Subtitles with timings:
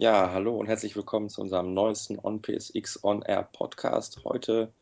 [0.00, 4.24] Ja, hallo und herzlich willkommen zu unserem neuesten OnPSX On Air Podcast.
[4.24, 4.72] Heute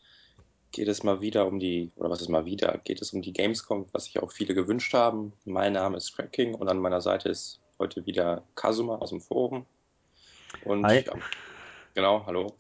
[0.71, 3.32] geht es mal wieder um die, oder was ist mal wieder, geht es um die
[3.32, 5.32] Gamescom, was sich auch viele gewünscht haben.
[5.44, 9.67] Mein Name ist Cracking und an meiner Seite ist heute wieder Kazuma aus dem Forum.
[10.65, 11.03] Und Hi.
[11.04, 11.12] ja,
[11.94, 12.54] genau, hallo.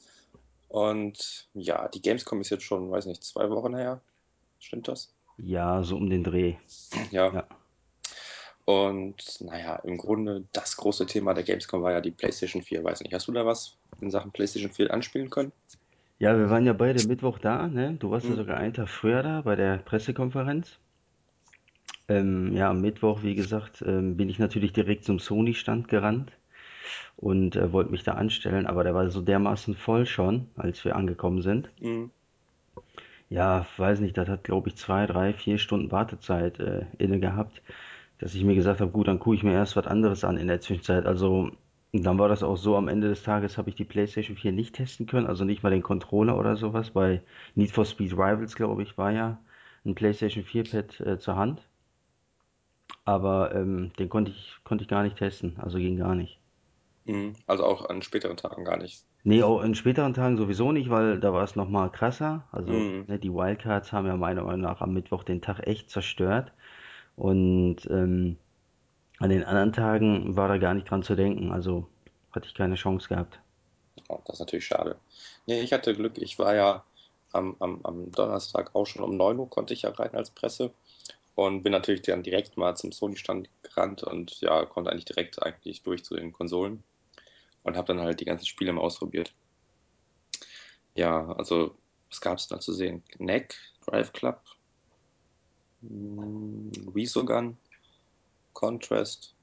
[0.66, 4.00] Und ja, die Gamescom ist jetzt schon, weiß nicht, zwei Wochen her.
[4.58, 5.14] Stimmt das?
[5.36, 6.56] Ja, so um den Dreh.
[7.12, 7.32] Ja.
[7.32, 7.46] Ja.
[8.68, 12.84] Und naja, im Grunde das große Thema der Gamescom war ja die PlayStation 4.
[12.84, 15.52] Weiß nicht, hast du da was in Sachen PlayStation 4 anspielen können?
[16.20, 17.96] Ja, wir waren ja beide Mittwoch da, ne?
[17.98, 20.78] Du warst ja Hm, sogar einen Tag früher da bei der Pressekonferenz.
[22.06, 26.32] Ähm, ja, am Mittwoch, wie gesagt, ähm, bin ich natürlich direkt zum Sony-Stand gerannt
[27.16, 30.96] und äh, wollte mich da anstellen, aber der war so dermaßen voll schon, als wir
[30.96, 31.70] angekommen sind.
[31.80, 32.06] hm,
[33.30, 37.62] Ja, weiß nicht, das hat, glaube ich, zwei, drei, vier Stunden Wartezeit äh, inne gehabt,
[38.18, 40.48] dass ich mir gesagt habe, gut, dann gucke ich mir erst was anderes an in
[40.48, 41.06] der Zwischenzeit.
[41.06, 41.50] Also
[41.92, 44.74] dann war das auch so, am Ende des Tages habe ich die PlayStation 4 nicht
[44.76, 46.90] testen können, also nicht mal den Controller oder sowas.
[46.90, 47.22] Bei
[47.54, 49.38] Need for Speed Rivals, glaube ich, war ja
[49.84, 51.62] ein PlayStation 4-Pad äh, zur Hand,
[53.04, 56.38] aber ähm, den konnte ich, konnte ich gar nicht testen, also ging gar nicht.
[57.06, 57.34] hm.
[57.46, 59.04] Also auch an späteren Tagen gar nicht.
[59.22, 62.48] Nee, auch in späteren Tagen sowieso nicht, weil da war es nochmal krasser.
[62.50, 65.88] Also Hm, ne, die Wildcards haben ja meiner Meinung nach am Mittwoch den Tag echt
[65.90, 66.52] zerstört.
[67.18, 68.36] Und ähm,
[69.18, 71.50] an den anderen Tagen war da gar nicht dran zu denken.
[71.50, 71.88] Also
[72.30, 73.40] hatte ich keine Chance gehabt.
[74.08, 74.96] oh, das ist natürlich schade.
[75.46, 76.18] Nee, ich hatte Glück.
[76.18, 76.84] Ich war ja
[77.32, 80.72] am, am, am Donnerstag auch schon um 9 Uhr konnte ich ja rein als Presse
[81.34, 85.82] und bin natürlich dann direkt mal zum Sony-Stand gerannt und ja, konnte eigentlich direkt eigentlich
[85.82, 86.84] durch zu den Konsolen
[87.64, 89.32] und habe dann halt die ganzen Spiele mal ausprobiert.
[90.94, 91.74] Ja, also
[92.10, 93.02] was gab es da zu sehen?
[93.18, 94.40] Neck, Drive Club,
[96.94, 97.56] Resogun,
[98.52, 99.34] Contrast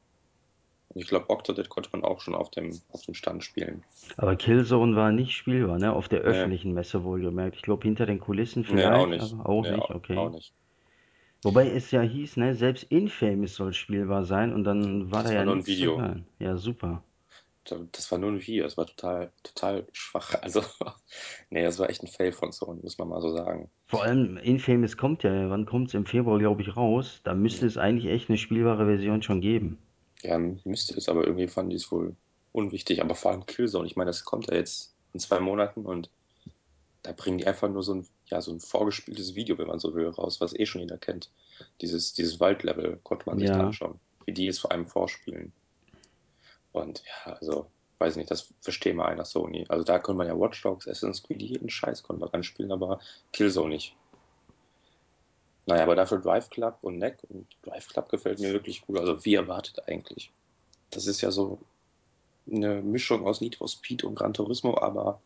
[0.90, 3.84] und ich glaube Octodad konnte man auch schon auf dem, auf dem Stand spielen.
[4.18, 5.92] Aber Killzone war nicht spielbar, ne?
[5.94, 7.56] Auf der öffentlichen Messe wohlgemerkt.
[7.58, 9.34] Ich glaube hinter den Kulissen nee, auch vielleicht, nicht.
[9.34, 10.30] aber auch Nee, nicht, auch, auch okay.
[10.30, 10.54] nicht.
[11.44, 15.32] Wobei es ja hieß, ne, selbst Infamous soll spielbar sein und dann war da Das
[15.34, 16.16] war ja nur ein Video.
[16.40, 17.04] Ja, super.
[17.92, 20.36] Das war nur ein Video, das war total, total schwach.
[20.42, 20.64] Also,
[21.50, 23.72] nee, das war echt ein Fail von Sony, muss man mal so sagen.
[23.88, 25.96] Vor allem Infamous kommt ja, wann kommt's?
[25.96, 27.22] Im Februar, glaube ich, raus.
[27.24, 29.80] Da müsste es eigentlich echt eine spielbare Version schon geben.
[30.24, 32.16] Ja, müsste es, aber irgendwie fanden die es wohl
[32.52, 33.02] unwichtig.
[33.02, 36.10] Aber vor allem Killzone, ich meine, das kommt ja jetzt in zwei Monaten und
[37.04, 39.94] da bringen die einfach nur so ein, ja, so ein vorgespieltes Video, wenn man so
[39.96, 41.32] will, raus, was eh schon jeder kennt.
[41.82, 45.54] Dieses, dieses Waldlevel konnte man sich da Ja, anschauen, wie die es vor allem vorspielen.
[46.76, 47.68] Und ja, also,
[48.00, 49.66] weiß nicht, das verstehe mal einer Sony.
[49.70, 53.00] Also da könnte man ja Watch Dogs, Assassin's Creed, jeden Scheiß konnte man anspielen, aber
[53.32, 53.96] Killzone nicht.
[55.66, 59.00] Naja, aber dafür Drive Club und Neck und Drive Club gefällt mir wirklich gut.
[59.00, 60.32] Also wie erwartet eigentlich.
[60.92, 61.60] Das ist ja so
[62.52, 65.22] eine Mischung aus Need for Speed und Gran Turismo, aber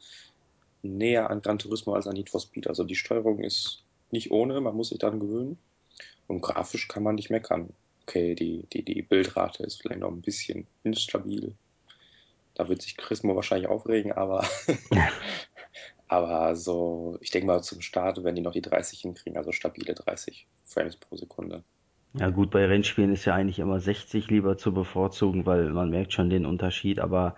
[0.83, 2.67] näher an Gran Turismo als an Need for Speed.
[2.67, 5.57] Also die Steuerung ist nicht ohne, man muss sich daran gewöhnen.
[6.27, 7.73] Und grafisch kann man nicht meckern.
[8.09, 11.55] Okay, die, die, die Bildrate ist vielleicht noch ein bisschen instabil.
[12.55, 14.47] Da wird sich Chrismo wahrscheinlich aufregen, aber,
[16.07, 19.93] aber so, ich denke mal zum Start, wenn die noch die 30 hinkriegen, also stabile
[19.93, 21.63] 30 Frames pro Sekunde.
[22.13, 26.13] ja gut, bei Rennspielen ist ja eigentlich immer 60 lieber zu bevorzugen, weil man merkt
[26.13, 26.99] schon den Unterschied.
[26.99, 27.35] Aber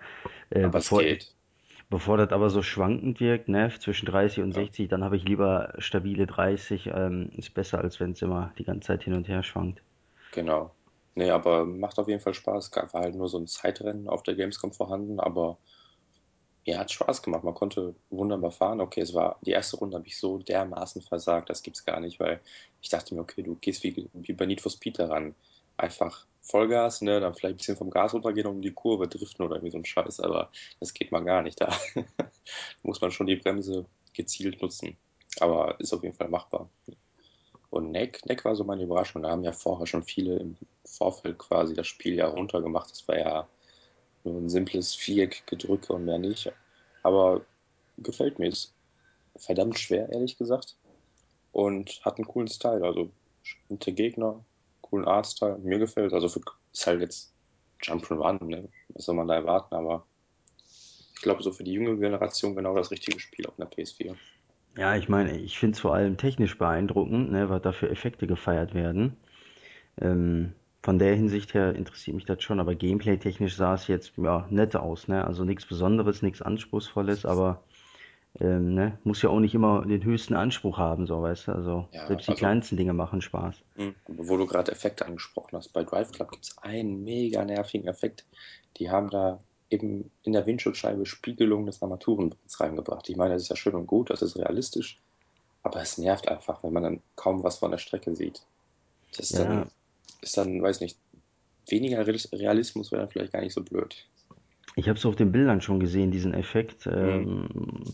[0.50, 1.02] äh, Aber bevor,
[1.90, 4.54] bevor das aber so schwankend wirkt, ne, zwischen 30 und Ja.
[4.54, 6.88] 60, dann habe ich lieber stabile 30.
[6.94, 9.82] Ähm, ist besser, als wenn es immer die ganze Zeit hin und her schwankt.
[10.32, 10.74] Genau.
[11.14, 12.70] Nee, aber macht auf jeden Fall Spaß.
[12.72, 15.58] Gab halt nur so ein Zeitrennen auf der Gamescom vorhanden, aber
[16.64, 17.44] ja, hat Spaß gemacht.
[17.44, 18.80] Man konnte wunderbar fahren.
[18.80, 22.20] Okay, es war die erste Runde habe ich so dermaßen versagt, das gibt's gar nicht,
[22.20, 22.40] weil
[22.80, 25.34] ich dachte mir, okay, du gehst wie, wie bei Need for Speed daran.
[25.76, 29.44] Einfach Vollgas, ne, dann vielleicht ein bisschen vom Gas runtergehen und um die Kurve driften
[29.44, 30.50] oder irgendwie so ein Scheiß, aber
[30.80, 31.60] das geht mal gar nicht.
[31.60, 31.72] Da
[32.82, 34.96] muss man schon die Bremse gezielt nutzen.
[35.40, 36.68] Aber ist auf jeden Fall machbar.
[37.72, 39.22] Und Neck, Neck war so meine Überraschung.
[39.22, 42.90] Da haben ja vorher schon viele im Vorfeld quasi das Spiel ja runtergemacht.
[42.90, 43.48] Das war ja
[44.24, 46.52] nur ein simples Viereck-Gedrücke und mehr nicht.
[47.02, 47.46] Aber
[47.96, 48.48] gefällt mir.
[48.48, 48.74] Ist
[49.36, 50.76] verdammt schwer, ehrlich gesagt.
[51.52, 52.84] Und hat einen coolen Style.
[52.84, 53.10] Also
[53.40, 54.44] bestimmte Gegner,
[54.82, 55.56] coolen Artstyle.
[55.56, 56.12] Mir gefällt.
[56.12, 56.42] Also für,
[56.74, 57.32] ist halt jetzt
[57.80, 58.68] Jump'n'Run, ne?
[58.88, 59.74] Was soll man da erwarten?
[59.74, 60.04] Aber
[61.14, 64.14] ich glaube, so für die junge Generation genau das richtige Spiel auf einer PS4.
[64.76, 68.26] Ja, ich meine, ich finde es vor allem technisch beeindruckend, ne, was da für Effekte
[68.26, 69.16] gefeiert werden.
[70.00, 70.52] Ähm,
[70.82, 74.76] von der Hinsicht her interessiert mich das schon, aber gameplay-technisch sah es jetzt ja nett
[74.76, 75.26] aus, ne?
[75.26, 77.62] Also nichts Besonderes, nichts Anspruchsvolles, aber
[78.40, 78.98] ähm, ne?
[79.04, 81.52] muss ja auch nicht immer den höchsten Anspruch haben, so weißt du.
[81.52, 83.62] Also Ja, selbst die also kleinsten Dinge machen Spaß.
[83.76, 87.88] Hm, Wo du gerade Effekte angesprochen hast, bei Drive Club gibt es einen mega nervigen
[87.88, 88.26] Effekt.
[88.78, 89.40] Die haben da
[89.72, 93.08] eben in der Windschutzscheibe Spiegelung des Armaturenbretts reingebracht.
[93.08, 94.98] Ich meine, das ist ja schön und gut, das ist realistisch,
[95.62, 98.42] aber es nervt einfach, wenn man dann kaum was von der Strecke sieht.
[99.16, 99.66] Das ist dann, Ja,
[100.22, 100.96] ist dann, weiß nicht,
[101.68, 104.06] weniger Real- Realismus wäre dann vielleicht gar nicht so blöd.
[104.74, 106.86] Ich habe es auf den Bildern schon gesehen, diesen Effekt.
[106.86, 107.84] Hm, Ähm,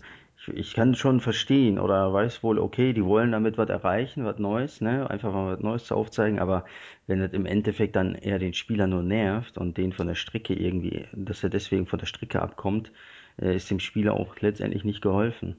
[0.55, 4.81] ich, kann schon verstehen oder weiß wohl, okay, die wollen damit was erreichen, was Neues,
[4.81, 5.09] ne?
[5.11, 6.65] Einfach mal was Neues zu aufzeigen, aber
[7.07, 10.55] wenn das im Endeffekt dann eher den Spieler nur nervt und den von der Strecke
[10.55, 12.93] irgendwie, dass er deswegen von der Strecke abkommt,
[13.41, 15.59] äh, ist dem Spieler auch letztendlich nicht geholfen.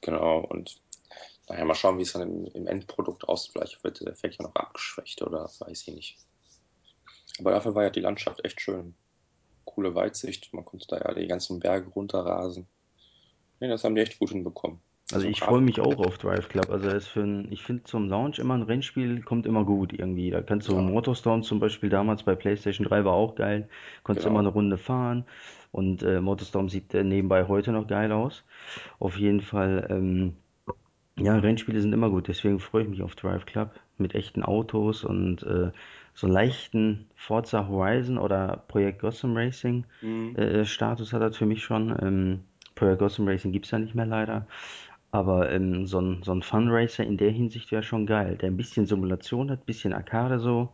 [0.00, 0.80] genau, und
[1.48, 3.52] naja, mal schauen, wie es dann im, im Endprodukt aussieht.
[3.52, 6.18] Vielleicht wird der Effekt ja noch abgeschwächt oder weiß ich nicht.
[7.38, 8.94] Aber dafür war ja die Landschaft echt schön.
[9.64, 12.68] Coole Weitsicht, man konnte da ja die ganzen Berge runterrasen.
[13.60, 14.80] Nee, das haben die echt gut hinbekommen.
[15.12, 16.70] Also Also ich freue mich auch auf Drive Club.
[16.70, 20.30] Also ist für ein, ich finde zum Launch immer ein Rennspiel kommt immer gut irgendwie.
[20.30, 23.68] Da kannst du ja, Motorstorm zum Beispiel damals bei PlayStation 3 war auch geil.
[24.02, 24.54] Konntest immer eine genau.
[24.54, 25.24] Runde fahren
[25.72, 28.44] und äh, Motorstorm sieht äh, nebenbei heute noch geil aus.
[28.98, 30.36] Auf jeden Fall, ähm,
[31.18, 32.28] ja, Rennspiele sind immer gut.
[32.28, 35.70] Deswegen freue ich mich auf Drive Club mit echten Autos und äh,
[36.14, 41.62] so leichten Forza Horizon oder Projekt Gotham Racing Hm, äh, Status hat das für mich
[41.64, 41.96] schon.
[42.02, 42.40] Ähm,
[42.84, 44.46] Projekt Gotham Racing gibt's ja nicht mehr leider.
[45.10, 48.56] Aber ähm, so ein, so ein Funracer in der Hinsicht wäre schon geil, der ein
[48.56, 50.68] bisschen Simulation hat, ein bisschen Arcade so,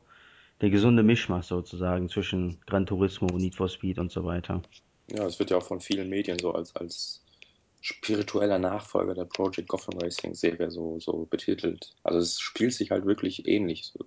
[0.60, 4.62] der gesunde Mischmasch sozusagen zwischen Gran Turismo, Need for Speed und so weiter.
[5.08, 7.22] ja, es wird ja auch von vielen Medien so als, als
[7.80, 11.94] spiritueller Nachfolger der Project Gotham Racing Serie so, so betitelt.
[12.02, 13.92] Also es spielt sich halt wirklich ähnlich.
[13.92, 14.04] So.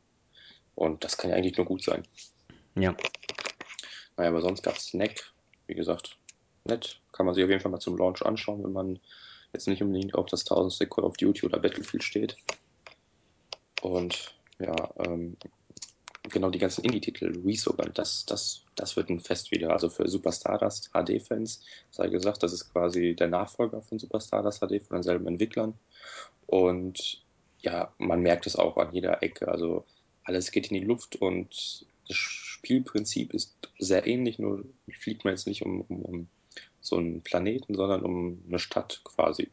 [0.76, 2.04] Und das kann ja eigentlich nur gut sein.
[2.76, 2.96] Ja,
[4.18, 5.32] Naja, aber sonst gab es Snack,
[5.68, 6.18] wie gesagt,
[6.65, 7.00] nett.
[7.12, 9.00] Kann man sich auf jeden Fall mal zum Launch anschauen, wenn man
[9.54, 12.38] jetzt nicht unbedingt auf das tausendste Call of Duty oder Battlefield steht.
[13.81, 15.38] Und ja, ähm,
[16.30, 19.71] genau die ganzen Indie-Titel, Resogun, das, das, das wird ein Fest wieder.
[19.71, 21.62] Also für Super Stardust HD-Fans
[21.92, 25.74] sei gesagt, das ist quasi der Nachfolger von Super Stardust HD von denselben Entwicklern.
[26.48, 27.21] Und
[27.59, 29.48] ja, man merkt es auch an jeder Ecke.
[29.50, 29.86] Also
[30.24, 34.66] alles geht in die Luft und das Spielprinzip ist sehr ähnlich, nur
[35.00, 36.27] fliegt man jetzt nicht um, um, um
[36.83, 39.50] so einen Planeten, sondern um eine Stadt quasi.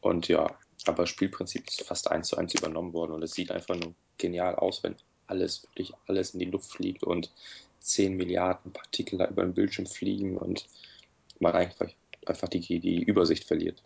[0.00, 0.50] Und ja,
[0.86, 3.94] aber das Spielprinzip ist fast eins zu eins übernommen worden und es sieht einfach nur
[4.18, 4.96] genial aus, wenn
[5.28, 7.30] alles, wirklich alles in die Luft fliegt und
[7.78, 10.66] 10 Milliarden Partikel da über den Bildschirm fliegen und
[11.38, 11.88] man einfach,
[12.26, 13.82] einfach die, die Übersicht verliert.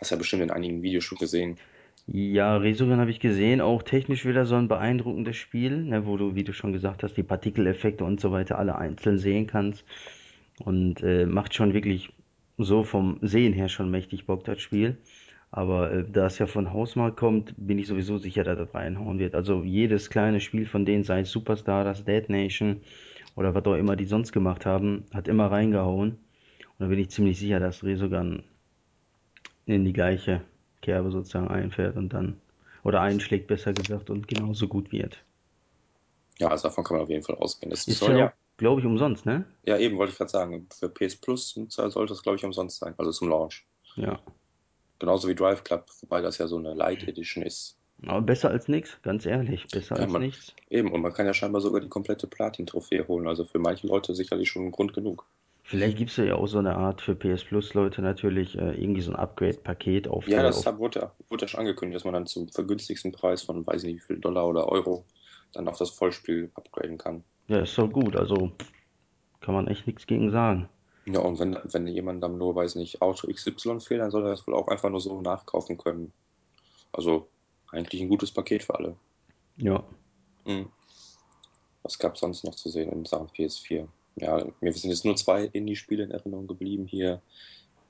[0.00, 1.58] Hast ja bestimmt in einigen Videos schon gesehen.
[2.06, 6.36] ja, Resogun habe ich gesehen, auch technisch wieder so ein beeindruckendes Spiel, ne, wo du,
[6.36, 9.84] wie du schon gesagt hast, die Partikeleffekte und so weiter alle einzeln sehen kannst
[10.64, 12.12] und äh, macht schon wirklich
[12.58, 14.98] so vom Sehen her schon mächtig Bock, das Spiel.
[15.50, 19.18] Aber äh, da es ja von Hausmarkt kommt, bin ich sowieso sicher, dass das reinhauen
[19.18, 19.34] wird.
[19.34, 22.80] Also jedes kleine Spiel von denen, sei es Superstar, das Dead Nation
[23.36, 26.12] oder was auch immer die sonst gemacht haben, hat immer reingehauen.
[26.12, 28.44] Und da bin ich ziemlich sicher, dass Resogun
[29.66, 30.42] in die gleiche
[30.82, 32.40] Kerbe sozusagen einfährt und dann,
[32.84, 35.24] oder einschlägt besser gesagt und genauso gut wird.
[36.38, 37.70] Ja, also davon kann man auf jeden Fall ausgehen.
[37.70, 38.32] Das Ist soll ja ja,
[38.62, 39.44] glaube ich, umsonst, ne?
[39.64, 42.94] ja eben, wollte ich gerade sagen, für PS Plus sollte es, glaube ich, umsonst sein,
[42.96, 43.66] also zum Launch.
[43.96, 44.20] Ja.
[45.00, 47.76] Genauso wie Drive Club, wobei das ja so eine Light Edition ist.
[48.06, 50.54] Aber besser als nichts, ganz ehrlich, besser Ja, als man, nichts.
[50.70, 53.26] eben, und man kann ja scheinbar sogar die komplette Platin-Trophäe holen.
[53.26, 55.26] Also für manche Leute sicherlich schon Grund genug.
[55.64, 59.10] Vielleicht gibt's ja auch so eine Art für PS Plus Leute natürlich äh, irgendwie so
[59.10, 62.26] ein Upgrade-Paket auf Ja, das auf, wurde ja, wurde ja schon angekündigt, dass man dann
[62.26, 65.04] zum vergünstigsten Preis von weiß ich nicht wie viel Dollar oder Euro
[65.52, 67.24] dann auf das Vollspiel upgraden kann.
[67.48, 68.52] Ja, ist doch gut, also
[69.40, 70.68] kann man echt nichts gegen sagen.
[71.06, 74.30] Ja, und wenn, wenn jemand dann nur, weiß nicht, Auto XY fehlt, dann soll er
[74.30, 76.12] das wohl auch einfach nur so nachkaufen können.
[76.92, 77.28] Also
[77.72, 78.96] eigentlich ein gutes Paket für alle.
[79.56, 79.84] Ja,
[80.44, 80.70] Hm.
[81.82, 83.88] Was gab es sonst noch zu sehen in Sachen PS4?
[84.16, 86.86] Ja, mir sind jetzt nur zwei Indie-Spiele in Erinnerung geblieben.
[86.86, 87.22] Hier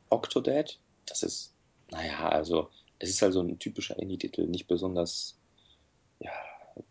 [0.08, 1.54] Octodad, das ist,
[1.90, 5.36] naja, also es ist halt so ein typischer Indie-Titel, nicht besonders,
[6.20, 6.30] ja,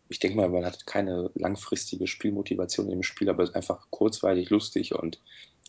[0.09, 4.50] ich denke mal, man hat keine langfristige Spielmotivation im Spiel, aber es ist einfach kurzweilig
[4.50, 5.19] lustig und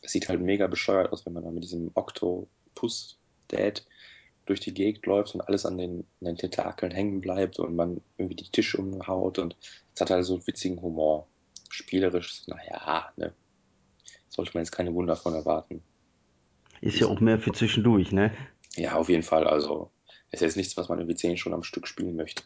[0.02, 3.85] es sieht halt mega bescheuert aus, wenn man dann mit diesem Octopus-Dad
[4.47, 8.00] durch die Gegend läuft und alles an den, an den Tentakeln hängen bleibt und man
[8.19, 9.57] irgendwie die Tische umhaut und
[9.95, 11.28] es hat halt so einen witzigen Humor.
[11.71, 13.33] Spielerisch, naja, ne,
[14.28, 15.83] sollte man jetzt keine Wunder von erwarten.
[16.81, 18.33] ist ja auch mehr für zwischendurch, ne?
[18.76, 19.90] ja, auf jeden Fall, also
[20.31, 22.42] es ist jetzt nichts, was man irgendwie 10 Stunden am Stück spielen möchte.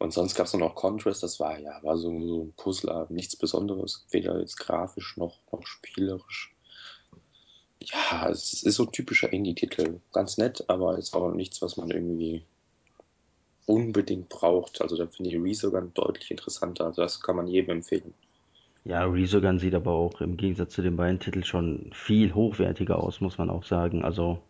[0.00, 3.36] Und sonst gab es noch Contrast, das war ja, war so, so ein Puzzler, nichts
[3.36, 6.54] Besonderes, weder jetzt grafisch noch, noch spielerisch.
[7.82, 10.00] Ja, es ist so ein typischer Indie-Titel.
[10.14, 12.42] Ganz nett, aber ist auch nichts, was man irgendwie
[13.66, 14.80] unbedingt braucht.
[14.80, 16.86] Also da finde ich Resogun deutlich interessanter.
[16.86, 18.14] Also das kann man jedem empfehlen.
[18.86, 23.20] Ja, Resogun sieht aber auch im Gegensatz zu den beiden Titeln schon viel hochwertiger aus,
[23.20, 24.02] muss man auch sagen.
[24.02, 24.40] Also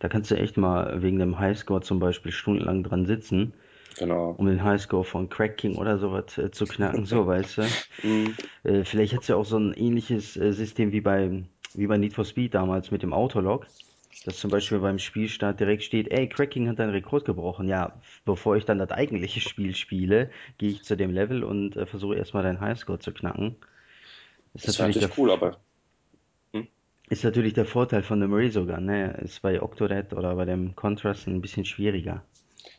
[0.00, 3.52] da kannst du echt mal wegen dem Highscore zum Beispiel stundenlang dran sitzen,
[3.96, 4.38] Genau.
[4.38, 7.76] um den Highscore von Crack King oder sowas äh, zu knacken, so weißt du.
[8.02, 8.38] Mhm.
[8.64, 12.14] Äh, vielleicht hat's ja auch so ein ähnliches äh, System wie bei, wie bei Need
[12.14, 13.68] for Speed damals mit dem Autolog,
[14.24, 17.68] dass zum Beispiel beim Spielstart direkt steht, ey, Cracking hat deinen Rekord gebrochen.
[17.68, 21.86] Ja, bevor ich dann das eigentliche Spiel spiele, gehe ich zu dem Level und äh,
[21.86, 23.56] versuche erstmal deinen Highscore zu knacken.
[24.54, 25.60] Ist Das natürlich cool, aber
[26.54, 26.68] hm?
[27.10, 29.12] ist natürlich der Vorteil von dem Resogun, ne?
[29.22, 32.24] Ist bei Octodad oder bei dem Contrast ein bisschen schwieriger.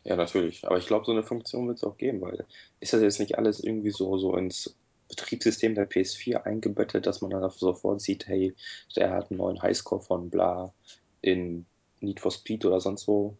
[0.04, 0.66] Ja, natürlich.
[0.66, 2.44] Aber ich glaube, so eine Funktion wird es auch geben, weil
[2.80, 4.74] ist das jetzt nicht alles irgendwie so, so ins
[5.08, 8.54] Betriebssystem der PS4 eingebettet, dass man dann sofort sieht, hey,
[8.96, 10.72] der hat einen neuen Highscore von bla
[11.20, 11.66] in
[12.00, 13.36] Need for Speed oder sonst wo.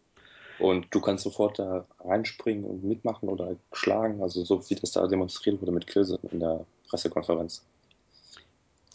[0.59, 5.07] Und du kannst sofort da reinspringen und mitmachen oder schlagen, also so wie das da
[5.07, 7.65] demonstriert wurde mit Killzone in der Pressekonferenz.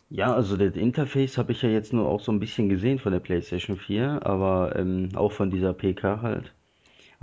[0.08, 3.10] Ja, also das Interface habe ich ja jetzt nur auch so ein bisschen gesehen von
[3.10, 6.52] der PlayStation 4, aber ähm, auch von dieser PK halt.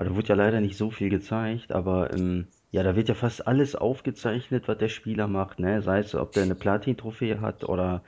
[0.04, 3.48] Da wurde ja leider nicht so viel gezeigt, aber ähm, ja, da wird ja fast
[3.48, 5.82] alles aufgezeichnet, was der Spieler macht, ne?
[5.82, 8.04] Sei es, ob der eine Platin-Trophäe hat oder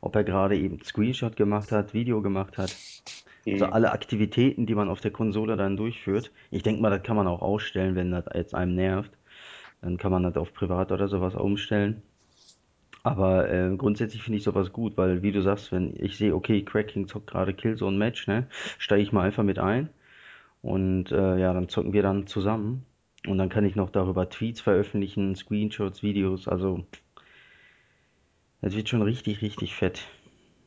[0.00, 2.78] ob er gerade eben Screenshot gemacht hat, Video gemacht hat.
[3.50, 3.72] Also Hm.
[3.72, 6.32] alle Aktivitäten, die man auf der Konsole dann durchführt.
[6.50, 9.12] Ich denke mal, das kann man auch ausstellen, wenn das jetzt einem nervt.
[9.82, 12.02] Dann kann man das auf privat oder sowas umstellen.
[13.02, 16.64] Aber äh, grundsätzlich finde ich sowas gut, weil wie du sagst, wenn ich sehe, okay,
[16.64, 19.88] Cracking zockt gerade Killzone Match, ne, steige ich mal einfach mit ein
[20.62, 22.84] und äh, ja, dann zocken wir dann zusammen
[23.26, 26.84] und dann kann ich noch darüber Tweets veröffentlichen, Screenshots, Videos, also
[28.60, 30.00] es wird schon richtig, richtig fett.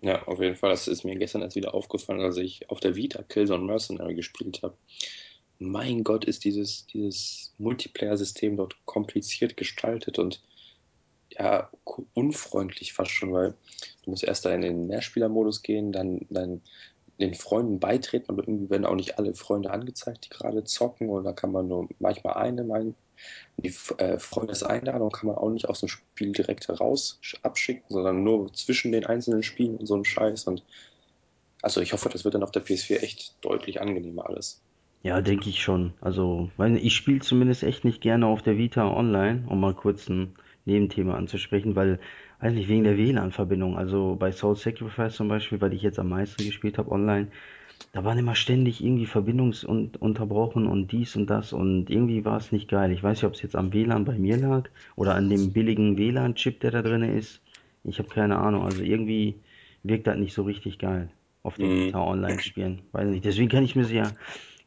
[0.02, 0.72] Ja, auf jeden Fall.
[0.72, 4.62] Das ist mir gestern erst wieder aufgefallen, als ich auf der Vita Killzone Mercenary gespielt
[4.64, 4.76] habe.
[5.60, 10.42] Mein Gott, ist dieses, dieses Multiplayer-System dort kompliziert gestaltet und
[11.30, 11.70] ja,
[12.14, 13.54] unfreundlich fast schon, weil
[14.04, 16.62] du musst erst da in den Mehrspielermodus gehen, dann, dann
[17.22, 21.24] den Freunden beitreten, aber irgendwie werden auch nicht alle Freunde angezeigt, die gerade zocken und
[21.24, 22.96] dann kann man nur manchmal eine, mein,
[23.58, 28.52] die äh, Freundeseinladung kann man auch nicht aus dem Spiel direkt heraus abschicken, sondern nur
[28.54, 30.64] zwischen den einzelnen Spielen und so ein Scheiß und
[31.62, 34.62] also ich hoffe, das wird dann auf der PS4 echt deutlich angenehmer alles.
[35.04, 35.94] Ja, denke ich schon.
[36.02, 40.08] Also, weil ich spiele zumindest echt nicht gerne auf der Vita online, um mal kurz
[40.10, 42.00] ein Nebenthema anzusprechen, weil,
[42.40, 43.78] weiß nicht, wegen der WLAN-Verbindung.
[43.78, 47.28] Also bei Soul Sacrifice zum Beispiel, weil ich jetzt am meisten gespielt habe online,
[47.94, 52.70] da waren immer ständig irgendwie Verbindungsunterbrochen und dies und das und irgendwie war es nicht
[52.70, 52.92] geil.
[52.92, 55.98] Ich weiß nicht, ob es jetzt am WLAN bei mir lag oder an dem billigen
[55.98, 57.42] WLAN-Chip, der da drin ist.
[57.84, 58.64] Ich habe keine Ahnung.
[58.64, 59.42] Also irgendwie
[59.84, 61.10] wirkt das nicht so richtig geil
[61.44, 61.94] auf der Mhm.
[61.94, 62.82] Online spielen.
[62.92, 63.26] Weiß nicht.
[63.26, 64.16] Deswegen kann ich mir ja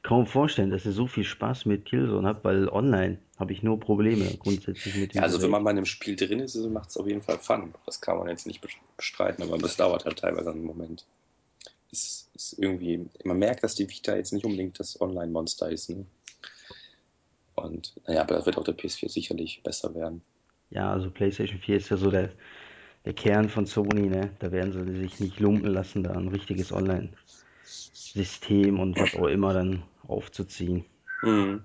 [0.03, 3.79] kaum vorstellen, dass ihr so viel Spaß mit Killzone habt, weil online habe ich nur
[3.81, 5.65] Probleme grundsätzlich mit Ja, dem also wenn man Gerät.
[5.65, 7.75] mal in einem Spiel drin ist, macht es auf jeden Fall Fun.
[7.87, 8.61] Das kann man jetzt nicht
[8.97, 11.05] bestreiten, aber das dauert halt teilweise einen Moment.
[11.93, 15.91] Es ist irgendwie, man merkt, dass die Vita jetzt nicht unbedingt das Online-Monster ist.
[15.91, 16.05] Ne?
[17.57, 20.23] Und naja, aber das wird auf der PS4 sicherlich besser werden.
[20.71, 22.31] Ja, also PlayStation 4 ist ja so der,
[23.05, 24.31] der Kern von Sony, ne?
[24.41, 29.53] Da werden sie sich nicht lumpen lassen, da ein richtiges Online-System und was auch immer
[29.55, 30.85] dann aufzuziehen.
[31.23, 31.63] Mhm.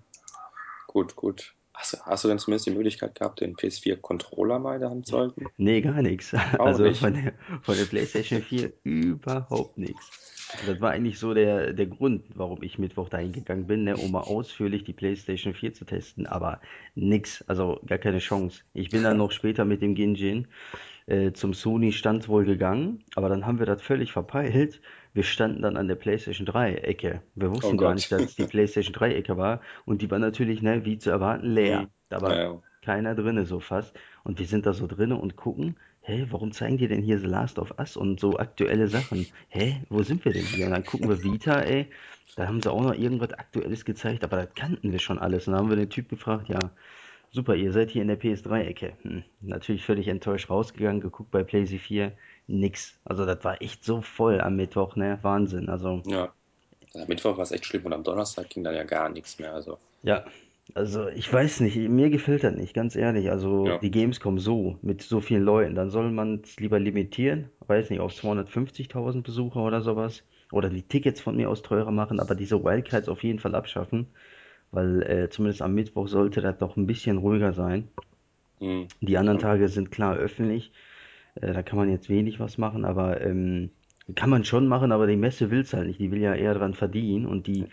[0.88, 1.54] Gut, gut.
[1.80, 5.06] Hast, du- hast du denn zumindest die Möglichkeit gehabt, den PS4-Controller mal in der Hand
[5.08, 5.46] zu halten?
[5.56, 6.34] Nee, gar nichts.
[6.60, 7.00] Also nicht.
[7.00, 10.12] von der, von der PlayStation 4 überhaupt nichts.
[10.68, 14.12] Das war eigentlich so der, der Grund, warum ich Mittwoch dahin gegangen bin, ne, um
[14.12, 16.28] mal ausführlich die PlayStation 4 zu testen.
[16.28, 16.60] Aber
[16.96, 18.64] nix, also gar keine Chance.
[18.74, 20.48] Ich bin dann noch später mit dem Ginjin
[21.10, 24.82] äh, zum Sony-Stand wohl gegangen, aber dann haben wir das völlig verpeilt.
[25.14, 27.22] Wir standen dann an der PlayStation 3-Ecke.
[27.36, 30.62] Wir Oh wussten gar nicht, dass es die PlayStation 3-Ecke war und die war natürlich,
[30.62, 31.86] ne, wie zu erwarten, leer.
[31.86, 31.92] Mhm.
[32.10, 32.62] Da war Naja.
[32.84, 33.98] keiner drinne so fast.
[34.24, 37.28] Und wir sind da so drinne und gucken, hä, warum zeigen die denn hier The
[37.28, 39.32] Last of Us und so aktuelle Sachen?
[39.50, 40.66] Hä, wo sind wir denn hier?
[40.68, 41.90] Und dann gucken wir Vita, ey,
[42.36, 45.48] da haben sie auch noch irgendwas Aktuelles gezeigt, aber das kannten wir schon alles.
[45.48, 46.72] Und dann haben wir den Typ gefragt, ja,
[47.32, 48.94] super, ihr seid hier in der PS3-Ecke.
[49.04, 52.12] Hm, natürlich völlig enttäuscht rausgegangen, geguckt bei PlayStation 4,
[52.48, 53.00] nix.
[53.06, 55.20] Also das war echt so voll am Mittwoch, ne?
[55.22, 55.70] Wahnsinn.
[55.70, 56.34] Also Ja.
[56.96, 59.54] Am Mittwoch war es echt schlimm und am Donnerstag ging dann ja gar nichts mehr.
[59.54, 60.26] Also, Ja,
[60.74, 63.30] also ich weiß nicht, mir gefällt das nicht, ganz ehrlich.
[63.32, 63.78] Also ja.
[63.78, 68.00] die Gamescom so, mit so vielen Leuten, dann soll man es lieber limitieren, weiß nicht,
[68.00, 70.24] auf 250.000 Besucher oder sowas.
[70.52, 74.08] Oder die Tickets von mir aus teurer machen, aber diese Wildcards auf jeden Fall abschaffen,
[74.72, 77.88] weil äh, zumindest am Mittwoch sollte das doch ein bisschen ruhiger sein.
[78.60, 78.88] Mhm.
[79.02, 80.72] Die anderen Tage sind klar öffentlich,
[81.36, 83.72] äh, da kann man jetzt wenig was machen, aber ähm,
[84.16, 86.00] kann man schon machen, aber die Messe will's halt nicht.
[86.00, 87.66] Die will ja eher dran verdienen und die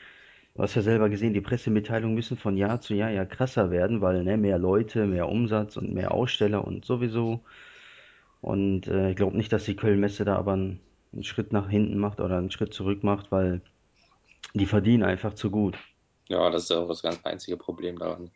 [0.57, 4.01] Du hast ja selber gesehen, die Pressemitteilungen müssen von Jahr zu Jahr ja krasser werden,
[4.01, 7.41] weil ne, mehr Leute, mehr Umsatz und mehr Aussteller und sowieso.
[8.41, 10.81] Und äh, ich glaube nicht, dass die Köln-Messe da aber einen,
[11.13, 13.61] einen Schritt nach hinten macht oder einen Schritt zurück macht, weil
[14.55, 15.77] die verdienen einfach zu gut.
[16.29, 18.31] Ja, das ist auch das ganz einzige Problem daran.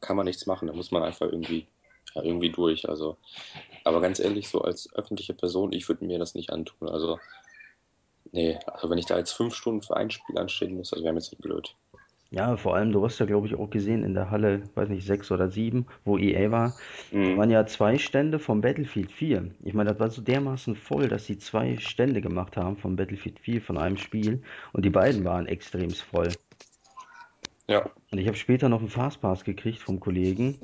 [0.00, 1.66] Kann man nichts machen, da muss man einfach irgendwie,
[2.14, 2.88] ja, irgendwie durch.
[2.88, 3.16] Also,
[3.84, 6.88] aber ganz ehrlich, so als öffentliche Person, ich würde mir das nicht antun.
[6.88, 7.18] Also,
[8.32, 11.12] nee, also wenn ich da jetzt fünf Stunden für ein Spiel anstehen muss, das wäre
[11.12, 11.74] mir jetzt nicht blöd.
[12.30, 15.06] Ja, vor allem, du hast ja, glaube ich, auch gesehen in der Halle, weiß nicht,
[15.06, 16.76] sechs oder sieben, wo EA war,
[17.10, 17.36] Mhm.
[17.36, 19.54] waren ja zwei Stände vom Battlefield 4.
[19.62, 23.38] Ich meine, das war so dermaßen voll, dass sie zwei Stände gemacht haben vom Battlefield
[23.38, 26.38] 4 von einem Spiel und die beiden waren extremst voll.
[27.68, 27.90] Ja.
[28.10, 30.60] Und ich habe später noch einen Fastpass gekriegt vom Kollegen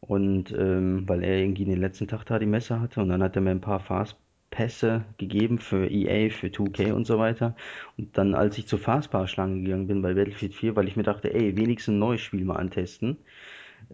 [0.00, 3.36] und ähm, weil er irgendwie den letzten Tag da die Messe hatte und dann hat
[3.36, 7.56] er mir ein paar Fastpässe gegeben für EA, für 2K und so weiter.
[7.98, 11.34] Und dann, als ich zur Fastpass-Schlange gegangen bin bei Battlefield 4, weil ich mir dachte,
[11.34, 13.18] ey, wenigstens ein neues Spiel mal antesten,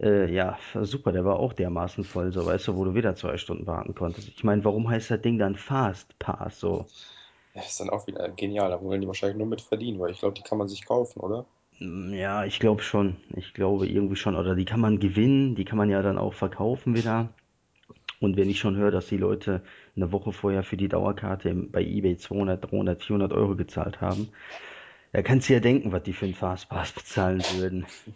[0.01, 3.37] Äh, ja, super, der war auch dermaßen voll, so, weißt du, wo du wieder zwei
[3.37, 4.29] Stunden warten konntest.
[4.29, 6.87] Ich meine, warum heißt das Ding dann Fast Pass so?
[7.53, 8.69] Ja, ist dann auch wieder genial.
[8.71, 11.19] Da wollen die wahrscheinlich nur mit verdienen, weil ich glaube, die kann man sich kaufen,
[11.21, 11.45] oder?
[11.81, 13.17] Mm, Ja, ich glaube schon.
[13.35, 14.35] Ich glaube irgendwie schon.
[14.35, 17.29] Oder die kann man gewinnen, die kann man ja dann auch verkaufen wieder.
[18.21, 19.63] Und wenn ich schon höre, dass die Leute
[19.95, 24.29] eine Woche vorher für die Dauerkarte bei eBay 200, 300, 400 Euro gezahlt haben,
[25.13, 27.87] da kannst du ja denken, was die für einen Fastpass bezahlen würden.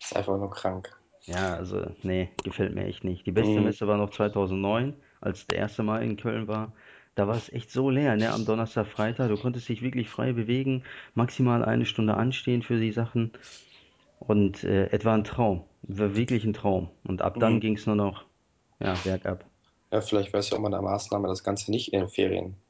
[0.00, 0.88] Ist einfach nur krank.
[1.26, 3.26] Ja, also, nee, gefällt mir echt nicht.
[3.26, 3.60] Die beste Mhm.
[3.60, 6.72] Messe war noch 2009, als der erste Mal in Köln war.
[7.18, 8.32] Da war es echt so leer, ne?
[8.32, 9.28] Am Donnerstag, Freitag.
[9.28, 10.84] Du konntest dich wirklich frei bewegen,
[11.14, 13.32] maximal eine Stunde anstehen für die Sachen.
[14.20, 15.64] Und äh, es war ein Traum.
[15.82, 16.90] War wirklich ein Traum.
[17.04, 17.60] Und ab dann Mhm.
[17.60, 18.26] ging es nur noch,
[18.80, 19.46] ja, bergab.
[19.92, 22.62] Ja, vielleicht wäre es ja auch mal eine Maßnahme, das Ganze nicht in den Ferien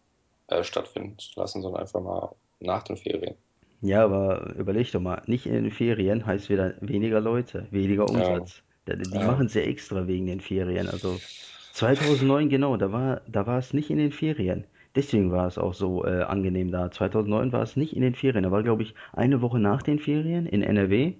[0.48, 3.38] äh, stattfinden zu lassen, sondern einfach mal nach den Ferien.
[3.80, 8.48] Ja, aber überleg doch mal, nicht in den Ferien heißt wieder weniger Leute, weniger Ja,
[8.48, 8.62] Umsatz.
[8.86, 9.24] Da- Die ja.
[9.24, 10.88] machen es ja extra wegen den Ferien.
[10.88, 11.22] Also
[11.78, 14.64] 2009, genau, da war, da war es nicht in den Ferien.
[14.94, 16.90] Deswegen war es auch so äh, angenehm da.
[16.90, 18.44] 2009 war es nicht in den Ferien.
[18.44, 21.14] Da war, glaube ich, eine Woche nach den Ferien in NRW.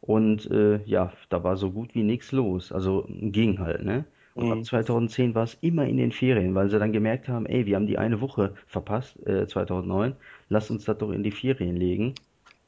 [0.00, 2.72] Und äh, ja, da war so gut wie nichts los.
[2.72, 4.06] Also ging halt, ne?
[4.34, 4.64] Und ab Mhm.
[4.64, 7.86] 2010 war es immer in den Ferien, weil sie dann gemerkt haben, ey, wir haben
[7.86, 10.16] die eine Woche verpasst, äh, 2009,
[10.50, 12.18] lass uns das doch in die Ferien legen.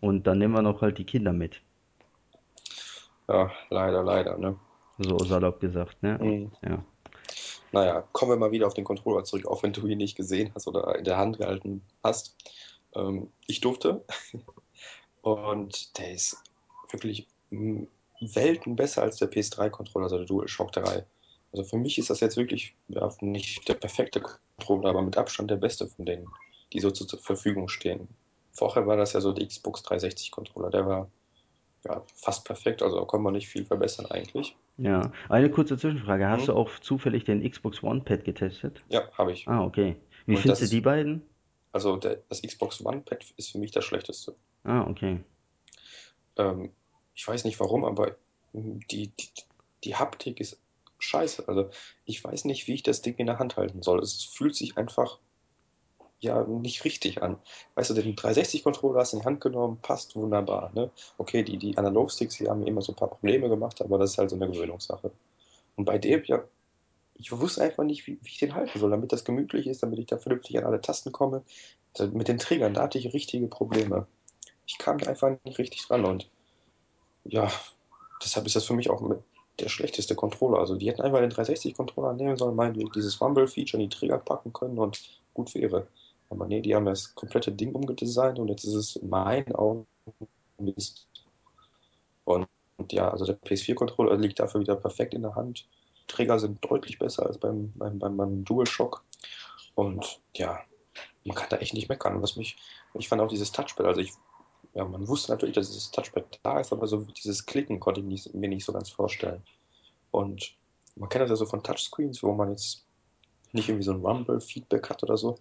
[0.01, 1.63] Und dann nehmen wir noch halt die Kinder mit.
[3.29, 4.59] Ja, leider, leider, ne?
[4.99, 6.19] So salopp gesagt, ne?
[6.21, 6.53] Mhm.
[6.63, 6.85] Ja.
[7.73, 10.53] Naja, kommen wir mal wieder auf den Controller zurück, auch wenn du ihn nicht gesehen
[10.55, 12.37] hast oder in der Hand gehalten hast.
[12.95, 14.05] Ähm, ich durfte
[15.23, 16.43] und der ist
[16.91, 21.05] wirklich Welten besser als der PS3-Controller, also der DualShock 3.
[21.53, 25.51] Also für mich ist das jetzt wirklich ja, nicht der perfekte Controller, aber mit Abstand
[25.51, 26.27] der beste von denen,
[26.73, 28.09] die so zur Verfügung stehen.
[28.53, 31.11] Vorher war das ja so der Xbox 360-Controller, der war
[31.85, 34.57] ja fast perfekt, also da kann man nicht viel verbessern eigentlich.
[34.79, 35.13] Ja.
[35.29, 36.29] Eine kurze Zwischenfrage.
[36.29, 36.47] Hast Hm?
[36.47, 38.83] du auch zufällig den Xbox One Pad getestet?
[38.89, 39.47] Ja, habe ich.
[39.49, 39.97] Ah, okay.
[40.27, 41.23] Wie Und findest das du die beiden?
[41.73, 44.35] also der, das Xbox One-Pad ist für mich das schlechteste.
[44.65, 45.21] Ah, okay.
[46.37, 46.73] Ähm,
[47.15, 48.17] ich weiß nicht warum, aber
[48.53, 49.29] die, die,
[49.85, 50.61] die Haptik ist
[50.99, 51.49] scheiße.
[51.49, 51.71] Also
[52.05, 54.01] ich weiß nicht, wie ich das Ding in der Hand halten soll.
[54.01, 55.19] Es fühlt sich einfach
[56.21, 57.39] ja nicht richtig an.
[57.75, 60.71] Weißt du, den 360-Controller hast du in die Hand genommen, passt wunderbar.
[60.75, 60.91] Ne?
[61.17, 64.13] Okay, die, die Analog-Sticks, die haben mir immer so ein paar Probleme gemacht, aber das
[64.13, 65.11] ist halt so eine Gewöhnungssache.
[65.77, 66.43] Und bei dem, ja,
[67.15, 69.99] ich wusste einfach nicht, wie, wie ich den halten soll, damit das gemütlich ist, damit
[69.99, 71.43] ich da vernünftig an alle Tasten komme.
[72.13, 74.07] Mit den Triggern, da hatte ich richtige Probleme.
[74.67, 76.29] Ich kam da einfach nicht richtig dran und
[77.25, 77.51] ja,
[78.23, 79.03] deshalb ist das für mich auch
[79.59, 80.59] der schlechteste Controller.
[80.59, 84.53] Also die hätten einfach den 360-Controller nehmen sollen, meinetwegen dieses Rumble-Feature in die Trigger packen
[84.53, 85.01] können und
[85.35, 85.89] gut wäre.
[86.31, 89.87] Aber nee, die haben das komplette Ding umgedesignt und jetzt ist es in meinen Augen
[90.59, 91.07] Mist.
[92.25, 95.67] Und, und ja, also der PS4-Controller liegt dafür wieder perfekt in der Hand.
[95.99, 99.05] Die Trigger sind deutlich besser als beim, beim, beim, beim DualShock.
[99.75, 100.61] Und ja,
[101.25, 102.21] man kann da echt nicht meckern.
[102.23, 102.57] Was mich,
[102.95, 104.13] ich fand auch dieses Touchpad, also ich
[104.75, 108.07] ja, man wusste natürlich, dass dieses Touchpad da ist, aber so dieses Klicken konnte ich
[108.07, 109.43] nicht, mir nicht so ganz vorstellen.
[110.11, 110.55] Und
[110.95, 112.85] man kennt das ja so von Touchscreens, wo man jetzt
[113.53, 115.39] nicht irgendwie so ein Rumble-Feedback hat oder so.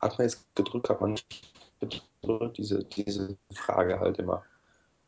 [0.00, 4.44] Hat man jetzt gedrückt, hat man nicht gedrückt, diese, diese Frage halt immer.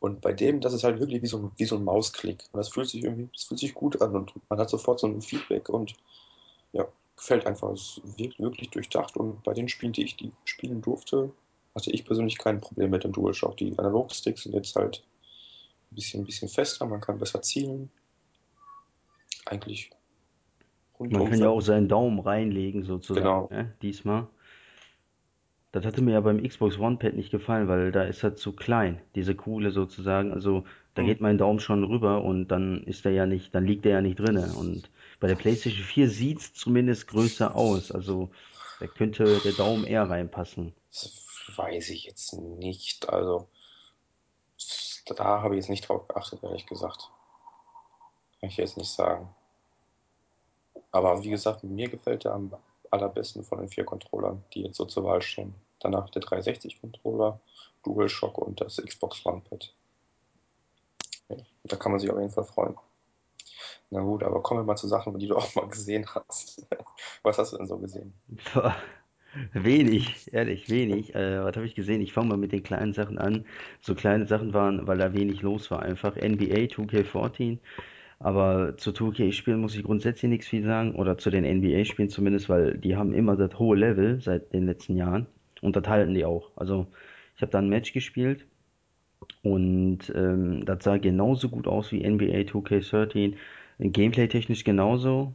[0.00, 2.44] Und bei dem, das ist halt wirklich wie so ein, wie so ein Mausklick.
[2.52, 5.08] Und das fühlt sich irgendwie, das fühlt sich gut an und man hat sofort so
[5.08, 5.94] ein Feedback und
[6.72, 7.70] ja, gefällt einfach.
[7.72, 11.32] Es wirkt wirklich durchdacht und bei den Spielen, die ich die spielen durfte,
[11.74, 13.56] hatte ich persönlich kein Problem mit dem DualShock.
[13.56, 15.04] Die Analogsticks sind jetzt halt
[15.90, 17.90] ein bisschen, ein bisschen fester, man kann besser zielen.
[19.46, 19.90] Eigentlich
[20.98, 23.48] Man kann ja auch seinen Daumen reinlegen, sozusagen, Genau.
[23.50, 23.72] ne?
[23.82, 24.26] Diesmal.
[25.72, 28.52] Das hatte mir ja beim Xbox One Pad nicht gefallen, weil da ist er zu
[28.54, 30.30] klein, diese Kuhle sozusagen.
[30.32, 31.04] Also da Hm.
[31.04, 34.00] geht mein Daumen schon rüber und dann ist der ja nicht, dann liegt der ja
[34.02, 34.54] nicht drinne.
[34.54, 37.90] Und Bei der PlayStation 4 sieht's zumindest größer aus.
[37.92, 38.30] Also
[38.78, 40.74] da könnte der Daumen eher reinpassen.
[40.92, 41.12] Das
[41.56, 43.08] weiß ich jetzt nicht.
[43.08, 43.48] Also,
[45.06, 47.10] da habe ich jetzt nicht drauf geachtet, ehrlich gesagt.
[48.40, 49.28] Kann ich jetzt nicht sagen.
[50.92, 52.52] Aber wie gesagt, mir gefällt der am
[52.90, 55.54] allerbesten von den vier Controllern, die jetzt so zur Wahl stehen.
[55.80, 57.40] Danach der 360-Controller,
[57.84, 59.74] DualShock und das Xbox One Pad.
[61.28, 62.76] Ja, da kann man sich auf jeden Fall freuen.
[63.90, 66.66] Na gut, aber kommen wir mal zu Sachen, die du auch mal gesehen hast.
[67.22, 68.12] Was hast du denn so gesehen?
[69.52, 71.14] Wenig, ehrlich, wenig.
[71.14, 72.00] Äh, was habe ich gesehen?
[72.00, 73.44] Ich fange mal mit den kleinen Sachen an.
[73.82, 75.82] So kleine Sachen waren, weil da wenig los war.
[75.82, 77.58] Einfach NBA 2K14.
[78.20, 80.94] Aber zu 2K-Spielen muss ich grundsätzlich nichts viel sagen.
[80.96, 84.96] Oder zu den NBA-Spielen zumindest, weil die haben immer das hohe Level seit den letzten
[84.96, 85.26] Jahren.
[85.60, 86.50] Und das halten die auch.
[86.56, 86.86] Also
[87.36, 88.46] ich habe da ein Match gespielt
[89.42, 93.36] und ähm, das sah genauso gut aus wie NBA 2K13.
[93.78, 95.34] Gameplay-technisch genauso.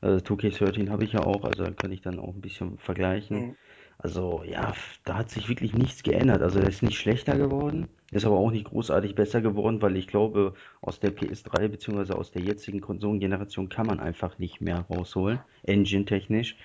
[0.00, 3.48] Also 2K13 habe ich ja auch, also kann ich dann auch ein bisschen vergleichen.
[3.48, 3.56] Mhm.
[3.98, 6.42] Also ja, da hat sich wirklich nichts geändert.
[6.42, 10.06] Also er ist nicht schlechter geworden, ist aber auch nicht großartig besser geworden, weil ich
[10.06, 15.40] glaube, aus der PS3 beziehungsweise aus der jetzigen Konsolengeneration kann man einfach nicht mehr rausholen,
[15.62, 16.56] engine-technisch,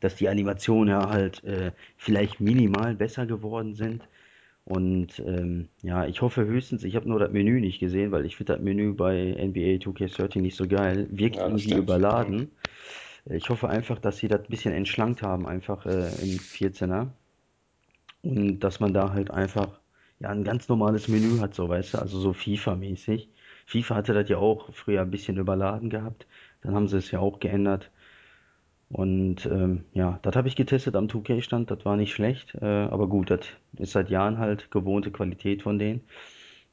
[0.00, 4.02] dass die Animationen ja halt äh, vielleicht minimal besser geworden sind.
[4.64, 8.36] Und ähm, ja, ich hoffe höchstens, ich habe nur das Menü nicht gesehen, weil ich
[8.36, 11.06] finde das Menü bei NBA 2K13 nicht so geil.
[11.10, 11.82] Wirkt Ja, irgendwie stimmt.
[11.84, 12.50] Überladen.
[13.28, 17.08] Ich hoffe einfach, dass sie das ein bisschen entschlankt haben, einfach äh, im 14er.
[18.22, 19.80] Und dass man da halt einfach
[20.20, 23.28] ja ein ganz normales Menü hat, so weißt du, also so FIFA-mäßig.
[23.66, 26.26] FIFA hatte das ja auch früher ein bisschen überladen gehabt.
[26.62, 27.90] Dann haben sie es ja auch geändert.
[28.88, 32.54] Und ähm, ja, das habe ich getestet am 2K-Stand, das war nicht schlecht.
[32.54, 33.40] Äh, aber gut, das
[33.78, 36.02] ist seit Jahren halt gewohnte Qualität von denen.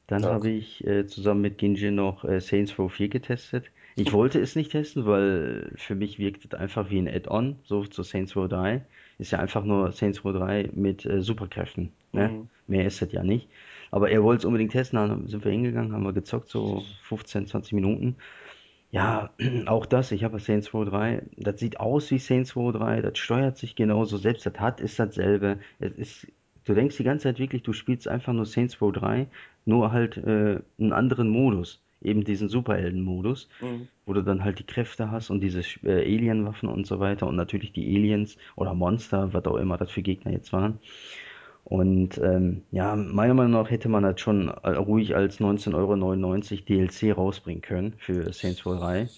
[0.06, 3.66] Dann habe ich äh, zusammen mit Ginjin noch äh, Saints Row 4 getestet.
[3.96, 7.84] Ich wollte es nicht testen, weil für mich wirkt es einfach wie ein Add-on, so
[7.84, 8.84] zu Saints Row 3.
[9.18, 12.28] Ist ja einfach nur Saints Row 3 mit äh, Superkräften, ne?
[12.28, 12.48] mhm.
[12.66, 13.48] Mehr ist es ja nicht.
[13.92, 17.46] Aber er wollte es unbedingt testen, dann sind wir hingegangen, haben wir gezockt, so 15,
[17.46, 18.16] 20 Minuten.
[18.90, 19.30] Ja,
[19.66, 23.18] auch das, ich habe Saints Row 3, das sieht aus wie Saints Row 3, das
[23.18, 25.58] steuert sich genauso, selbst das HUD ist dasselbe.
[25.78, 26.32] Es ist,
[26.64, 29.28] du denkst die ganze Zeit wirklich, du spielst einfach nur Saints Row 3,
[29.64, 33.88] nur halt äh, einen anderen Modus, eben diesen Superhelden-Modus, Mhm.
[34.06, 37.36] wo du dann halt die Kräfte hast und diese äh, Alien-Waffen und so weiter und
[37.36, 40.80] natürlich die Aliens oder Monster, was auch immer das für Gegner jetzt waren.
[41.64, 46.64] Und ähm, ja, meiner Meinung nach hätte man das schon äh, ruhig als 19,99 Euro
[46.68, 49.08] DLC rausbringen können für Saints Row 3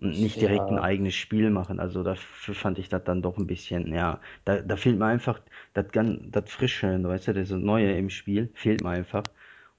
[0.00, 1.78] und nicht direkt ein Ja, eigenes Spiel machen.
[1.78, 5.40] Also dafür fand ich das dann doch ein bisschen, ja, da, da fehlt mir einfach
[5.74, 9.28] das, das Frische, weißt du, das Neue im Spiel fehlt mir einfach.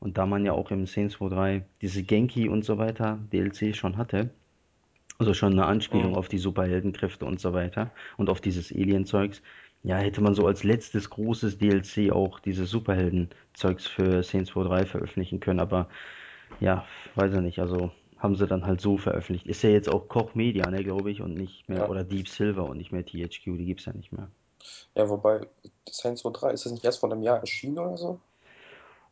[0.02, 3.76] Und da man ja auch im Saints Row 3 diese Genki und so weiter DLC
[3.76, 4.32] schon hatte,
[5.20, 6.18] also schon eine Anspielung mhm.
[6.18, 9.44] auf die Superheldenkräfte und so weiter und auf dieses Alien-Zeugs.
[9.84, 14.88] Ja, hätte man so als letztes großes DLC auch dieses Superhelden-Zeugs für Saints Row 3
[14.88, 15.88] veröffentlichen können, aber
[16.60, 16.84] ja,
[17.14, 19.46] weiß ich nicht, also haben sie dann halt so veröffentlicht.
[19.46, 21.90] Ist ja jetzt auch Koch Media, ne, glaube ich, und nicht mehr, ja.
[21.90, 24.30] oder Deep Silver und nicht mehr THQ, die gibt's ja nicht mehr.
[24.96, 25.42] Ja, wobei,
[25.88, 28.20] Saints Row 3, ist das nicht erst vor einem Jahr erschienen oder so?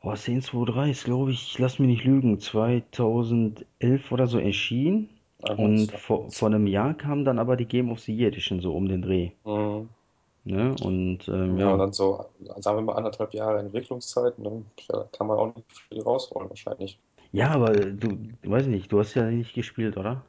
[0.01, 5.07] Oh, Saints Row 3 ist, glaube ich, lass mich nicht lügen, 2011 oder so erschienen.
[5.43, 8.59] Aha, Und vor, vor einem Jahr kam dann aber die Game of the Year Edition
[8.59, 9.31] so um den Dreh.
[9.45, 9.89] Mhm.
[10.43, 10.75] Ne?
[10.75, 11.77] Und ähm, Ja, und ja.
[11.79, 12.25] dann so,
[12.57, 14.65] sagen wir mal, anderthalb Jahre Entwicklungszeit, ne?
[14.87, 16.99] Da kann man auch nicht viel rausholen, wahrscheinlich.
[17.31, 20.23] Ja, aber du, weiß nicht, du hast ja nicht gespielt, oder?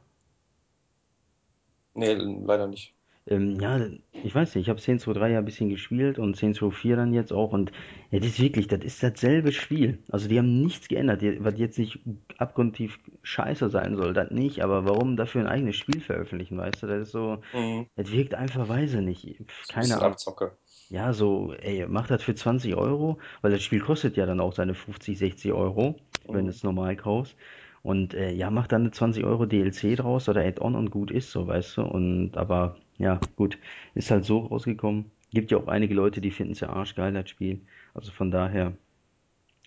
[1.93, 2.93] Nee, leider nicht.
[3.27, 3.79] Ähm, ja,
[4.23, 6.75] ich weiß nicht, ich habe Saints Row 3 ja ein bisschen gespielt und Saints Row
[6.75, 7.71] 4 dann jetzt auch und
[8.11, 10.03] ja, das ist wirklich, das ist dasselbe Spiel.
[10.09, 11.99] Also die haben nichts geändert, was jetzt nicht
[12.37, 16.87] abgrundtief scheiße sein soll, das nicht, aber warum dafür ein eigenes Spiel veröffentlichen, weißt du?
[16.87, 17.87] Das ist so, Mhm.
[17.95, 19.41] das wirkt einfach weise nicht.
[19.67, 20.13] Keine Ahnung.
[20.13, 20.57] Abzocke.
[20.89, 24.53] Ja, so, ey, mach das für 20 Euro, weil das Spiel kostet ja dann auch
[24.53, 25.95] seine 50, 60 Euro,
[26.31, 26.51] wenn du Mhm.
[26.51, 27.37] es normal kaufst.
[27.83, 31.31] Und äh, ja, mach dann eine 20 Euro DLC draus oder Add-on und gut ist
[31.31, 31.81] so, weißt du.
[31.83, 33.57] Und aber ja, gut,
[33.95, 35.11] ist halt so rausgekommen.
[35.31, 37.61] Gibt ja auch einige Leute, die finden es ja arschgeil, das Spiel.
[37.93, 38.73] Also von daher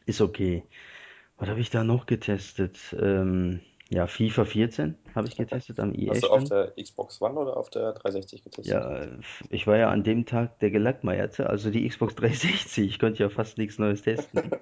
[0.07, 0.63] ist okay.
[1.39, 2.95] Was habe ich da noch getestet?
[3.01, 7.57] Ähm, ja, FIFA 14 habe ich getestet am Hast du auf der Xbox One oder
[7.57, 8.73] auf der 360 getestet?
[8.73, 9.09] Ja,
[9.51, 12.87] ich war ja an dem Tag der Gelackmeierte, also die Xbox 360.
[12.87, 14.43] Ich konnte ja fast nichts Neues testen.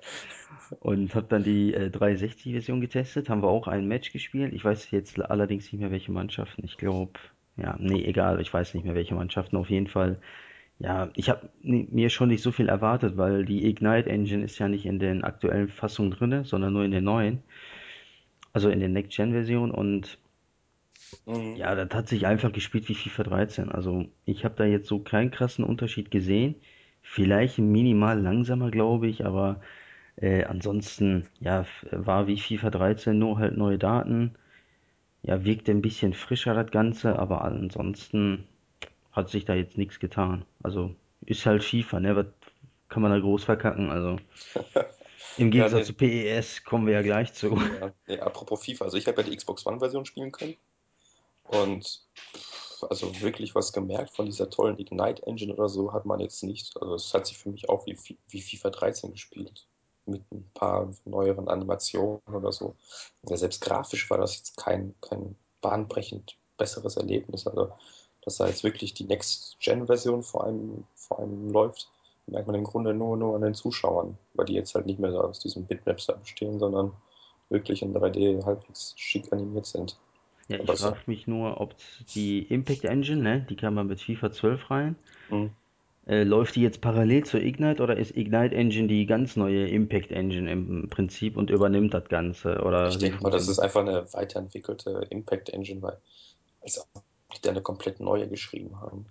[0.81, 3.29] Und habe dann die äh, 360-Version getestet.
[3.29, 4.53] Haben wir auch ein Match gespielt.
[4.53, 6.65] Ich weiß jetzt allerdings nicht mehr, welche Mannschaften.
[6.65, 7.13] Ich glaube,
[7.57, 8.41] ja, nee, egal.
[8.41, 9.57] Ich weiß nicht mehr, welche Mannschaften.
[9.57, 10.19] Auf jeden Fall,
[10.79, 14.69] ja, ich habe mir schon nicht so viel erwartet, weil die Ignite Engine ist ja
[14.69, 17.43] nicht in den aktuellen Fassungen drinne, sondern nur in den neuen.
[18.53, 19.71] Also in den Next-Gen-Versionen.
[19.71, 20.19] Und
[21.27, 21.57] Mhm.
[21.57, 23.69] Ja, das hat sich einfach gespielt wie FIFA 13.
[23.71, 26.57] Also ich habe da jetzt so keinen krassen Unterschied gesehen.
[27.03, 29.61] Vielleicht minimal langsamer, glaube ich, aber
[30.17, 34.35] äh, ansonsten, ja, war wie FIFA 13, nur halt neue Daten.
[35.23, 38.47] Ja, wirkte ein bisschen frischer das Ganze, aber ansonsten
[39.13, 40.45] hat sich da jetzt nichts getan.
[40.63, 40.95] Also
[41.27, 42.17] ist halt FIFA, ne?
[42.17, 42.27] Was
[42.91, 43.91] kann man da groß verkacken?
[43.91, 44.19] Also
[45.37, 47.59] im Ja, Gegensatz zu nee, PES kommen wir ja gleich zu.
[47.81, 50.57] ja, nee, apropos FIFA, also ich habe ja die Xbox One-Version spielen können
[51.45, 52.03] und
[52.91, 56.77] also wirklich was gemerkt von dieser tollen Ignite-Engine oder so hat man jetzt nicht.
[56.81, 57.99] Also es hat sich für mich auch wie,
[58.29, 59.67] wie FIFA 13 gespielt.
[60.07, 62.75] Mit ein paar neueren Animationen oder so.
[63.29, 67.47] Ja, selbst grafisch war das jetzt kein, kein bahnbrechend besseres Erlebnis.
[67.47, 67.73] Also,
[68.23, 71.89] dass da jetzt wirklich die Next-Gen-Version vor allem, vor allem läuft,
[72.27, 75.13] merkt man im Grunde nur, nur an den Zuschauern, weil die jetzt halt nicht mehr
[75.13, 76.93] so aus diesen Bitmaps da bestehen, sondern
[77.49, 79.99] wirklich in 3D halbwegs schick animiert sind.
[80.49, 81.75] Ja, ich frage mich nur, ob
[82.15, 84.97] die Impact Engine, ne, die kam mal mit FIFA 12 rein,
[85.29, 85.51] hm,
[86.07, 90.11] äh, läuft die jetzt parallel zur Ignite oder ist Ignite Engine die ganz neue Impact
[90.11, 92.55] Engine im Prinzip und übernimmt das Ganze?
[92.55, 95.99] ich Oder wie denke mal, das ist einfach eine weiterentwickelte Impact-Engine, weil
[96.61, 99.07] als ob die da eine komplett neue geschrieben haben.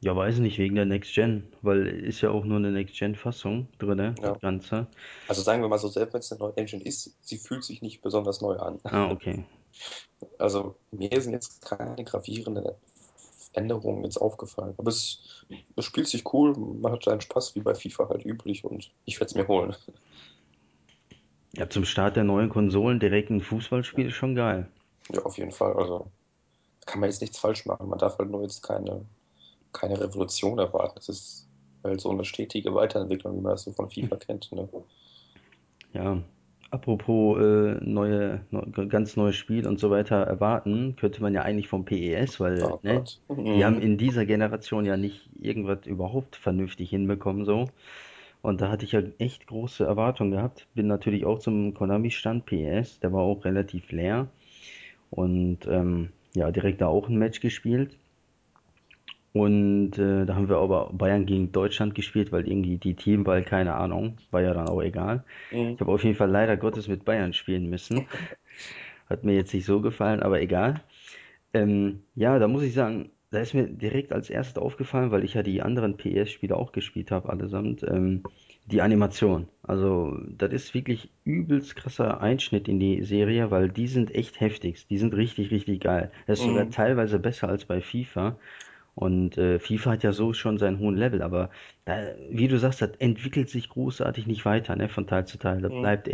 [0.00, 3.14] Ja, weiß nicht, wegen der Next Gen, weil ist ja auch nur eine Next Gen
[3.14, 4.32] Fassung drinne, das Ja.
[4.34, 4.88] Ganze.
[5.28, 7.82] Also sagen wir mal so, selbst wenn es eine neue Engine ist, sie fühlt sich
[7.82, 8.80] nicht besonders neu an.
[8.84, 9.44] Ah, okay.
[10.38, 12.64] Also mir sind jetzt keine gravierenden
[13.52, 14.74] Änderungen jetzt aufgefallen.
[14.78, 15.44] Aber es,
[15.76, 19.16] es spielt sich cool, man hat seinen Spaß wie bei FIFA halt üblich und ich
[19.16, 19.74] werde es mir holen.
[21.54, 24.68] Ja, zum Start der neuen Konsolen direkt ein Fußballspiel ist schon geil.
[25.12, 25.74] Ja, auf jeden Fall.
[25.74, 26.10] Also
[26.80, 27.88] da kann man jetzt nichts falsch machen.
[27.88, 29.04] Man darf halt nur jetzt keine,
[29.72, 30.94] keine Revolution erwarten.
[30.96, 31.46] Das ist
[31.84, 34.50] halt so eine stetige Weiterentwicklung, wie man das so von FIFA kennt.
[34.52, 34.68] Ne?
[35.92, 36.22] Ja,
[36.72, 41.68] apropos äh, neue, neu, ganz neues Spiel und so weiter erwarten, könnte man ja eigentlich
[41.68, 43.04] vom PES, weil, Oh ne,
[43.52, 43.82] die haben Mhm.
[43.82, 47.66] in dieser Generation ja nicht irgendwas überhaupt vernünftig hinbekommen so.
[48.42, 50.68] Und da hatte ich ja echt große Erwartungen gehabt.
[50.74, 54.28] Bin natürlich auch zum Konami-Stand PES, der war auch relativ leer.
[55.10, 57.98] Und ähm, ja, direkt da auch ein Match gespielt.
[59.32, 63.74] Und äh, da haben wir aber Bayern gegen Deutschland gespielt, weil irgendwie die Teamwahl, keine
[63.74, 65.24] Ahnung, war ja dann auch egal.
[65.50, 65.76] Mhm.
[65.76, 68.08] Ich habe auf jeden Fall leider Gottes mit Bayern spielen müssen.
[69.08, 70.82] Hat mir jetzt nicht so gefallen, aber egal.
[71.54, 75.34] Ähm, ja, da muss ich sagen, da ist mir direkt als erstes aufgefallen, weil ich
[75.34, 78.24] ja die anderen PS-Spiele auch gespielt habe, allesamt, ähm,
[78.66, 79.48] die Animation.
[79.62, 84.86] Also, das ist wirklich übelst krasser Einschnitt in die Serie, weil die sind echt heftig.
[84.88, 86.12] Die sind richtig, richtig geil.
[86.26, 86.70] Das ist sogar Mhm.
[86.70, 88.38] teilweise besser als bei FIFA.
[88.94, 91.50] Und äh, FIFA hat ja so schon seinen hohen Level, aber
[91.86, 95.62] da, wie du sagst, das entwickelt sich großartig nicht weiter, ne, von Teil zu Teil.
[95.62, 95.80] Das Mhm.
[95.80, 96.08] bleibt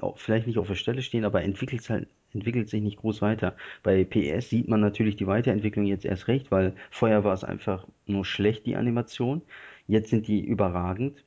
[0.00, 3.56] au- vielleicht nicht auf der Stelle stehen, aber entwickelt halt, entwickelt sich nicht groß weiter.
[3.82, 7.86] Bei PES sieht man natürlich die Weiterentwicklung jetzt erst recht, weil vorher war es einfach
[8.06, 9.42] nur schlecht, die Animation.
[9.86, 11.24] Jetzt sind die überragend.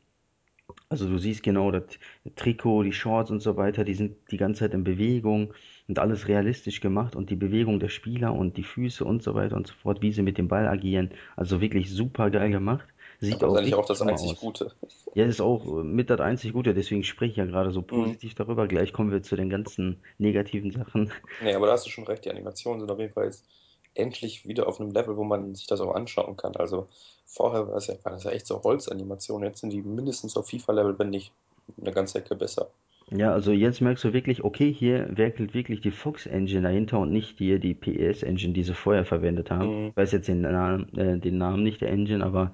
[0.89, 1.97] Also du siehst genau das
[2.35, 5.53] Trikot, die Shorts und so weiter, die sind die ganze Zeit in Bewegung
[5.87, 9.55] und alles realistisch gemacht und die Bewegung der Spieler und die Füße und so weiter
[9.55, 11.11] und so fort, wie sie mit dem Ball agieren.
[11.35, 12.87] Also wirklich super geil gemacht.
[13.19, 14.37] Sieht Aber das ist auch auch das einzig aus.
[14.37, 14.75] Gute.
[15.15, 18.17] Ja, ist auch äh, mit das einzig Gute, deswegen spreche ich ja gerade so Mhm.
[18.21, 18.67] positiv darüber.
[18.67, 21.11] Gleich kommen wir zu den ganzen negativen Sachen.
[21.39, 23.47] Nee, aber da hast du schon recht, die Animationen sind auf jeden Fall jetzt
[23.95, 26.55] endlich wieder auf einem Level, wo man sich das auch anschauen kann.
[26.55, 26.87] Also
[27.25, 30.49] vorher war das ja, war das ja echt so Holzanimationen, jetzt sind die mindestens auf
[30.49, 31.31] FIFA-Level, wenn nicht
[31.79, 32.69] eine ganze Ecke besser.
[33.11, 37.11] Ja, also jetzt merkst du wirklich, okay, hier werkelt wirklich die Fox Engine dahinter und
[37.11, 39.83] nicht hier die PES Engine, die sie vorher verwendet haben.
[39.83, 39.87] Mhm.
[39.89, 42.53] Ich weiß jetzt den Namen, äh, den Namen nicht der Engine, aber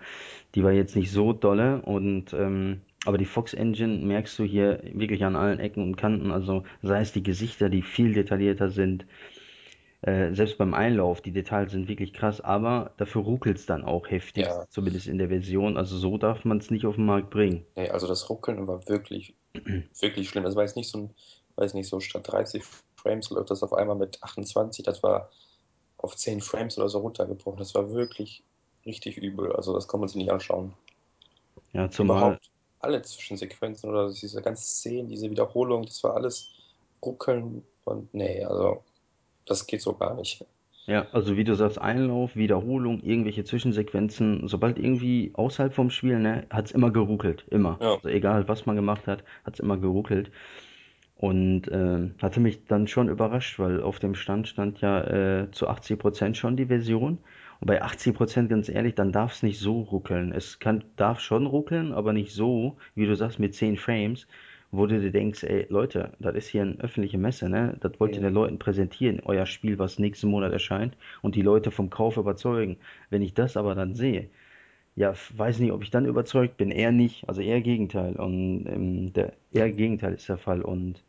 [0.55, 4.81] die war jetzt nicht so dolle und ähm, aber die Fox Engine merkst du hier
[4.93, 9.05] wirklich an allen Ecken und Kanten, also sei es die Gesichter, die viel detaillierter sind,
[10.01, 14.49] äh, selbst beim Einlauf, die Details sind wirklich krass, aber dafür ruckelt's dann auch heftig,
[14.49, 15.77] Ja, zumindest in der Version.
[15.77, 17.65] Also so darf man es nicht auf den Markt bringen.
[17.75, 19.35] nee, also das Ruckeln war wirklich,
[19.99, 20.43] wirklich schlimm.
[20.43, 21.15] Das war jetzt nicht so ein,
[21.55, 22.63] weiß nicht, so statt 30
[22.95, 25.29] Frames läuft das auf einmal mit 28, das war
[25.97, 27.59] auf 10 Frames oder so runtergebrochen.
[27.59, 28.43] Das war wirklich
[28.85, 29.53] richtig übel.
[29.55, 30.73] Also das kann man sich nicht anschauen.
[31.73, 36.49] Ja, zumal überhaupt alle Zwischensequenzen oder diese ganzen Szenen, diese Wiederholung, das war alles
[37.03, 38.83] ruckeln und nee, also
[39.49, 40.45] das geht so gar nicht.
[40.87, 46.47] Ja, also wie du sagst, Einlauf, Wiederholung, irgendwelche Zwischensequenzen, sobald irgendwie außerhalb vom Spiel, ne,
[46.49, 47.79] hat's immer geruckelt, immer.
[47.79, 50.31] Ja, Also egal, was man gemacht hat, hat's immer geruckelt.
[51.15, 55.01] Und äh, hatte mich dann schon überrascht, weil auf dem Stand stand ja
[55.43, 57.19] äh, zu 80% schon die Version.
[57.61, 60.31] Und bei 80% ganz ehrlich, dann darf es nicht so ruckeln.
[60.33, 64.27] Es kann, darf schon ruckeln, aber nicht so, wie du sagst, mit 10 Frames.
[64.71, 67.77] Wo du dir denkst, ey, Leute, das ist hier eine öffentliche Messe, ne?
[67.81, 68.35] Das wollt ihr den Mhm.
[68.35, 72.77] Leuten präsentieren, euer Spiel, was nächsten Monat erscheint und die Leute vom Kauf überzeugen.
[73.09, 74.29] Wenn ich das aber dann sehe,
[74.95, 79.13] ja, weiß nicht, ob ich dann überzeugt bin, eher nicht, also eher Gegenteil und ähm,
[79.13, 81.03] der eher Gegenteil ist der Fall und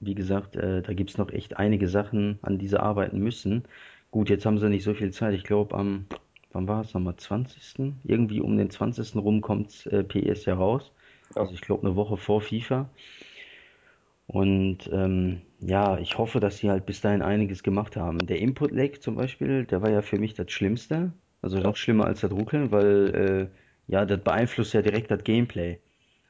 [0.00, 3.64] wie gesagt, äh, da gibt's noch echt einige Sachen, an die sie arbeiten müssen.
[4.10, 5.34] Gut, jetzt haben sie nicht so viel Zeit.
[5.34, 6.06] Ich glaube, am,
[6.52, 7.94] wann war es nochmal, 20.?
[8.04, 9.16] Irgendwie um den 20.
[9.16, 10.92] rum kommt äh, PES ja raus.
[11.36, 12.88] Also ich glaube eine Woche vor FIFA.
[14.26, 18.18] Und ähm, ja, ich hoffe, dass sie halt bis dahin einiges gemacht haben.
[18.18, 21.12] Der Input-Lag zum Beispiel, der war ja für mich das Schlimmste.
[21.42, 25.78] Also noch schlimmer als das Ruckeln, weil äh, ja, das beeinflusst ja direkt das Gameplay.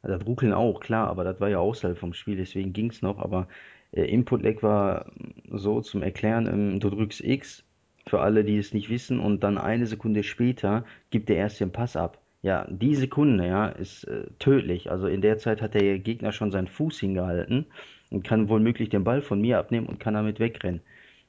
[0.03, 3.19] Also das Ruckeln auch, klar, aber das war ja außerhalb vom Spiel, deswegen ging's noch.
[3.19, 3.49] Aber
[3.93, 5.13] äh, Input-Lag war
[5.51, 7.65] so zum Erklären, ähm, du drückst X
[8.07, 11.71] für alle, die es nicht wissen, und dann eine Sekunde später gibt der erst den
[11.71, 12.24] Pass ab.
[12.45, 14.91] Ja, die Sekunde, ja, ist äh, tödlich.
[14.91, 17.65] Also in der Zeit hat der Gegner schon seinen Fuß hingehalten
[18.11, 20.83] und kann womöglich den Ball von mir abnehmen und kann damit wegrennen.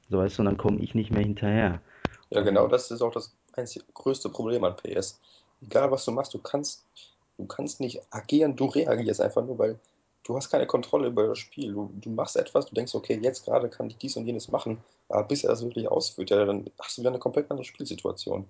[0.10, 1.80] So weißt du, und dann komme ich nicht mehr hinterher.
[2.32, 5.18] Ja, genau das ist auch das einzige größte Problem an PS.
[5.62, 6.84] Egal was du machst, du kannst,
[7.38, 9.80] du kannst nicht agieren, du reagierst einfach nur, weil
[10.26, 11.72] du hast keine Kontrolle über das Spiel.
[11.72, 14.80] Du, du machst etwas, du denkst, okay, jetzt gerade kann ich dies und jenes machen,
[15.08, 18.46] aber bis er das wirklich ausführt, ja, dann hast du wieder eine komplett andere Spielsituation.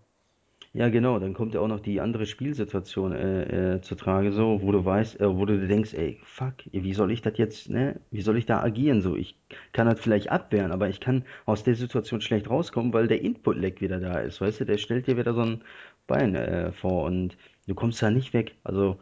[0.77, 4.61] Ja, genau, dann kommt ja auch noch die andere Spielsituation äh, äh, zu Trage, so,
[4.61, 8.01] wo du weißt, äh, wo du denkst, ey, fuck, wie soll ich das jetzt, ne?
[8.11, 9.01] Wie soll ich da agieren?
[9.01, 9.37] So, ich
[9.71, 13.79] kann das vielleicht abwehren, aber ich kann aus der Situation schlecht rauskommen, weil der Input-Lag
[13.79, 14.65] wieder da ist, weißt du?
[14.65, 15.61] Der stellt dir wieder so ein
[16.07, 18.55] Bein äh, vor und du kommst da nicht weg.
[18.65, 18.99] Also,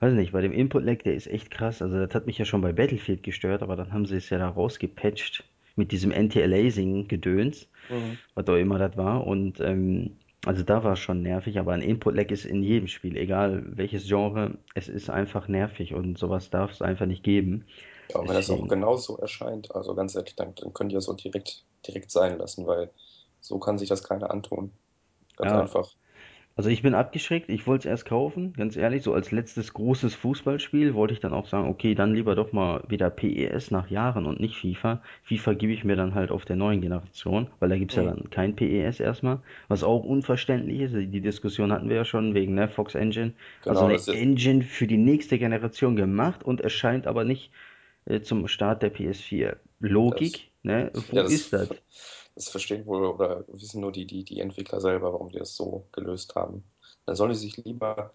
[0.00, 1.82] weiß nicht, bei dem Input-Lag, der ist echt krass.
[1.82, 4.38] Also, das hat mich ja schon bei Battlefield gestört, aber dann haben sie es ja
[4.38, 5.44] da rausgepatcht
[5.76, 8.18] mit diesem Anti-Aliasing-Gedöns Mhm.
[8.34, 9.26] was auch immer das war.
[9.26, 13.16] Und ähm, also da war es schon nervig, aber ein Input-Lag ist in jedem Spiel,
[13.16, 17.66] egal welches Genre, es ist einfach nervig und sowas darf es einfach nicht geben.
[18.08, 20.98] Ja, und wenn das auch Deswegen, genauso erscheint, also ganz ehrlich, dann, dann könnt ihr
[20.98, 22.92] es auch direkt, direkt sein lassen, weil
[23.40, 24.72] so kann sich das keiner antun.
[25.36, 25.96] Ganz ja, einfach.
[26.56, 30.14] Also ich bin abgeschreckt, ich wollte es erst kaufen, ganz ehrlich, so als letztes großes
[30.14, 34.26] Fußballspiel wollte ich dann auch sagen, okay, dann lieber doch mal wieder PES nach Jahren
[34.26, 35.02] und nicht FIFA.
[35.22, 38.04] FIFA gebe ich mir dann halt auf der neuen Generation, weil da gibt's ja Mhm.
[38.04, 40.94] dann kein PES erstmal, was auch unverständlich ist.
[40.94, 43.32] Die Diskussion hatten wir ja schon wegen der Fox Engine.
[43.66, 47.52] Also Genau, eine das ist, Engine für die nächste Generation gemacht und erscheint aber nicht
[48.06, 49.56] äh, zum Start der PS4.
[50.08, 50.90] das, Logik, ne?
[51.10, 51.70] ja, Wo ist das?
[52.34, 55.84] Das, verstehen wohl oder wissen nur die, die, die Entwickler selber, warum die das so
[55.92, 56.64] gelöst haben.
[57.06, 58.12] Dann sollen die sich lieber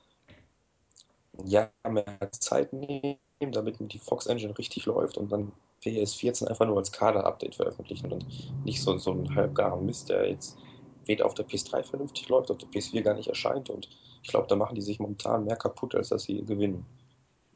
[1.43, 3.17] Jahr mehr Zeit nehmen,
[3.51, 5.51] damit die Fox Engine richtig läuft und dann
[5.83, 8.25] PS14 einfach nur als Kader-Update veröffentlichen und
[8.65, 10.57] nicht so, so einen halbgaren Mist, der jetzt
[11.05, 13.89] weder auf der PS3 vernünftig läuft, auf der PS4 gar nicht erscheint und
[14.23, 16.85] ich glaube, da machen die sich momentan mehr kaputt, als dass sie gewinnen.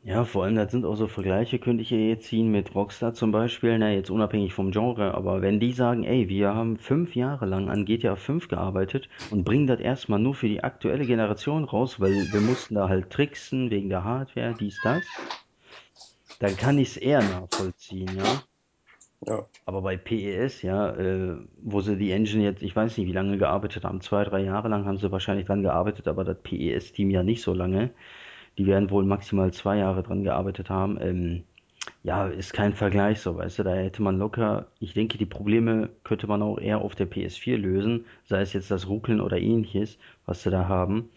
[0.03, 3.13] Ja, vor allem, das sind auch so Vergleiche, könnte ich hier jetzt ziehen mit Rockstar
[3.13, 7.15] zum Beispiel, na, jetzt unabhängig vom Genre, aber wenn die sagen, ey, wir haben fünf
[7.15, 11.65] Jahre lang an GTA 5 gearbeitet und bringen das erstmal nur für die aktuelle Generation
[11.65, 15.03] raus, weil wir mussten da halt tricksen wegen der Hardware, dies, das,
[16.39, 18.41] dann kann ich es eher nachvollziehen, ja.
[19.27, 23.11] Ja, Aber bei PES, ja, äh, wo sie die Engine jetzt, ich weiß nicht, wie
[23.13, 27.09] lange gearbeitet haben, zwei, drei Jahre lang haben sie wahrscheinlich dran gearbeitet, aber das PES-Team
[27.11, 27.91] ja nicht so lange.
[28.59, 30.99] Die werden wohl maximal zwei Jahre dran gearbeitet haben.
[31.01, 31.43] Ähm,
[32.03, 35.89] ja, ist kein Vergleich so, weißt du, da hätte man locker, ich denke, die Probleme
[36.03, 39.97] könnte man auch eher auf der PS4 lösen, sei es jetzt das Ruckeln oder ähnliches,
[40.25, 41.09] was sie da haben,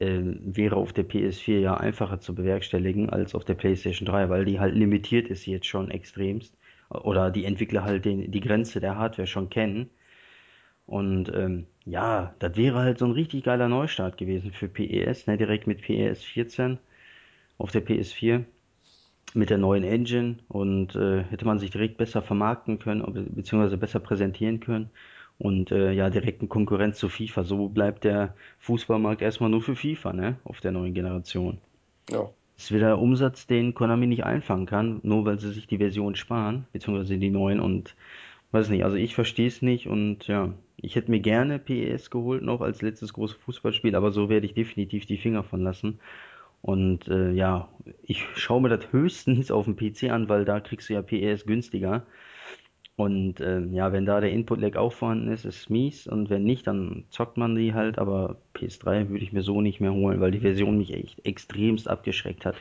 [0.00, 4.46] ähm, wäre auf der PS4 ja einfacher zu bewerkstelligen als auf der PlayStation 3, weil
[4.46, 6.56] die halt limitiert ist jetzt schon extremst.
[6.88, 9.90] Oder die Entwickler halt den, die Grenze der Hardware schon kennen.
[10.86, 15.36] Und ähm, ja, das wäre halt so ein richtig geiler Neustart gewesen für PES, ne,
[15.36, 16.78] direkt mit PES 14
[17.58, 18.44] auf der PS4
[19.34, 23.78] mit der neuen Engine und äh, hätte man sich direkt besser vermarkten können, be- beziehungsweise
[23.78, 24.90] besser präsentieren können.
[25.38, 27.44] Und äh, ja, direkten Konkurrenz zu FIFA.
[27.44, 30.36] So bleibt der Fußballmarkt erstmal nur für FIFA, ne?
[30.44, 31.58] Auf der neuen Generation.
[32.08, 35.78] ja, Das ist wieder Umsatz, den Konami nicht einfangen kann, nur weil sie sich die
[35.78, 37.94] Version sparen, beziehungsweise die neuen und
[38.56, 42.42] weiß nicht, also ich verstehe es nicht und ja, ich hätte mir gerne PES geholt
[42.42, 46.00] noch als letztes großes Fußballspiel, aber so werde ich definitiv die Finger von lassen.
[46.62, 47.68] Und äh, ja,
[48.02, 51.46] ich schaue mir das höchstens auf dem PC an, weil da kriegst du ja PES
[51.46, 52.06] günstiger.
[52.96, 56.06] Und äh, ja, wenn da der Input-Lag auch vorhanden ist, ist es mies.
[56.06, 57.98] Und wenn nicht, dann zockt man die halt.
[57.98, 61.88] Aber PS3 würde ich mir so nicht mehr holen, weil die Version mich echt extremst
[61.88, 62.56] abgeschreckt hat.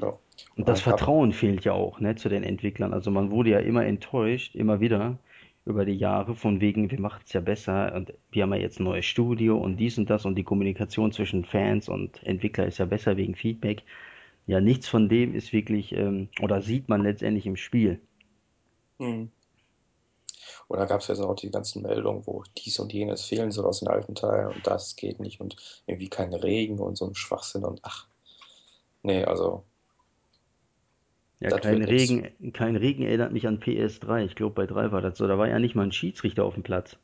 [0.00, 0.16] ja.
[0.56, 2.92] Und das Vertrauen fehlt ja auch, ne, zu den Entwicklern.
[2.92, 5.18] Also man wurde ja immer enttäuscht, immer wieder
[5.64, 8.80] über die Jahre, von wegen, wir machen es ja besser und wir haben ja jetzt
[8.80, 12.78] ein neues Studio und dies und das und die Kommunikation zwischen Fans und Entwickler ist
[12.78, 13.82] ja besser wegen Feedback.
[14.46, 18.00] ja, nichts von dem ist wirklich, ähm, oder sieht man letztendlich im Spiel.
[18.98, 19.30] Hm.
[20.68, 23.80] Oder gab es jetzt auch die ganzen Meldungen, wo dies und jenes fehlen soll aus
[23.80, 25.56] den alten Teilen und das geht nicht und
[25.86, 28.06] irgendwie kein Regen und so ein Schwachsinn und ach,
[29.02, 29.64] nee, also
[31.40, 31.82] Ja, das kein.
[31.82, 34.24] Regen, kein Regen erinnert mich an PS3.
[34.24, 35.26] Ich glaube, bei 3 war das so.
[35.26, 36.96] Da war ja nicht mal ein Schiedsrichter auf dem Platz.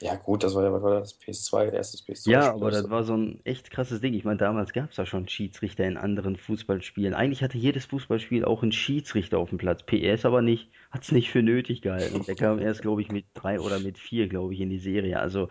[0.00, 1.18] Ja gut, das war ja, war das?
[1.20, 4.12] PS2, erstes Ja, PS2-Spiel aber das war so ein echt krasses Ding.
[4.14, 7.14] Ich meine, damals gab es ja schon Schiedsrichter in anderen Fußballspielen.
[7.14, 9.82] Eigentlich hatte jedes Fußballspiel auch einen Schiedsrichter auf dem Platz.
[9.84, 12.16] PS aber nicht, hat es nicht für nötig gehalten.
[12.16, 14.78] Und der kam erst, glaube ich, mit drei oder mit vier, glaube ich, in die
[14.78, 15.20] Serie.
[15.20, 15.48] Also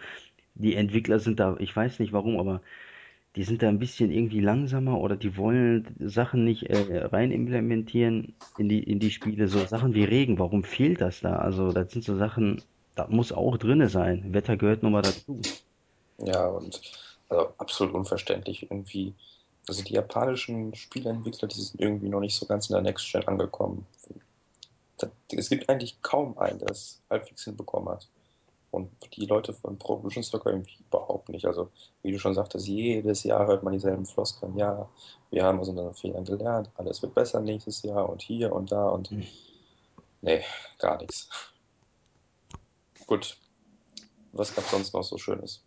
[0.56, 2.62] die Entwickler sind da, ich weiß nicht warum, aber
[3.36, 8.36] die sind da ein bisschen irgendwie langsamer oder die wollen Sachen nicht äh, rein implementieren
[8.58, 9.48] in die, in die Spiele.
[9.48, 11.38] So Sachen wie Regen, warum fehlt das da?
[11.38, 12.62] Also das sind so Sachen,
[12.96, 14.34] das muss auch drinne sein.
[14.34, 15.42] Wetter gehört nun mal dazu.
[16.18, 16.82] Ja, und
[17.30, 19.14] also absolut unverständlich irgendwie.
[19.68, 23.28] Also die japanischen Spieleentwickler, die sind irgendwie noch nicht so ganz in der Next Gen
[23.28, 23.86] angekommen.
[24.98, 28.08] Da- Es gibt eigentlich kaum einen, der es halbwegs hinbekommen hat.
[28.74, 31.46] Und die Leute von Pro Evolution Soccer irgendwie überhaupt nicht.
[31.46, 31.70] Also,
[32.02, 34.58] wie du schon sagtest, jedes Jahr hört man dieselben Floskeln.
[34.58, 34.90] Ja,
[35.30, 38.90] wir haben aus unseren Fehlern gelernt, alles wird besser nächstes Jahr und hier und da
[38.90, 39.12] und
[40.22, 40.42] nee,
[40.80, 41.30] gar nichts.
[43.06, 43.38] Gut,
[44.32, 45.64] was gab sonst noch so Schönes?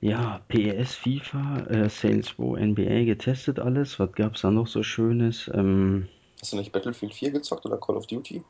[0.00, 3.98] Ja, PES, FIFA, äh, Saints Row, NBA getestet alles.
[3.98, 5.50] Was gab's da noch so Schönes?
[5.52, 6.08] Ähm,
[6.40, 8.42] Hast du nicht Battlefield 4 gezockt oder Call of Duty?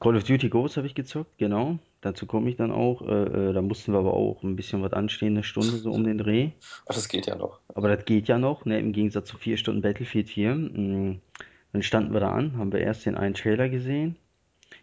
[0.00, 1.78] Call of Duty Ghosts habe ich gezockt, genau.
[2.00, 3.02] Dazu komme ich dann auch.
[3.02, 6.04] Äh, äh, da mussten wir aber auch ein bisschen was anstehen, eine Stunde so um
[6.04, 6.50] den Dreh.
[6.86, 7.60] Ach, das geht ja noch.
[7.74, 10.54] Aber das geht ja noch, ne, im Gegensatz zu vier Stunden Battlefield 4.
[10.54, 11.20] Mm,
[11.72, 14.16] Dann standen wir da an, haben wir erst den einen Trailer gesehen.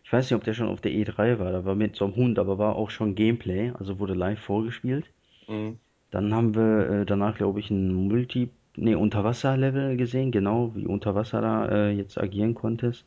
[0.03, 2.15] Ich weiß nicht, ob der schon auf der E3 war, da war mit so einem
[2.15, 5.05] Hund, aber war auch schon Gameplay, also wurde live vorgespielt.
[5.47, 5.80] Mhm.
[6.11, 11.15] Dann haben wir äh, danach, glaube ich, ein Multi, nee, Unterwasser-Level gesehen, genau, wie unter
[11.15, 13.05] Wasser da äh, jetzt agieren konntest.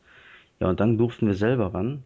[0.61, 2.03] Ja, und dann durften wir selber ran.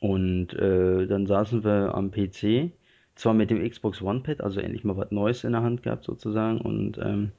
[0.00, 2.72] Und äh, dann saßen wir am PC,
[3.14, 6.04] zwar mit dem Xbox One Pad, also endlich mal was Neues in der Hand gehabt
[6.04, 6.60] sozusagen.
[6.60, 7.32] Und ähm,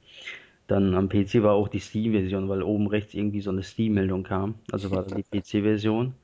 [0.68, 4.54] dann am PC war auch die Steam-Version, weil oben rechts irgendwie so eine Steam-Meldung kam.
[4.70, 6.14] Also war die PC-Version.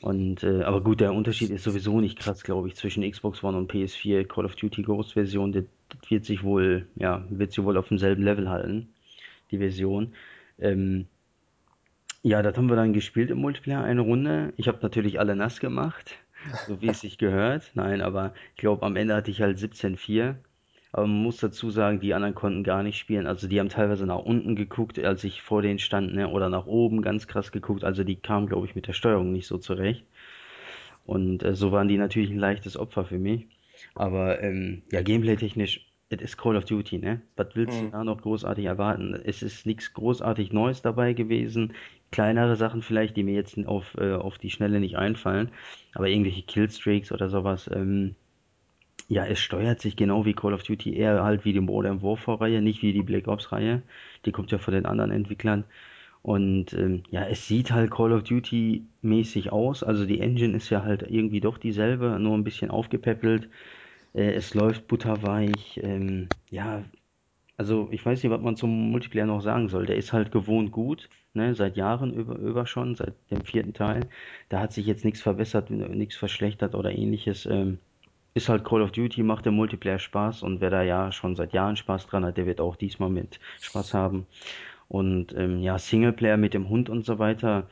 [0.00, 3.58] Und äh, aber gut, der Unterschied ist sowieso nicht krass, glaube ich, zwischen Xbox One
[3.58, 5.52] und PS4 Call of Duty Ghost Version.
[5.52, 5.64] Das,
[6.08, 8.88] wird sich wohl, ja, wird sich wohl auf demselben Level halten,
[9.50, 10.14] die Version.
[10.58, 11.06] Ähm,
[12.22, 14.52] ja, das haben wir dann gespielt im Multiplayer, eine Runde.
[14.56, 16.16] Ich habe natürlich alle nass gemacht,
[16.66, 17.72] so wie es sich gehört.
[17.74, 20.36] Nein, aber ich glaube, am Ende hatte ich halt 17-4.
[20.92, 23.26] Aber man muss dazu sagen, die anderen konnten gar nicht spielen.
[23.26, 26.66] Also die haben teilweise nach unten geguckt, als ich vor denen stand, ne, oder nach
[26.66, 27.82] oben ganz krass geguckt.
[27.82, 30.04] Also die kamen, glaube ich, mit der Steuerung nicht so zurecht.
[31.06, 33.46] Und äh, so waren die natürlich ein leichtes Opfer für mich.
[33.94, 37.22] Aber ähm, ja, gameplay-technisch, es ist Call of Duty, ne?
[37.36, 37.90] Was willst du Mhm.
[37.90, 39.14] da noch großartig erwarten?
[39.14, 41.72] Es ist nichts großartig Neues dabei gewesen.
[42.10, 45.50] Kleinere Sachen vielleicht, die mir jetzt auf, äh, auf die Schnelle nicht einfallen.
[45.94, 47.70] Aber irgendwelche Killstreaks oder sowas.
[47.72, 48.16] Ähm,
[49.08, 52.62] ja, es steuert sich genau wie Call of Duty, eher halt wie die Modern Warfare-Reihe,
[52.62, 53.82] nicht wie die Black Ops-Reihe.
[54.24, 55.64] Die kommt ja von den anderen Entwicklern.
[56.22, 59.82] Und ähm, ja, es sieht halt Call of Duty mäßig aus.
[59.84, 63.48] Also die Engine ist ja halt irgendwie doch dieselbe, nur ein bisschen aufgepäppelt.
[64.14, 65.78] Äh, es läuft butterweich.
[65.82, 66.84] Ähm, ja,
[67.58, 69.86] also ich weiß nicht, was man zum Multiplayer noch sagen soll.
[69.86, 74.08] Der ist halt gewohnt gut, ne, seit Jahren über, über schon, seit dem vierten Teil.
[74.48, 77.46] Da hat sich jetzt nichts verbessert, nichts verschlechtert oder ähnliches.
[77.46, 77.80] Ähm,
[78.34, 81.52] ist halt Call of Duty, macht der Multiplayer Spaß und wer da ja schon seit
[81.54, 84.26] Jahren Spaß dran hat, der wird auch diesmal mit Spaß haben.
[84.88, 87.68] Und ähm, ja, Singleplayer mit dem Hund und so weiter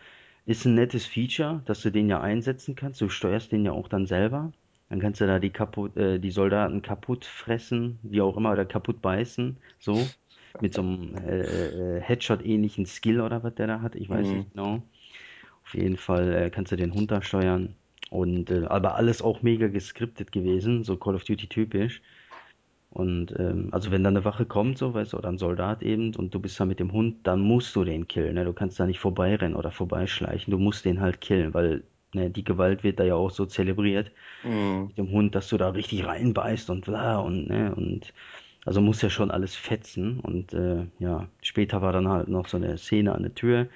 [0.47, 3.01] ist ein nettes Feature, dass du den ja einsetzen kannst.
[3.01, 4.53] Du steuerst den ja auch dann selber.
[4.91, 8.67] Dann kannst du da die kaputt, äh, die Soldaten kaputt fressen, wie auch immer, oder
[8.67, 10.15] kaputt beißen, so.
[10.61, 14.35] Mit so einem äh, äh, Headshot-ähnlichen Skill oder was der da hat, ich weiß Mhm.
[14.35, 14.83] nicht genau.
[15.65, 17.75] Auf jeden Fall äh, kannst du den Hund da steuern.
[18.11, 22.03] Und äh, aber alles auch mega geskriptet gewesen, so Call of Duty typisch.
[22.91, 26.15] Und ähm, also wenn da eine Wache kommt, so, weißt du, oder ein Soldat eben,
[26.17, 28.45] und du bist da mit dem Hund, dann musst du den killen, ne?
[28.45, 31.85] Du kannst da nicht vorbeirennen oder vorbeischleichen, du musst den halt killen, weil
[32.15, 34.91] ne, die Gewalt wird da ja auch so zelebriert Mhm.
[34.91, 38.13] mit dem Hund, dass du da richtig reinbeißt und bla und ne, und
[38.67, 40.21] also muss ja schon alles fetzen.
[40.21, 43.69] Und äh, ja, später war dann halt noch so eine Szene an der Tür,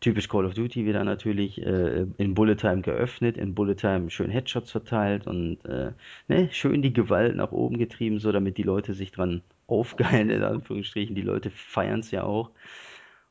[0.00, 4.30] Typisch Call of Duty wieder natürlich äh, in Bullet Time geöffnet, in Bullet Time schön
[4.30, 5.92] Headshots verteilt und äh,
[6.28, 10.42] ne, schön die Gewalt nach oben getrieben, so damit die Leute sich dran aufgeilen, in
[10.42, 11.14] Anführungsstrichen.
[11.14, 12.50] Die Leute feiern es ja auch.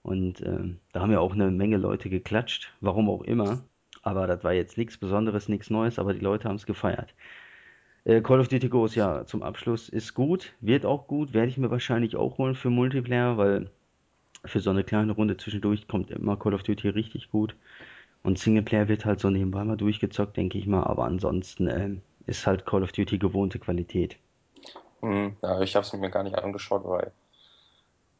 [0.04, 3.64] Und ähm, da haben ja auch eine Menge Leute geklatscht, warum auch immer.
[4.10, 7.14] Aber das war jetzt nichts Besonderes, nichts Neues, aber die Leute haben es gefeiert.
[8.06, 11.58] Äh, Call of Duty Ghosts, ja, zum Abschluss ist gut, wird auch gut, werde ich
[11.58, 13.70] mir wahrscheinlich auch holen für Multiplayer, weil
[14.44, 17.56] für so eine kleine Runde zwischendurch kommt immer Call of Duty richtig gut.
[18.24, 20.86] Und Singleplayer wird halt so nebenbei mal durchgezockt, denke ich mal.
[20.86, 24.18] Aber ansonsten ähm, ist halt Call of Duty gewohnte Qualität.
[25.02, 27.12] Hm, ja, ich habe es mir gar nicht angeschaut, weil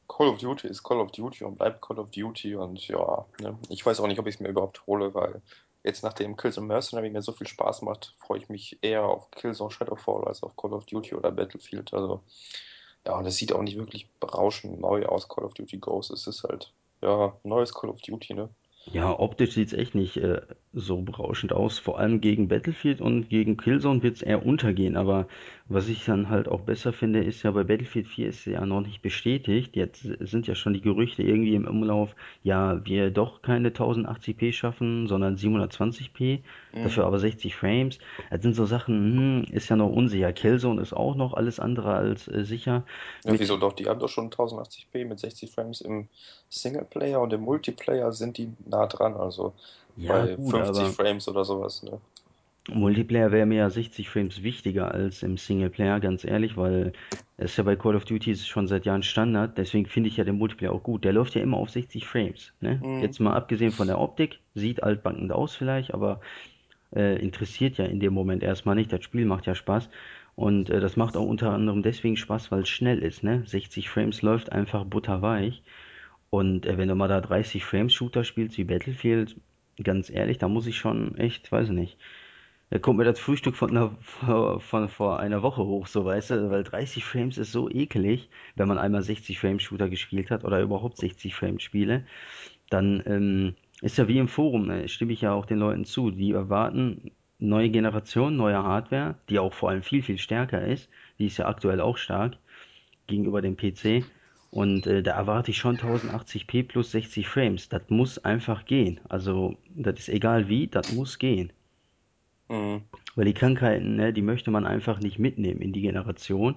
[0.10, 3.58] Call of Duty ist Call of Duty und bleibt Call of Duty und ja, ne,
[3.70, 5.42] ich weiß auch nicht, ob ich es mir überhaupt hole, weil
[5.84, 9.72] jetzt nachdem Killzone Mercenary mir so viel Spaß macht, freue ich mich eher auf Killzone
[9.72, 11.94] Shadowfall als auf Call of Duty oder Battlefield.
[11.94, 12.22] Also
[13.06, 16.12] ja, und es sieht auch nicht wirklich berauschend neu aus, Call of Duty Ghosts.
[16.12, 18.50] Es ist halt, ja, neues Call of Duty, ne?
[18.92, 20.42] Ja, optisch sieht's echt nicht äh,
[20.74, 21.78] so berauschend aus.
[21.78, 24.98] Vor allem gegen Battlefield und gegen Killzone wird's eher untergehen.
[24.98, 25.28] Aber
[25.68, 28.82] was ich dann halt auch besser finde, ist ja bei Battlefield 4 ist ja noch
[28.82, 29.76] nicht bestätigt.
[29.76, 35.06] Jetzt sind ja schon die Gerüchte irgendwie im Umlauf, ja, wir doch keine 1080p schaffen,
[35.08, 36.82] sondern 720p, Mhm.
[36.82, 38.00] dafür aber 60 Frames.
[38.32, 40.34] Das sind so Sachen, hm, ist ja noch unsicher.
[40.34, 42.86] Killzone ist auch noch alles andere als äh, sicher.
[43.26, 43.74] Ja, wieso doch?
[43.74, 46.10] Die haben doch schon 1080p mit 60 Frames im
[46.50, 49.54] Singleplayer und im Multiplayer sind die nah dran, also
[49.96, 52.00] ja, bei gut, 50 aber Frames oder sowas, ne?
[52.70, 56.94] Multiplayer wäre mir ja 60 Frames wichtiger als im Singleplayer, ganz ehrlich, weil
[57.38, 60.24] es ja bei Call of Duty ist schon seit Jahren Standard, deswegen finde ich ja
[60.24, 61.04] den Multiplayer auch gut.
[61.06, 62.84] Der läuft ja immer auf 60 Frames, ne?
[62.84, 63.02] Mhm.
[63.02, 66.22] Jetzt mal abgesehen von der Optik, sieht altbackend aus vielleicht, aber
[66.96, 68.92] äh, interessiert ja in dem Moment erstmal nicht.
[68.94, 69.90] Das Spiel macht ja Spaß
[70.36, 73.44] und äh, das macht auch unter anderem deswegen Spaß, weil es schnell ist, ne?
[73.46, 75.64] 60 Frames läuft einfach butterweich
[76.30, 79.36] und äh, wenn du mal da 30 Frames Shooter spielst wie Battlefield,
[79.84, 81.98] ganz ehrlich, da muss ich schon echt, weiß ich nicht
[82.70, 83.92] da kommt mir das Frühstück von, einer,
[84.60, 88.68] von vor einer Woche hoch, so weißt du, weil 30 Frames ist so ekelig, wenn
[88.68, 92.06] man einmal 60 Frames Shooter gespielt hat oder überhaupt 60 Frames Spiele,
[92.70, 96.12] dann ähm, ist ja wie im Forum, äh, stimme ich ja auch den Leuten zu,
[96.12, 101.26] die erwarten neue Generation, neue Hardware, die auch vor allem viel, viel stärker ist, die
[101.26, 102.38] ist ja aktuell auch stark
[103.08, 104.06] gegenüber dem PC
[104.52, 109.58] und äh, da erwarte ich schon 1080p plus 60 Frames, das muss einfach gehen, also
[109.76, 111.52] das ist egal wie, das muss gehen.
[112.50, 112.84] Mhm.
[113.16, 116.56] Weil die Krankheiten, ne, die möchte man einfach nicht mitnehmen in die Generation.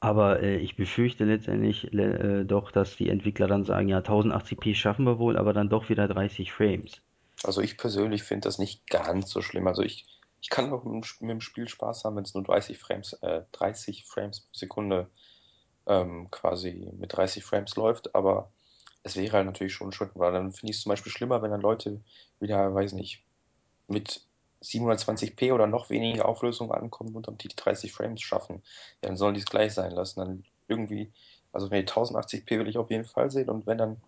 [0.00, 4.74] Aber äh, ich befürchte letztendlich le- äh, doch, dass die Entwickler dann sagen, ja, 1080p
[4.74, 7.02] schaffen wir wohl, aber dann doch wieder 30 Frames.
[7.42, 9.66] Also ich persönlich finde das nicht ganz so schlimm.
[9.66, 10.06] Also ich,
[10.40, 14.04] ich kann auch mit dem Spiel Spaß haben, wenn es nur 30 Frames, äh, 30
[14.04, 15.08] Frames pro Sekunde
[15.86, 18.50] ähm, quasi mit 30 Frames läuft, aber
[19.02, 21.50] es wäre halt natürlich schon schön, weil dann finde ich es zum Beispiel schlimmer, wenn
[21.50, 22.00] dann Leute
[22.40, 23.22] wieder, weiß nicht,
[23.86, 24.22] mit
[24.62, 28.62] 720p oder noch weniger Auflösung ankommen und dann die 30 Frames schaffen.
[29.02, 30.20] Ja, dann sollen die es gleich sein lassen.
[30.20, 31.12] Dann irgendwie,
[31.52, 34.00] also wenn die 1080p will ich auf jeden Fall sehen und wenn dann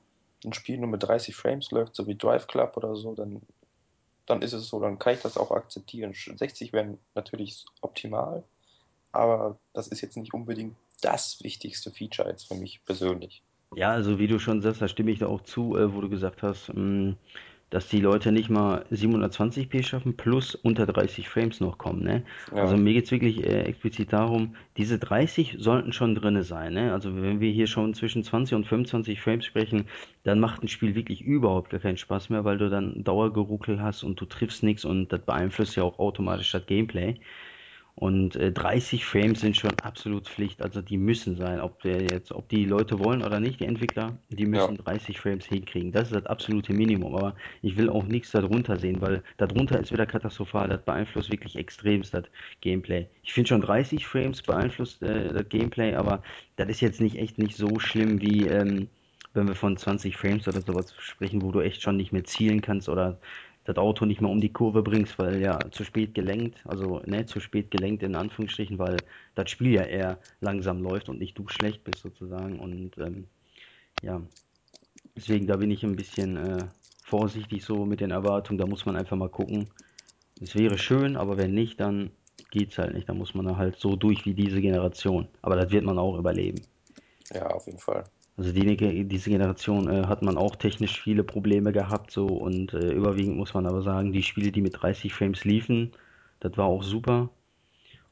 [0.44, 3.42] ein Spiel nur mit 30 Frames läuft, so wie Drive Club oder so, dann,
[4.24, 6.14] dann ist es so, dann kann ich das auch akzeptieren.
[6.14, 8.44] 60 wären natürlich optimal,
[9.12, 13.44] aber das ist jetzt nicht unbedingt das wichtigste Feature jetzt für mich persönlich.
[13.74, 16.08] Ja, also wie du schon sagst, da stimme ich da auch zu, äh, wo du
[16.08, 17.14] gesagt hast, mh,
[17.68, 22.24] dass die Leute nicht mal 720p schaffen plus unter 30 Frames noch kommen, ne?
[22.56, 26.92] Also Ja, mir geht's wirklich äh, explizit darum, diese 30 sollten schon drinne sein, ne?
[26.92, 29.86] Also wenn wir hier schon zwischen 20 und 25 Frames sprechen,
[30.22, 34.04] dann macht ein Spiel wirklich überhaupt gar keinen Spaß mehr, weil du dann Dauergeruckel hast
[34.04, 37.16] und du triffst nichts und das beeinflusst ja auch automatisch das Gameplay.
[37.98, 42.30] Und äh, 30 Frames sind schon absolut Pflicht, also die müssen sein, ob der jetzt,
[42.30, 45.92] ob die Leute wollen oder nicht, die Entwickler, die ja, müssen 30 Frames hinkriegen.
[45.92, 49.92] Das ist das absolute Minimum, aber ich will auch nichts darunter sehen, weil darunter ist
[49.92, 52.24] wieder katastrophal, das beeinflusst wirklich extremst das
[52.60, 53.08] Gameplay.
[53.22, 56.22] Ich finde schon 30 Frames beeinflusst äh, das Gameplay, aber
[56.56, 58.90] das ist jetzt nicht echt nicht so schlimm wie ähm,
[59.32, 62.60] wenn wir von 20 Frames oder sowas sprechen, wo du echt schon nicht mehr zielen
[62.62, 63.20] kannst oder
[63.66, 67.26] das Auto nicht mehr um die Kurve bringst, weil ja zu spät gelenkt, also ne,
[67.26, 69.04] zu spät gelenkt in Anführungsstrichen, weil
[69.34, 72.60] das Spiel ja eher langsam läuft und nicht du schlecht bist sozusagen.
[72.60, 73.28] Und ähm,
[74.02, 74.22] ja,
[75.16, 76.68] deswegen da bin ich ein bisschen äh,
[77.02, 78.58] vorsichtig so mit den Erwartungen.
[78.58, 79.68] Da muss man einfach mal gucken.
[80.40, 82.12] Es wäre schön, aber wenn nicht, dann
[82.50, 83.08] geht's halt nicht.
[83.08, 85.28] Da muss man halt so durch wie diese Generation.
[85.42, 86.66] Aber das wird man auch überleben.
[87.32, 88.10] ja, auf jeden Fall.
[88.36, 92.92] Also die, diese Generation äh, hat man auch technisch viele Probleme gehabt so und äh,
[92.92, 95.92] überwiegend muss man aber sagen, die Spiele, die mit 30 Frames liefen,
[96.40, 97.30] das war auch super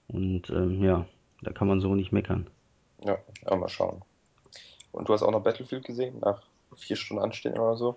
[0.08, 1.06] und ähm, ja,
[1.42, 2.46] da kann man so nicht meckern.
[3.04, 3.18] Ja,
[3.48, 4.00] ja, mal schauen.
[4.92, 6.42] Und du hast auch noch Battlefield gesehen, nach
[6.76, 7.96] vier Stunden Anstehen oder so?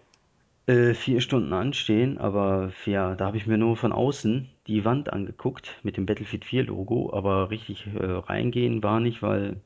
[0.68, 5.14] Äh, vier Stunden anstehen, aber ja, da habe ich mir nur von außen die Wand
[5.14, 9.62] angeguckt mit dem Battlefield 4 Logo, aber richtig äh, reingehen war nicht, weil,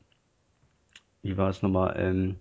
[1.22, 2.36] wie war es nochmal, ähm,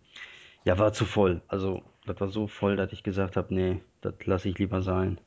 [0.65, 1.41] ja, war zu voll.
[1.47, 5.19] Also, das war so voll, dass ich gesagt habe, nee, das lasse ich lieber sein.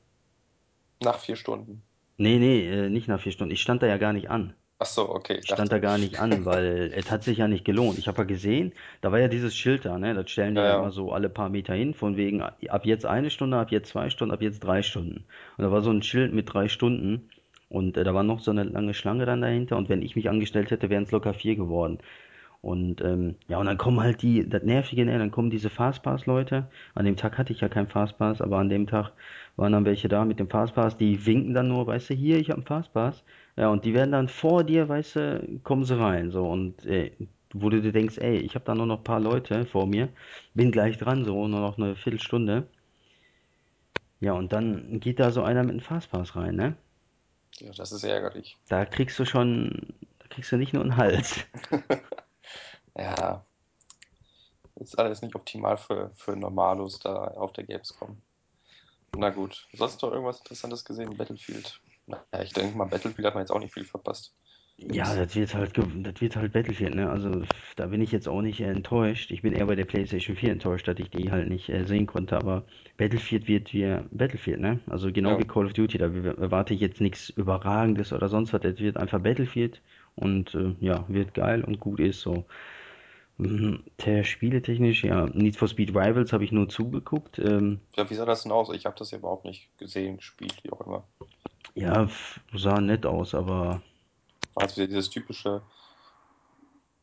[0.98, 1.84] Nach vier Stunden.
[2.16, 3.52] Nee, nee, äh, nicht nach vier Stunden.
[3.52, 4.54] Ich stand da ja gar nicht an.
[4.78, 7.64] Ach so, okay, ich stand da gar nicht an, weil es hat sich ja nicht
[7.64, 7.98] gelohnt.
[7.98, 10.14] Ich habe ja gesehen, da war ja dieses Schild da, ne?
[10.14, 13.06] Das stellen die Ja, ja immer so alle paar Meter hin, von wegen ab jetzt
[13.06, 15.26] eine Stunde, ab jetzt zwei Stunden, ab jetzt drei Stunden.
[15.58, 17.30] Und da war so ein Schild mit drei Stunden
[17.68, 20.28] und äh, da war noch so eine lange Schlange dann dahinter und wenn ich mich
[20.30, 21.98] angestellt hätte, wären es locker vier geworden.
[22.64, 26.66] Und ähm, ja, und dann kommen halt die, das Nervige, ne, dann kommen diese Fastpass-Leute.
[26.94, 29.12] An dem Tag hatte ich ja keinen Fastpass, aber an dem Tag
[29.56, 32.48] waren dann welche da mit dem Fastpass, die winken dann nur, weißt du, hier, ich
[32.48, 33.22] habe einen Fastpass.
[33.56, 36.46] Ja, und die werden dann vor dir, weißt du, kommen sie rein, so.
[36.48, 37.12] Und äh,
[37.52, 40.08] wo du dir denkst, ey, ich habe da nur noch ein paar Leute vor mir,
[40.54, 42.66] bin gleich dran, so, nur noch eine Viertelstunde.
[44.20, 46.76] Ja, und dann geht da so einer mit einem Fastpass rein, ne?
[47.58, 48.56] Ja, das ist ärgerlich.
[48.70, 51.44] Da kriegst du schon, da kriegst du nicht nur einen Hals.
[52.96, 53.46] Ja,
[54.76, 58.22] ist alles nicht optimal für, für Normalos da auf der Gamescom.
[59.16, 61.16] Na gut, sonst noch irgendwas Interessantes gesehen?
[61.16, 61.80] Battlefield.
[62.06, 64.34] Naja, ich denke mal, Battlefield hat man jetzt auch nicht viel verpasst.
[64.76, 67.08] Ja, das wird halt, das wird halt Battlefield, ne?
[67.08, 67.42] Also
[67.76, 69.30] da bin ich jetzt auch nicht äh, enttäuscht.
[69.30, 72.06] Ich bin eher bei der PlayStation 4 enttäuscht, dass ich die halt nicht äh, sehen
[72.06, 72.36] konnte.
[72.36, 72.64] Aber
[72.98, 74.80] Battlefield wird wie Battlefield, ne?
[74.86, 78.52] Also genau wie Ja, Call of Duty, da erwarte ich jetzt nichts Überragendes oder sonst
[78.52, 78.60] was.
[78.62, 79.80] Das wird einfach Battlefield
[80.16, 82.44] und äh, ja, wird geil und gut ist so.
[83.36, 87.38] Mhm, der spieletechnisch, ja, Need for Speed Rivals habe ich nur zugeguckt.
[87.38, 88.70] Ähm, ja wie sah das denn aus?
[88.72, 91.04] Ich habe das ja überhaupt nicht gesehen, gespielt, wie auch immer.
[91.74, 92.08] ja,
[92.54, 93.82] sah nett aus, aber
[94.54, 95.62] War jetzt wieder dieses typische,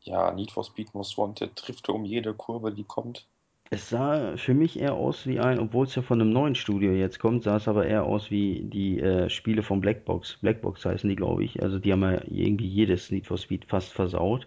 [0.04, 3.28] ja, Need for Speed Most Wanted, trifft um jede Kurve, die kommt.
[3.74, 6.92] Es sah für mich eher aus wie ein, obwohl es ja von einem neuen Studio
[6.92, 10.40] jetzt kommt, sah es aber eher aus wie die äh, Spiele von Blackbox.
[10.42, 11.64] Blackbox heißen die, glaube ich.
[11.64, 14.46] Also die haben ja irgendwie jedes Need for Speed fast versaut.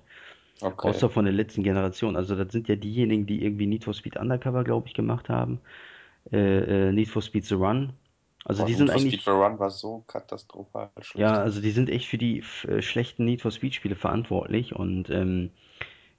[0.62, 0.88] Okay.
[0.88, 2.16] Außer von der letzten Generation.
[2.16, 5.60] Also das sind ja diejenigen, die irgendwie Need for Speed Undercover, glaube ich, gemacht haben.
[6.32, 7.94] Äh, äh, Need for Speed The Run.
[8.44, 11.40] Also Boah, die Need sind for Speed eigentlich, The Run war so katastrophal ja, schlecht.
[11.40, 14.74] also die sind echt für die äh, schlechten Need for Speed Spiele verantwortlich.
[14.74, 15.50] Und ähm,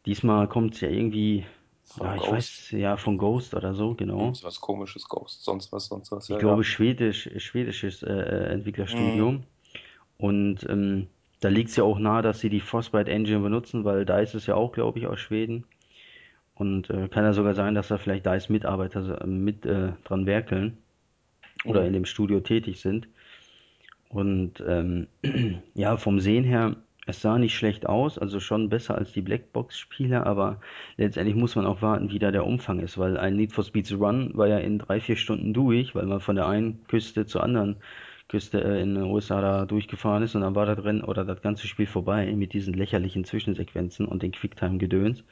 [0.06, 1.46] diesmal kommt es ja irgendwie,
[1.96, 2.32] ja, Von ich Ghost.
[2.32, 4.20] weiß, ja, von Ghost oder so, genau.
[4.22, 6.44] Irgend so was komisches, Ghost, sonst was, sonst was, ich ja, ja.
[6.48, 8.54] glaube, schwedisch, schwedisches äh, äh, Mhm.
[8.54, 9.42] Entwicklerstudio.
[10.18, 11.08] Und ähm,
[11.42, 14.48] da liegt es ja auch nahe, dass sie die Frostbite Engine benutzen, weil DICE ist
[14.48, 15.66] ja auch, glaube ich, aus Schweden.
[16.56, 20.78] Und äh, kann ja sogar sein, dass da vielleicht DICE-Mitarbeiter so, mit äh, dran werkeln
[21.66, 21.96] oder in Mhm.
[21.96, 23.08] dem Studio tätig sind.
[24.10, 25.08] Und ähm,
[25.74, 26.78] ja, vom Sehen her,
[27.08, 30.60] es sah nicht schlecht aus, also schon besser als die Blackbox-Spiele, aber
[30.98, 33.92] letztendlich muss man auch warten, wie da der Umfang ist, weil ein Need for Speed
[33.94, 37.44] Run war ja in drei, vier Stunden durch, weil man von der einen Küste zur
[37.44, 37.78] anderen
[38.28, 41.42] Küste äh, in den USA da durchgefahren ist und dann war das Rennen oder das
[41.42, 45.24] ganze Spiel vorbei mit diesen lächerlichen Zwischensequenzen und den Quicktime-Gedöns.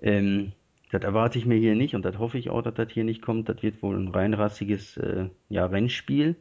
[0.00, 0.52] Ähm,
[0.90, 3.22] das erwarte ich mir hier nicht und das hoffe ich auch, dass das hier nicht
[3.22, 3.48] kommt.
[3.48, 6.36] Das wird wohl ein reinrassiges äh, ja, Rennspiel,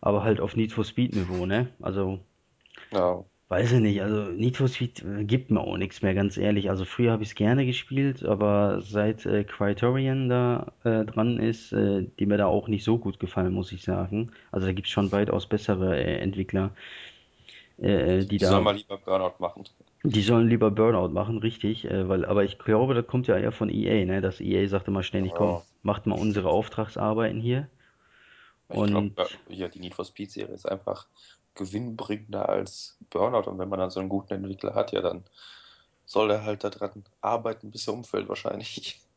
[0.00, 1.68] aber halt auf Need for Speed Niveau, ne?
[1.80, 2.20] Also
[2.90, 6.36] Ja, Weiß ich nicht, also Need for Speed äh, gibt mir auch nichts mehr, ganz
[6.36, 6.68] ehrlich.
[6.68, 11.72] Also früher habe ich es gerne gespielt, aber seit äh, Criterion da äh, dran ist,
[11.72, 14.32] äh, die mir da auch nicht so gut gefallen, muss ich sagen.
[14.52, 16.74] Also da gibt es schon weitaus bessere äh, Entwickler,
[17.78, 19.64] äh, äh, die die da, mal lieber Burnout machen.
[20.02, 23.68] die sollen lieber Burnout machen, richtig, weil, aber ich glaube, das kommt ja eher von
[23.70, 24.20] EA, ne?
[24.20, 27.68] Das EA sagt immer ständig, komm, Ja, macht mal unsere Auftragsarbeiten hier.
[28.70, 29.14] ich glaube, Und
[29.48, 31.06] ja, die Need for Speed-Serie ist einfach
[31.58, 33.50] gewinnbringender als Burnout.
[33.50, 35.24] Und wenn man dann so einen guten Entwickler hat, ja, dann
[36.06, 39.00] soll er halt daran arbeiten, bis er umfällt, wahrscheinlich.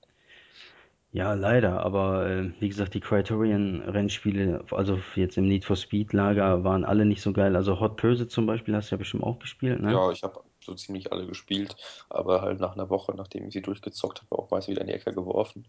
[1.14, 6.86] Ja, leider, aber äh, wie gesagt, die Criterion-Rennspiele, also jetzt im Need for Speed-Lager, waren
[6.86, 7.58] alle nicht so geil.
[7.58, 9.92] Also Hot Pursuit zum Beispiel hast du ja bestimmt auch gespielt, ne?
[9.92, 11.76] Ja, ich habe so ziemlich alle gespielt,
[12.10, 14.94] aber halt nach einer Woche, nachdem ich sie durchgezockt habe, auch meist wieder in die
[14.94, 15.66] Ecke geworfen.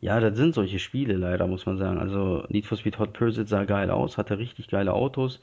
[0.00, 1.98] Ja, das sind solche Spiele leider, muss man sagen.
[1.98, 5.40] Also Need for Speed Hot Pursuit sah geil aus, hatte richtig geile Autos.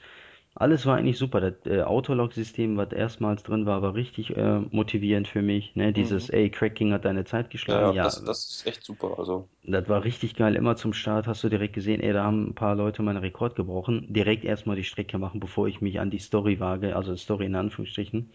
[0.60, 1.42] Alles war eigentlich super.
[1.42, 5.76] Das äh, Autolog-System, was erstmals drin war, war richtig äh, motivierend für mich.
[5.76, 5.92] Ne?
[5.92, 6.34] Dieses, Mhm.
[6.34, 7.90] ey, Cracking hat deine Zeit geschlagen.
[7.90, 9.18] ja, Ja, das, das ist echt super.
[9.20, 10.56] Also, Das war richtig geil.
[10.56, 13.56] Immer zum Start hast du direkt gesehen, ey, da haben ein paar Leute meinen Rekord
[13.56, 14.06] gebrochen.
[14.14, 17.56] Direkt erstmal die Strecke machen, bevor ich mich an die Story wage, also Story in
[17.56, 18.34] Anführungsstrichen.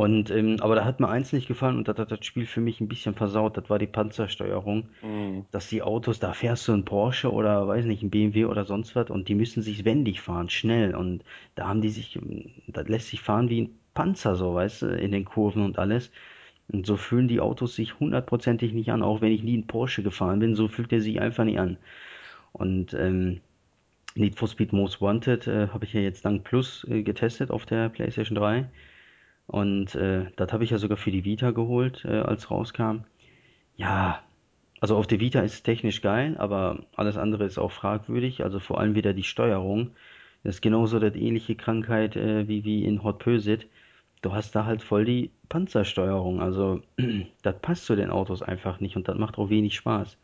[0.00, 2.62] Und, ähm, aber da hat mir eins nicht gefallen und das hat das Spiel für
[2.62, 3.58] mich ein bisschen versaut.
[3.58, 4.88] Das war die Panzersteuerung.
[5.02, 5.44] mhm.
[5.50, 8.96] Dass die Autos, da fährst du ein Porsche oder weiß nicht, ein BMW oder sonst
[8.96, 10.94] was und die müssen sich wendig fahren, schnell.
[10.94, 11.22] Und
[11.54, 12.18] da haben die sich,
[12.66, 16.10] das lässt sich fahren wie ein Panzer, so, weißt du, in den Kurven und alles.
[16.72, 20.02] Und so fühlen die Autos sich hundertprozentig nicht an, auch wenn ich nie in Porsche
[20.02, 21.76] gefahren bin, so fühlt er sich einfach nicht an.
[22.52, 23.42] Und ähm,
[24.14, 27.66] Need for Speed Most Wanted äh, habe ich ja jetzt dank Plus äh, getestet auf
[27.66, 28.66] der PlayStation 3.
[29.50, 33.00] Und äh, das habe ich ja sogar für die Vita geholt, äh, als rauskam.
[33.76, 34.22] Ja,
[34.80, 38.44] also auf der Vita ist es technisch geil, aber alles andere ist auch fragwürdig.
[38.44, 39.90] Also vor allem wieder die Steuerung.
[40.44, 43.66] Das ist genauso das ähnliche Krankheit äh, wie, wie in Hot Pursuit.
[44.22, 46.40] Du hast da halt voll die Panzersteuerung.
[46.40, 46.82] Also,
[47.42, 50.16] das passt zu den Autos einfach nicht und das macht auch wenig Spaß.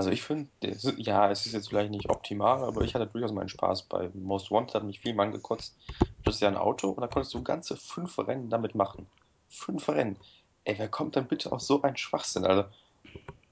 [0.00, 0.48] Also ich finde,
[0.96, 3.82] ja, es ist jetzt vielleicht nicht optimal, aber ich hatte durchaus meinen Spaß.
[3.82, 5.76] Bei Most Wanted hat mich viel Mann gekotzt.
[6.22, 9.06] Du hast ja ein Auto und da konntest du ganze fünf Rennen damit machen.
[9.50, 10.16] Fünf Rennen.
[10.64, 12.46] Ey, wer kommt denn bitte auf so einen Schwachsinn?
[12.46, 12.64] Also,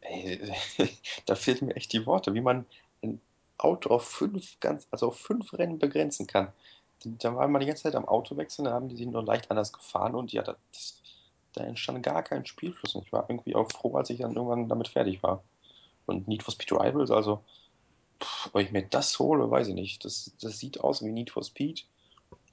[0.01, 0.41] ey,
[1.27, 2.65] da fehlen mir echt die Worte, wie man
[3.03, 3.21] ein
[3.59, 6.51] Auto auf fünf, ganz, also auf fünf Rennen begrenzen kann.
[7.05, 9.51] Da war man die ganze Zeit am Auto wechseln, da haben die sich nur leicht
[9.51, 11.03] anders gefahren und ja, das,
[11.53, 12.95] da entstand gar kein Spielfluss.
[12.95, 15.43] Und ich war irgendwie auch froh, als ich dann irgendwann damit fertig war.
[16.09, 17.45] Und Need for Speed Rivals, also,
[18.23, 20.05] pff, ob ich mir das hole, weiß ich nicht.
[20.05, 21.87] Das, das sieht aus wie Need for Speed,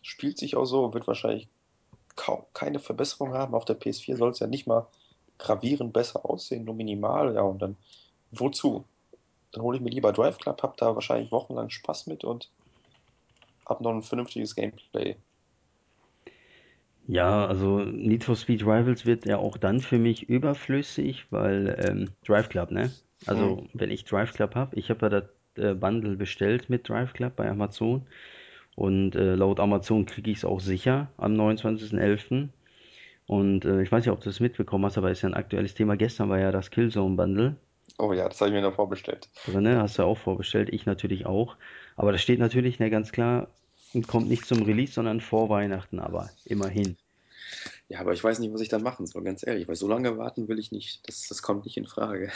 [0.02, 1.48] spielt sich auch so, wird wahrscheinlich
[2.16, 3.56] kaum keine Verbesserung haben.
[3.56, 4.88] Auf der PS4 soll es ja nicht mal
[5.38, 7.34] gravierend besser aussehen, nur minimal.
[7.36, 7.78] Ja, und dann
[8.32, 8.86] wozu?
[9.52, 12.50] Dann hole ich mir lieber Drive Club, hab da wahrscheinlich wochenlang Spaß mit und
[13.66, 15.16] hab noch ein vernünftiges Gameplay.
[17.08, 22.10] Ja, also Need for Speed Rivals wird ja auch dann für mich überflüssig, weil ähm,
[22.26, 22.92] Drive Club, ne?
[23.28, 25.24] Also wenn ich Drive Club habe, ich habe ja das
[25.64, 28.06] äh, Bundle bestellt mit Drive Club bei Amazon
[28.76, 32.50] und äh, laut Amazon kriege ich es auch sicher am 29.11.
[33.28, 35.74] Und äh, ich weiß nicht, ob du es mitbekommen hast, aber ist ja ein aktuelles
[35.74, 35.98] Thema.
[35.98, 37.56] Gestern war ja das Killzone Bundle
[37.98, 39.30] Oh ja, das habe ich mir noch vorbestellt.
[39.46, 41.56] drinne, hast du auch vorbestellt, ich natürlich auch.
[41.96, 43.48] Aber da steht natürlich, ne, ganz klar,
[44.08, 46.98] kommt nicht zum Release, sondern vor Weihnachten, aber immerhin.
[47.88, 50.18] Ja, aber ich weiß nicht, was ich dann machen soll, ganz ehrlich, weil so lange
[50.18, 51.08] warten will ich nicht.
[51.08, 52.32] Das, das kommt nicht in Frage.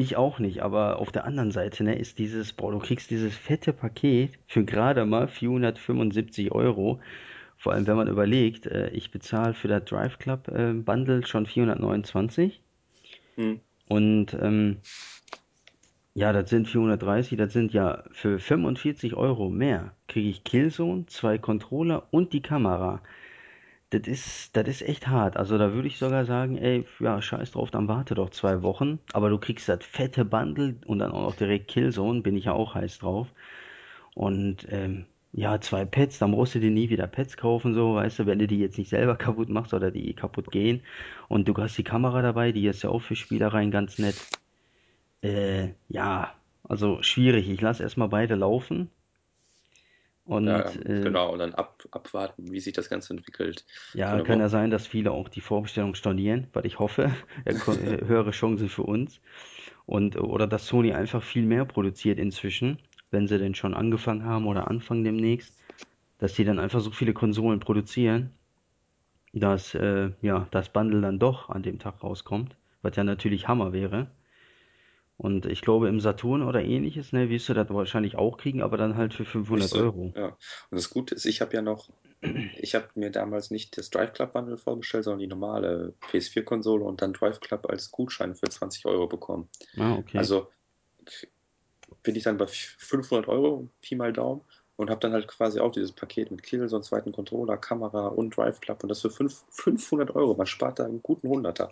[0.00, 3.36] Ich auch nicht, aber auf der anderen Seite, ne, ist dieses, boah, du kriegst dieses
[3.36, 7.00] fette Paket für gerade mal 475 Euro.
[7.58, 11.44] Vor allem, wenn man überlegt, äh, ich bezahle für das Drive Club äh, Bundle schon
[11.44, 12.62] 429
[13.36, 13.60] Hm.
[13.88, 14.78] und ähm,
[16.14, 21.36] ja, das sind 430, das sind ja für 45 Euro mehr kriege ich Killzone, zwei
[21.36, 23.02] Controller und die Kamera.
[23.90, 25.36] Das ist, das ist echt hart.
[25.36, 29.00] Also da würde ich sogar sagen, ey, ja, scheiß drauf, dann warte doch zwei Wochen.
[29.12, 32.52] Aber du kriegst das fette Bundle und dann auch noch direkt Killzone, bin ich ja
[32.52, 33.28] auch heiß drauf.
[34.14, 38.20] Und ähm, ja, zwei Pets, dann brauchst du dir nie wieder Pets kaufen, so, weißt
[38.20, 40.82] du, wenn du die jetzt nicht selber kaputt machst oder die kaputt gehen.
[41.28, 44.16] Und du hast die Kamera dabei, die ist ja auch für Spielereien ganz nett.
[45.22, 46.32] Äh, ja,
[46.68, 47.48] also schwierig.
[47.48, 48.90] Ich lasse erstmal beide laufen
[50.30, 53.64] und ähm, äh, genau, und dann ab, abwarten, wie sich das Ganze entwickelt.
[53.94, 54.50] Ja, kann ja Woche.
[54.50, 57.12] sein, dass viele auch die Vorbestellung stornieren, was ich hoffe.
[57.46, 59.20] Ja, äh, höhere Chancen für uns.
[59.86, 62.78] Und, oder dass Sony einfach viel mehr produziert inzwischen,
[63.10, 65.58] wenn sie denn schon angefangen haben oder anfangen demnächst,
[66.18, 68.30] dass die dann einfach so viele Konsolen produzieren,
[69.32, 73.72] dass äh, ja, das Bundle dann doch an dem Tag rauskommt, was ja natürlich Hammer
[73.72, 74.06] wäre.
[75.20, 78.78] Und ich glaube, im Saturn oder ähnliches, ne, wirst du das wahrscheinlich auch kriegen, aber
[78.78, 80.14] dann halt für Nicht 500 so, Euro.
[80.16, 80.28] ja.
[80.28, 80.36] Und
[80.70, 81.90] das Gute ist, ich habe ja noch,
[82.56, 87.02] ich habe mir damals nicht das Drive Club Bundle vorbestellt, sondern die normale PS4-Konsole und
[87.02, 89.46] dann Drive Club als Gutschein für 20 Euro bekommen.
[89.76, 90.16] Ah, okay.
[90.16, 90.48] Also
[92.02, 94.40] bin ich dann bei 500 Euro, Pi mal Daumen,
[94.76, 98.06] und habe dann halt quasi auch dieses Paket mit Kill, so einen zweiten Controller, Kamera
[98.06, 100.34] und Drive Club und das für 5, 500 Euro.
[100.34, 101.70] Man spart da einen guten Hunderter.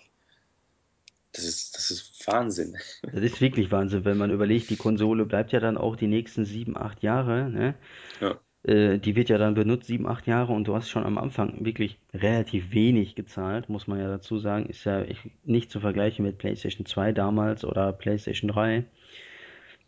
[1.39, 2.77] Das ist, das ist Wahnsinn.
[3.03, 6.45] Das ist wirklich Wahnsinn, wenn man überlegt, die Konsole bleibt ja dann auch die nächsten
[6.45, 7.75] sieben, acht Jahre, ne?
[8.21, 11.19] Ja, Äh, die wird ja dann benutzt, sieben, acht Jahre, und du hast schon am
[11.19, 14.67] Anfang wirklich relativ wenig gezahlt, muss man ja dazu sagen.
[14.67, 15.05] Ist ja
[15.45, 18.87] nicht zu vergleichen mit PlayStation 2 damals oder PlayStation 3.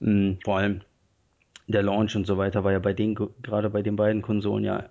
[0.00, 0.82] Mm, vor allem
[1.68, 4.90] der Launch und so weiter war ja bei den, gerade bei den beiden Konsolen ja,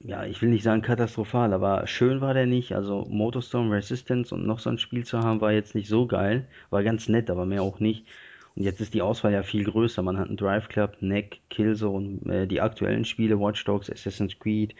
[0.00, 2.72] ja, ich will nicht sagen katastrophal, aber schön war der nicht.
[2.74, 6.48] Also Motorstorm Resistance und noch so ein Spiel zu haben, war jetzt nicht so geil.
[6.70, 8.06] War ganz nett, aber mehr auch nicht.
[8.54, 10.02] Und jetzt ist die Auswahl ja viel größer.
[10.02, 14.74] Man hat einen Drive Club, Neck, Killzone, äh, die aktuellen Spiele, Watch Dogs, Assassin's Creed,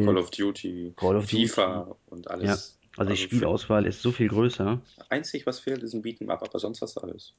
[0.00, 1.48] Call Battlefield, of Duty, Call of Duty.
[1.48, 2.78] FIFA und Ja, alles.
[2.96, 4.80] also die Also für, Spielauswahl ist so viel größer.
[5.08, 7.34] einzig, was fehlt, ist ein Beat'em Up, aber sonst hast du alles.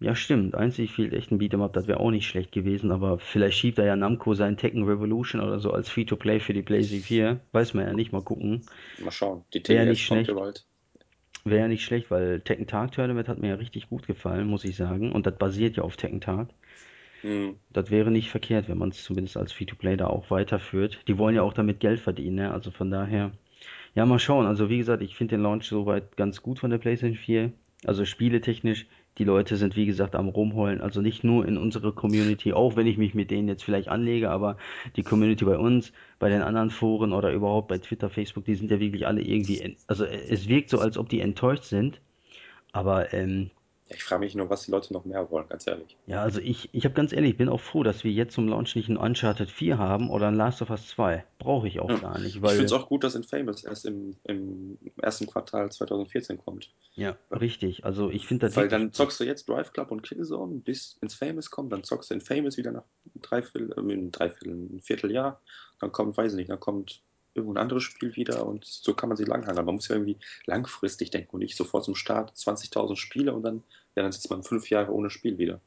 [0.00, 0.54] Ja, stimmt.
[0.54, 3.78] Einzig fehlt echt ein Beat'em Up, das wäre auch nicht schlecht gewesen, aber vielleicht schiebt
[3.78, 7.40] er ja Namco seinen Tekken Revolution oder so als Free-to-Play für die PlayStation 4.
[7.52, 8.62] Weiß man ja nicht, mal gucken.
[8.98, 9.44] Mal schauen.
[9.54, 10.34] Die Wäre ja nicht TGS kommt schlecht.
[10.34, 10.66] bald.
[11.44, 14.64] Wäre ja nicht schlecht, weil Tekken Tag Tournament hat mir ja richtig gut gefallen, muss
[14.64, 15.12] ich sagen.
[15.12, 16.48] Und das basiert ja auf Tekken Tag.
[17.20, 17.56] Hm.
[17.70, 21.00] Das wäre nicht verkehrt, wenn man es zumindest als Free-to-Play da auch weiterführt.
[21.08, 22.50] Die wollen ja auch damit Geld verdienen, ne?
[22.52, 23.32] Also von daher.
[23.94, 24.46] Ja, mal schauen.
[24.46, 27.52] Also wie gesagt, ich finde den Launch soweit ganz gut von der PlayStation 4.
[27.86, 28.86] Also spieletechnisch,
[29.18, 30.80] die Leute sind wie gesagt am Rumheulen.
[30.80, 34.30] Also nicht nur in unserer Community, auch wenn ich mich mit denen jetzt vielleicht anlege,
[34.30, 34.56] aber
[34.96, 38.70] die Community bei uns, bei den anderen Foren oder überhaupt bei Twitter, Facebook, die sind
[38.70, 42.00] ja wirklich alle irgendwie, en- also es wirkt so, als ob die enttäuscht sind.
[42.72, 43.50] Aber ähm,
[43.88, 45.96] Ja, ich frage mich nur, was die Leute noch mehr wollen, ganz ehrlich.
[46.06, 48.48] Ja, also ich, ich habe ganz ehrlich, ich bin auch froh, dass wir jetzt zum
[48.48, 51.24] Launch nicht ein Uncharted 4 haben oder ein Last of Us 2.
[51.38, 51.98] Brauche ich auch Ja.
[51.98, 55.70] gar nicht, Ich finde es weil, auch gut, dass Infamous erst im, im ersten Quartal
[55.70, 56.70] 2014 kommt.
[56.94, 57.84] ja, richtig.
[57.84, 61.14] Also ich finde das Weil dann zockst du jetzt Drive Club und Killzone, bis ins
[61.14, 62.84] Famous kommt, dann zockst du in Famous wieder nach
[63.20, 65.42] dreiviertel, äh, Dreiviertel, ein Vierteljahr,
[65.80, 67.02] dann kommt, weiß ich nicht, dann kommt
[67.34, 69.66] irgendein anderes Spiel wieder und so kann man sie langhangeln.
[69.66, 73.62] Man muss ja irgendwie langfristig denken und nicht sofort zum Start 20.000 Spiele und dann,
[73.96, 75.60] ja, dann sitzt man fünf Jahre ohne Spiel wieder.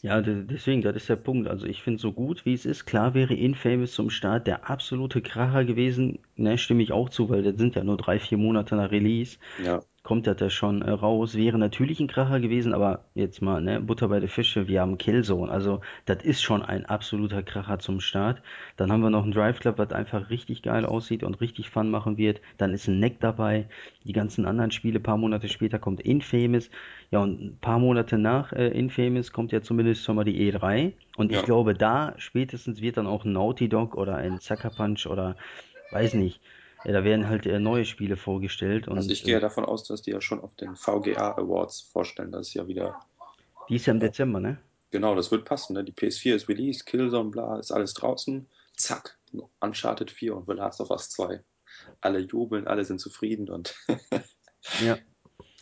[0.00, 1.48] Ja, de- deswegen, das ist der Punkt.
[1.48, 2.86] Also ich finde so gut, wie es ist.
[2.86, 6.18] Klar wäre Infamous zum Start der absolute Kracher gewesen.
[6.36, 9.38] Ne, stimme ich auch zu, weil das sind ja nur drei, vier Monate nach Release.
[9.56, 11.36] Ja, kommt das da schon äh, raus.
[11.36, 14.98] Wäre natürlich ein Kracher gewesen, aber jetzt mal, ne, Butter bei der Fische, wir haben
[14.98, 15.50] Killzone.
[15.50, 18.42] Also, das ist schon ein absoluter Kracher zum Start.
[18.76, 21.90] Dann haben wir noch ein Drive Club, was einfach richtig geil aussieht und richtig Fun
[21.90, 22.40] machen wird.
[22.58, 23.68] Dann ist ein Neck dabei.
[24.04, 26.68] Die ganzen anderen Spiele, paar Monate später kommt Infamous.
[27.12, 30.92] Ja, und ein paar Monate nach äh, Infamous kommt ja zumindest schon mal die E3.
[31.16, 31.44] Und ich ja.
[31.44, 35.36] glaube, da spätestens wird dann auch ein Naughty Dog oder ein Sucker Punch oder
[35.92, 36.40] weiß nicht.
[36.84, 39.64] Ja, da werden halt äh, neue Spiele vorgestellt Also und ich gehe äh, ja davon
[39.64, 42.32] aus, dass die ja schon auf den VGA Awards vorstellen.
[42.32, 43.00] Das ist ja wieder,
[43.68, 44.58] Die ist ja im äh, Dezember, ne?
[44.90, 45.74] genau, das wird passen.
[45.74, 45.84] Ne?
[45.84, 48.48] Die PS4 ist released, Killzone, bla, ist alles draußen.
[48.76, 49.18] Zack,
[49.60, 51.42] Uncharted 4 und The Last of Us 2.
[52.00, 53.74] Alle jubeln, alle sind zufrieden und
[54.84, 54.98] Ja.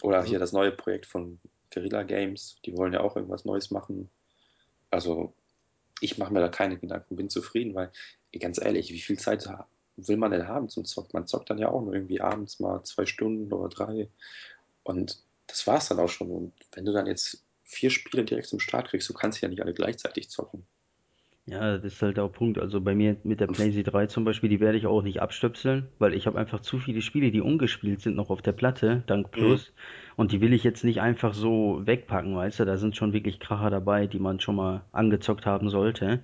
[0.03, 1.41] oder Also, hier das neue Projekt von
[1.73, 4.11] Guerrilla Games, die wollen ja auch irgendwas Neues machen.
[4.91, 5.35] Also
[6.01, 7.93] ich mache mir da keine Gedanken, bin zufrieden, weil
[8.39, 9.49] ganz ehrlich, wie viel Zeit
[10.09, 11.11] will man denn haben zum Zocken?
[11.13, 14.09] Man zockt dann ja auch nur irgendwie abends mal zwei Stunden oder drei
[14.83, 16.31] und das war's dann auch schon.
[16.31, 19.63] Und wenn du dann jetzt vier Spiele direkt zum Start kriegst, du kannst ja nicht
[19.63, 20.67] alle gleichzeitig zocken.
[21.47, 22.59] ja, das ist halt auch Punkt.
[22.59, 25.89] Also bei mir mit der PlayStation 3 zum Beispiel, die werde ich auch nicht abstöpseln,
[25.99, 29.27] weil ich habe einfach zu viele Spiele, die ungespielt sind, noch auf der Platte, dank
[29.27, 29.31] mhm.
[29.31, 29.73] Plus.
[30.17, 32.65] Und die will ich jetzt nicht einfach so wegpacken, weißt du?
[32.65, 36.23] Da sind schon wirklich Kracher dabei, die man schon mal angezockt haben sollte.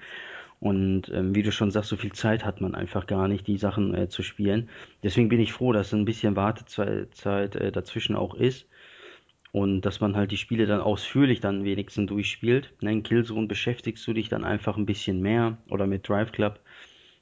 [0.58, 3.58] Und ähm, wie du schon sagst, so viel Zeit hat man einfach gar nicht, die
[3.58, 4.68] Sachen äh, zu spielen.
[5.02, 8.66] Deswegen bin ich froh, dass ein bisschen Wartezeit Zeit, äh, dazwischen auch ist.
[9.52, 12.72] Und dass man halt die Spiele dann ausführlich dann wenigstens durchspielt.
[12.80, 16.60] Ne, in Killzone beschäftigst du dich dann einfach ein bisschen mehr oder mit Drive Club.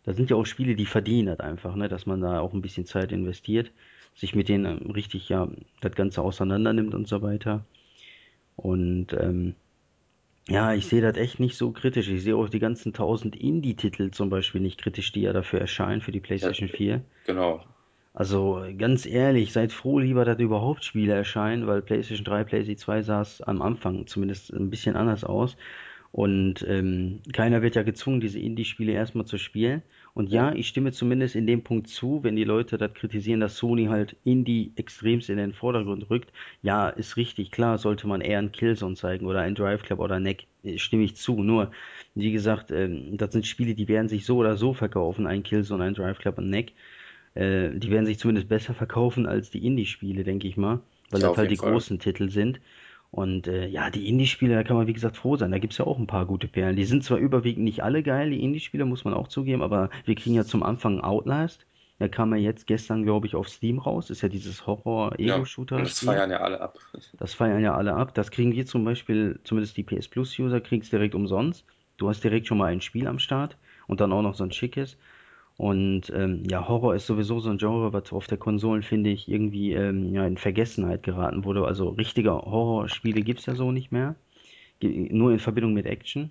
[0.05, 2.63] Da sind ja auch Spiele, die verdienen das einfach, ne, dass man da auch ein
[2.63, 3.71] bisschen Zeit investiert,
[4.15, 5.49] sich mit denen ähm, richtig ja
[5.81, 7.65] das Ganze auseinander nimmt und so weiter.
[8.57, 9.55] Und ähm,
[10.49, 12.09] ja, ich sehe das echt nicht so kritisch.
[12.09, 16.01] Ich sehe auch die ganzen tausend Indie-Titel zum Beispiel nicht kritisch, die ja dafür erscheinen
[16.03, 17.03] für die Ja, PlayStation 4.
[17.25, 17.65] genau.
[18.15, 23.03] Also ganz ehrlich, seid froh lieber, dass überhaupt Spiele erscheinen, weil PlayStation 3, PlayStation 2
[23.03, 25.57] sah es am Anfang zumindest ein bisschen anders aus.
[26.13, 29.83] Und ähm, keiner wird ja gezwungen, diese Indie-Spiele erstmal zu spielen.
[30.15, 33.57] Und Ja, ich stimme zumindest in dem Punkt zu, wenn die Leute das kritisieren, dass
[33.57, 36.33] Sony halt Indie extremst in den Vordergrund rückt.
[36.63, 40.21] Ja, ist richtig, klar, sollte man eher ein Killzone zeigen oder ein Drive Club oder
[40.21, 41.43] Neck, äh, stimme ich zu.
[41.43, 41.73] Nur,
[42.15, 45.83] wie gesagt, ähm, das sind Spiele, die werden sich so oder so verkaufen, ein Killzone,
[45.85, 46.73] ein Drive Club und Neck.
[47.35, 51.29] Äh, die werden sich zumindest besser verkaufen als die Indie-Spiele, denke ich mal, weil ja,
[51.29, 51.59] das halt die Fall.
[51.59, 52.61] großen Titel sind.
[53.15, 55.53] Und äh, ja, die Indie-Spiele, da kann man wie gesagt froh sein.
[55.53, 56.75] Da gibt's ja auch ein paar gute Perlen.
[56.75, 60.17] Die sind zwar überwiegend nicht alle geil, die Indie-Spiele, muss man auch zugeben, aber wir
[60.17, 61.65] kriegen ja zum Anfang Outlast.
[62.01, 64.11] Der kam ja jetzt gestern, glaube ich, auf Steam raus.
[64.11, 64.67] Ist ja dieses
[65.71, 66.77] Ja, und das feiern ja alle ab.
[67.19, 68.15] Das feiern ja alle ab.
[68.15, 71.65] Das kriegen wir zum Beispiel, zumindest die PS Plus-User, kriegen's direkt umsonst.
[71.99, 73.57] Du hast direkt schon mal ein Spiel am Start
[73.87, 74.99] und dann auch noch so ein schickes.
[75.57, 79.29] Und ähm, ja, Horror ist sowieso so ein Genre, was auf der Konsolen, finde ich,
[79.29, 81.65] irgendwie ähm, ja, in Vergessenheit geraten wurde.
[81.67, 84.17] Also richtige Horrorspiele gibt's ja so nicht mehr.
[84.81, 86.31] Ge- Nur in Verbindung mit Action.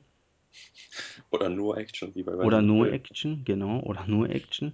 [1.32, 2.92] Oder nur Action, wie bei Oder nur.
[2.92, 4.74] Action, genau, oder nur Action.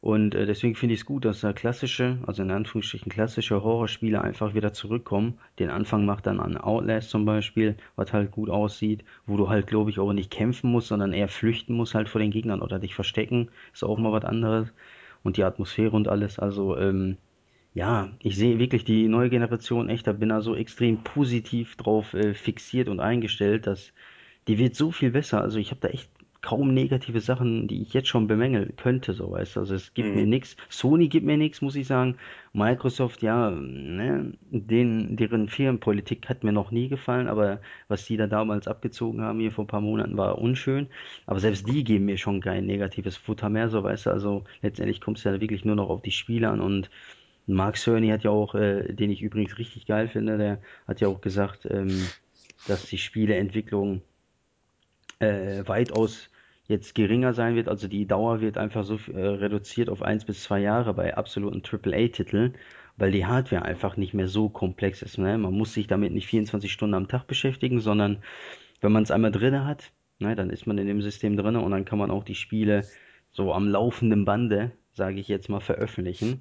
[0.00, 4.22] Und äh, deswegen finde ich es gut, dass da klassische, also in Anführungsstrichen klassische Horrorspiele
[4.22, 5.38] einfach wieder zurückkommen.
[5.58, 9.66] Den Anfang macht dann an Outlast zum Beispiel, was halt gut aussieht, wo du halt,
[9.66, 12.78] glaube ich, auch nicht kämpfen musst, sondern eher flüchten musst halt vor den Gegnern oder
[12.78, 13.50] dich verstecken.
[13.74, 14.72] Ist auch mal was anderes.
[15.22, 16.38] Und die Atmosphäre und alles.
[16.38, 17.18] Also, ähm,
[17.74, 22.14] ja, ich sehe wirklich die neue Generation echt, da bin da so extrem positiv drauf
[22.14, 23.92] äh, fixiert und eingestellt, dass
[24.48, 25.40] die wird so viel besser.
[25.42, 26.10] Also ich habe da echt
[26.42, 29.60] kaum negative Sachen, die ich jetzt schon bemängeln könnte, so weißt du.
[29.60, 30.30] Also es gibt mir Mhm.
[30.30, 30.56] nichts.
[30.68, 32.16] Sony gibt mir nichts, muss ich sagen.
[32.52, 38.26] Microsoft, ja, ne, den, deren Firmenpolitik hat mir noch nie gefallen, aber was die da
[38.26, 40.88] damals abgezogen haben hier vor ein paar Monaten war unschön.
[41.26, 44.10] Aber selbst die geben mir schon kein negatives Futter mehr, so weißt du.
[44.10, 46.90] Also letztendlich kommt es ja wirklich nur noch auf die Spiele an und
[47.46, 51.08] Mark Cerny hat ja auch, äh, den ich übrigens richtig geil finde, der hat ja
[51.08, 51.90] auch gesagt, ähm,
[52.66, 54.02] dass die Spieleentwicklung
[55.20, 56.30] äh, weitaus
[56.66, 57.68] jetzt geringer sein wird.
[57.68, 61.62] Also die Dauer wird einfach so äh, reduziert auf eins bis zwei Jahre bei absoluten
[61.62, 62.54] AAA-Titeln,
[62.96, 65.18] weil die Hardware einfach nicht mehr so komplex ist.
[65.18, 65.38] Ne?
[65.38, 68.22] Man muss sich damit nicht 24 Stunden am Tag beschäftigen, sondern
[68.80, 71.70] wenn man es einmal drinne hat, ne, dann ist man in dem System drinne und
[71.70, 72.86] dann kann man auch die Spiele
[73.32, 76.40] so am laufenden Bande, sage ich jetzt mal, veröffentlichen.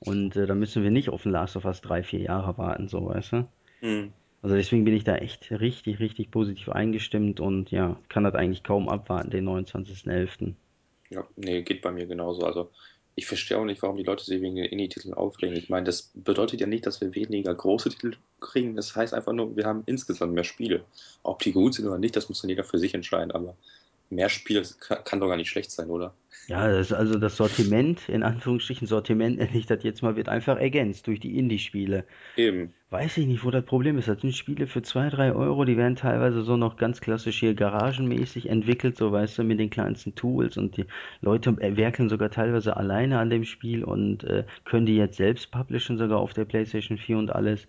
[0.00, 2.88] Und äh, da müssen wir nicht auf ein Last of Us drei, vier Jahre warten,
[2.88, 3.48] so weißt du.
[3.80, 4.12] Mhm.
[4.42, 8.62] Also deswegen bin ich da echt richtig, richtig positiv eingestimmt und ja, kann das eigentlich
[8.62, 10.54] kaum abwarten, den 29.11.
[11.10, 12.42] Ja, nee, geht bei mir genauso.
[12.42, 12.70] Also
[13.16, 15.56] ich verstehe auch nicht, warum die Leute sich wegen den Indie-Titeln aufregen.
[15.56, 18.76] Ich meine, das bedeutet ja nicht, dass wir weniger große Titel kriegen.
[18.76, 20.84] Das heißt einfach nur, wir haben insgesamt mehr Spiele.
[21.24, 23.32] Ob die gut sind oder nicht, das muss dann jeder für sich entscheiden.
[23.32, 23.56] Aber
[24.10, 26.14] mehr Spiele das kann, kann doch gar nicht schlecht sein, oder?
[26.48, 30.58] Ja, das, also das Sortiment, in Anführungsstrichen Sortiment, nenne ich das jetzt mal, wird einfach
[30.58, 32.04] ergänzt durch die Indie-Spiele.
[32.36, 32.72] Eben.
[32.90, 34.08] Weiß ich nicht, wo das Problem ist.
[34.08, 37.52] Das sind Spiele für 2 3 Euro, die werden teilweise so noch ganz klassisch hier
[37.52, 40.86] garagenmäßig entwickelt, so weißt du, mit den kleinsten Tools und die
[41.20, 45.98] Leute werkeln sogar teilweise alleine an dem Spiel und äh, können die jetzt selbst publishen,
[45.98, 47.68] sogar auf der PlayStation 4 und alles.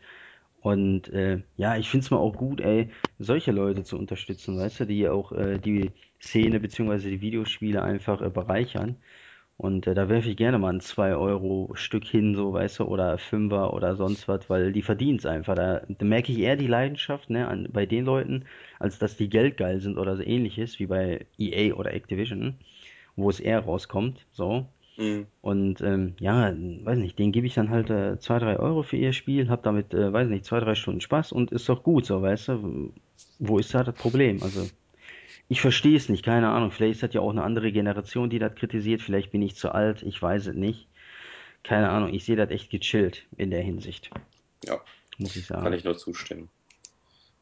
[0.61, 4.85] Und äh, ja, ich find's mal auch gut, ey, solche Leute zu unterstützen, weißt du,
[4.85, 8.97] die auch äh, die Szene beziehungsweise die Videospiele einfach äh, bereichern.
[9.57, 12.85] Und äh, da werfe ich gerne mal ein 2 Euro Stück hin, so, weißt du,
[12.85, 15.55] oder Fünfer oder sonst was, weil die verdienen's einfach.
[15.55, 18.45] Da, da merke ich eher die Leidenschaft, ne, an, bei den Leuten,
[18.79, 22.55] als dass die geldgeil sind oder so ähnliches, wie bei EA oder Activision,
[23.15, 24.67] wo es eher rauskommt, so.
[24.99, 25.27] Mhm.
[25.41, 28.97] Und ähm, ja, weiß nicht, denen gebe ich dann halt äh, 2, 3 Euro für
[28.97, 32.05] ihr Spiel, hab damit, äh, weiß nicht, 2 3 Stunden Spaß und ist doch gut,
[32.05, 32.93] so, weißt du.
[33.39, 34.43] Wo ist da das Problem?
[34.43, 34.69] Also,
[35.47, 36.71] ich verstehe es nicht, keine Ahnung.
[36.71, 39.01] Vielleicht ist das ja auch eine andere Generation, die das kritisiert.
[39.01, 40.89] Vielleicht bin ich zu alt, ich weiß es nicht.
[41.63, 44.09] Keine Ahnung, ich sehe das echt gechillt in der Hinsicht,
[44.65, 44.81] Ja,
[45.17, 45.73] muss ich kann sagen.
[45.73, 46.49] ich nur zustimmen.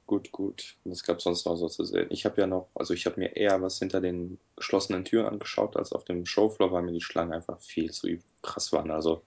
[0.08, 0.78] Gut, gut.
[0.86, 2.08] Was gab sonst noch so zu sehen?
[2.10, 5.76] Ich habe ja noch, also ich habe mir eher was hinter den geschlossenen Türen angeschaut,
[5.76, 8.08] als auf dem Showfloor, weil mir die Schlangen einfach viel zu
[8.41, 8.89] krass waren.
[8.89, 9.22] Also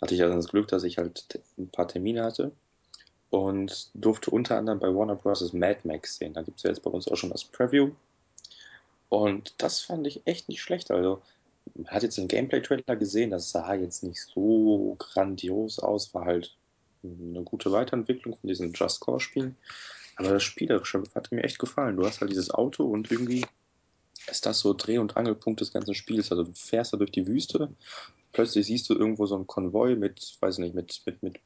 [0.00, 2.52] hatte ich also das Glück, dass ich halt ein paar Termine hatte
[3.30, 5.52] und durfte unter anderem bei Warner Bros.
[5.54, 6.34] Mad Max sehen.
[6.34, 7.92] Da gibt es ja jetzt bei uns auch schon das Preview.
[9.08, 10.90] Und das fand ich echt nicht schlecht.
[10.90, 11.22] Also,
[11.74, 16.54] man hat jetzt den Gameplay-Trailer gesehen, das sah jetzt nicht so grandios aus, war halt
[17.02, 19.56] eine gute Weiterentwicklung von diesen Just Cause-Spielen.
[20.16, 21.96] Aber das Spielerische hat mir echt gefallen.
[21.96, 23.46] Du hast halt dieses Auto und irgendwie
[24.28, 26.30] ist das so Dreh- und Angelpunkt des ganzen Spiels.
[26.30, 27.74] Also du fährst da durch die Wüste,
[28.32, 31.40] plötzlich siehst du irgendwo so einen Konvoi mit, weiß nicht, mit, mit, mit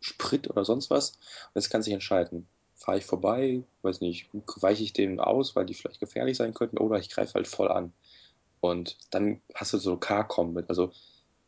[0.00, 1.10] Sprit oder sonst was.
[1.10, 2.46] Und jetzt kannst du dich entscheiden.
[2.74, 6.78] Fahre ich vorbei, weiß nicht, weiche ich denen aus, weil die vielleicht gefährlich sein könnten,
[6.78, 7.92] oder ich greife halt voll an.
[8.60, 10.68] Und dann hast du so Car-Combat.
[10.68, 10.92] Also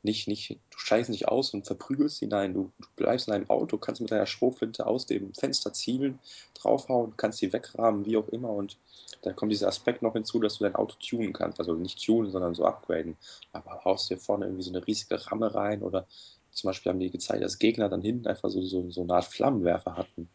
[0.02, 3.50] nicht, nicht, du steigst nicht aus und verprügelst sie, nein, du, du bleibst in deinem
[3.50, 6.18] Auto, kannst mit deiner Schrotflinte aus dem Fenster zielen,
[6.54, 8.50] draufhauen, kannst sie wegrahmen, wie auch immer.
[8.50, 8.78] Und
[9.22, 11.60] dann kommt dieser Aspekt noch hinzu, dass du dein Auto tunen kannst.
[11.60, 13.16] Also nicht tunen, sondern so upgraden.
[13.52, 16.06] Aber haust dir vorne irgendwie so eine riesige Ramme rein oder
[16.50, 19.24] zum Beispiel haben die gezeigt, dass Gegner dann hinten einfach so, so, so eine Art
[19.24, 20.28] Flammenwerfer hatten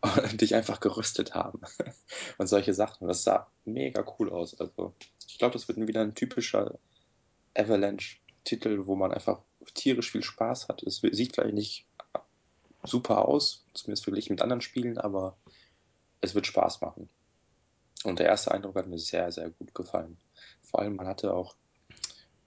[0.00, 1.60] und dich einfach gerüstet haben
[2.38, 3.02] und solche Sachen.
[3.02, 4.58] Und das sah mega cool aus.
[4.58, 4.94] Also
[5.26, 6.78] ich glaube, das wird wieder ein typischer
[8.50, 9.40] Avalanche-Titel, wo man einfach
[9.74, 10.82] tierisch viel Spaß hat.
[10.82, 11.86] Es sieht vielleicht nicht
[12.84, 15.36] super aus, zumindest verglichen mit anderen Spielen, aber
[16.20, 17.08] es wird Spaß machen.
[18.04, 20.16] Und der erste Eindruck hat mir sehr, sehr gut gefallen.
[20.62, 21.54] Vor allem, man hatte auch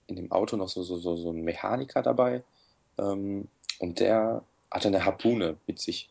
[0.06, 2.42] in dem Auto noch so, so, so, so einen Mechaniker dabei
[2.98, 3.48] ähm,
[3.78, 6.10] und der hatte eine Harpune mit sich.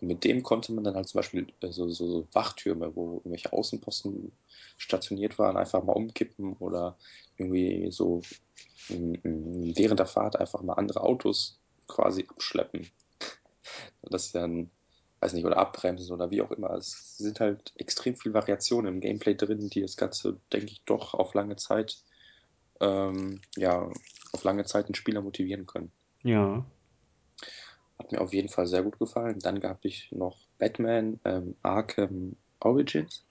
[0.00, 3.16] Und mit dem konnte man dann halt zum Beispiel äh, so, so, so Wachtürme, wo
[3.18, 4.32] irgendwelche Außenposten
[4.76, 6.96] stationiert waren, einfach mal umkippen oder
[7.36, 8.22] irgendwie so
[8.88, 12.88] während der Fahrt einfach mal andere Autos quasi abschleppen.
[14.02, 14.70] Das ist dann,
[15.20, 16.70] weiß nicht, oder abbremsen oder wie auch immer.
[16.70, 21.14] Es sind halt extrem viele Variationen im Gameplay drin, die das Ganze, denke ich, doch
[21.14, 21.98] auf lange Zeit,
[22.80, 23.88] ähm, ja,
[24.32, 25.92] auf lange Zeit einen Spieler motivieren können.
[26.22, 26.64] Ja,
[28.10, 29.38] Hat mir auf jeden Fall sehr gut gefallen.
[29.38, 33.24] Dann gab ich noch Batman ähm, Arkham Origins.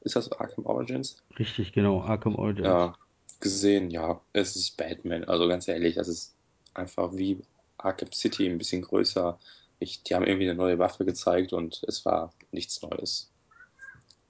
[0.00, 1.22] Ist das Arkham Origins?
[1.38, 2.66] richtig, genau, Arkham Origins.
[2.66, 2.94] Ja,
[3.40, 5.24] gesehen, ja, es ist Batman.
[5.24, 6.34] Also ganz ehrlich, das ist
[6.72, 7.42] einfach wie
[7.76, 9.38] Arkham City ein bisschen größer.
[9.80, 13.30] Ich, die haben irgendwie eine neue Waffe gezeigt und es war nichts Neues.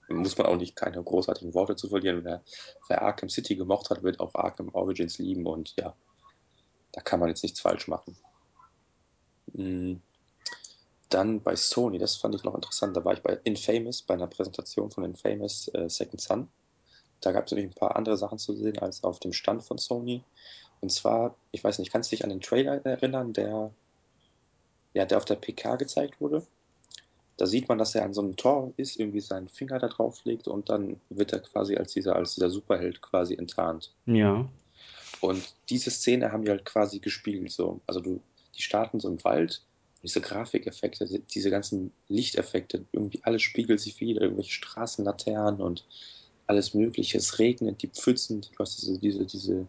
[0.08, 2.24] Muss man auch nicht keine großartigen Worte zu verlieren.
[2.24, 2.42] Wer,
[2.88, 5.94] wer Arkham City gemocht hat, wird auch Arkham Origins lieben und ja,
[6.90, 8.16] da kann man jetzt nichts falsch machen.
[9.54, 9.94] Mm,
[11.10, 12.96] Dann bei Sony, das fand ich noch interessant.
[12.96, 16.48] Da war ich bei Infamous, bei einer Präsentation von Infamous äh, Second Son.
[17.20, 19.78] Da gab es nämlich ein paar andere Sachen zu sehen als auf dem Stand von
[19.78, 20.24] Sony.
[20.80, 23.72] Und zwar, ich weiß nicht, kannst du dich an den Trailer erinnern, der,
[24.94, 26.46] ja, der auf der PK gezeigt wurde?
[27.36, 30.24] Da sieht man, dass er an so einem Tor ist, irgendwie seinen Finger da drauf
[30.24, 33.92] legt und dann wird er quasi als dieser, als dieser Superheld quasi enttarnt.
[34.06, 34.48] Ja,
[35.20, 37.50] Und diese Szene haben die halt quasi gespielt.
[37.52, 37.80] So.
[37.86, 38.20] Also du,
[38.56, 39.62] die starten so im Wald,
[40.02, 45.84] diese Grafikeffekte, diese ganzen Lichteffekte, irgendwie alles spiegelt sich wieder, irgendwelche Straßenlaternen und
[46.46, 47.18] alles Mögliche.
[47.18, 49.66] Es regnet, die Pfützen, du hast diese, diese, diese,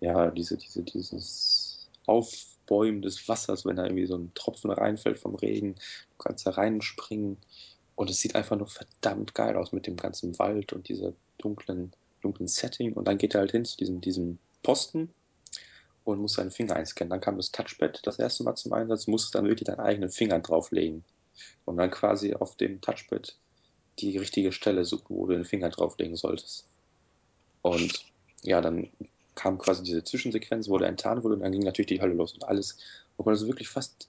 [0.00, 5.34] ja, diese, diese, dieses Aufbäumen des Wassers, wenn da irgendwie so ein Tropfen reinfällt vom
[5.34, 7.36] Regen, du kannst da reinspringen
[7.96, 11.92] und es sieht einfach nur verdammt geil aus mit dem ganzen Wald und dieser dunklen,
[12.20, 15.10] dunklen Setting und dann geht er halt hin zu diesem, diesem Posten
[16.12, 17.10] und muss seinen Finger einscannen.
[17.10, 20.38] Dann kam das Touchpad das erste Mal zum Einsatz, musst dann wirklich deinen eigenen Finger
[20.40, 21.04] drauflegen
[21.64, 23.36] und dann quasi auf dem Touchpad
[23.98, 26.66] die richtige Stelle suchen, wo du den Finger drauflegen solltest.
[27.62, 28.06] Und
[28.42, 28.90] ja, dann
[29.34, 32.32] kam quasi diese Zwischensequenz, wo der enttarnt wurde und dann ging natürlich die Hölle los
[32.32, 32.78] und alles.
[33.16, 34.08] Und man also wirklich fast,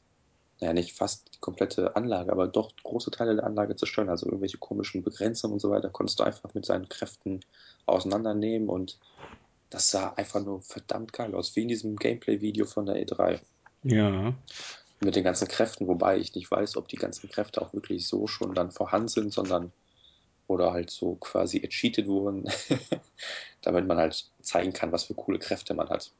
[0.62, 4.10] naja, nicht fast die komplette Anlage, aber doch große Teile der Anlage zerstören.
[4.10, 7.42] Also irgendwelche komischen Begrenzungen und so weiter konntest du einfach mit seinen Kräften
[7.86, 9.00] auseinandernehmen und
[9.70, 13.40] das sah einfach nur verdammt geil aus, wie in diesem Gameplay-Video von der E3.
[13.84, 14.34] Ja.
[15.00, 18.28] Mit den ganzen Kräften, wobei ich nicht weiß, ob die ganzen Kräfte auch wirklich so
[18.28, 19.72] schon dann vorhanden sind, sondern
[20.48, 22.50] oder halt so quasi ercheatet wurden,
[23.62, 26.12] damit man halt zeigen kann, was für coole Kräfte man hat.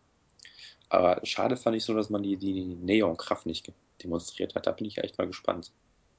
[0.88, 3.72] Aber schade fand ich so, dass man die, die Neon-Kraft nicht
[4.04, 4.68] demonstriert hat.
[4.68, 5.72] Da bin ich echt mal gespannt,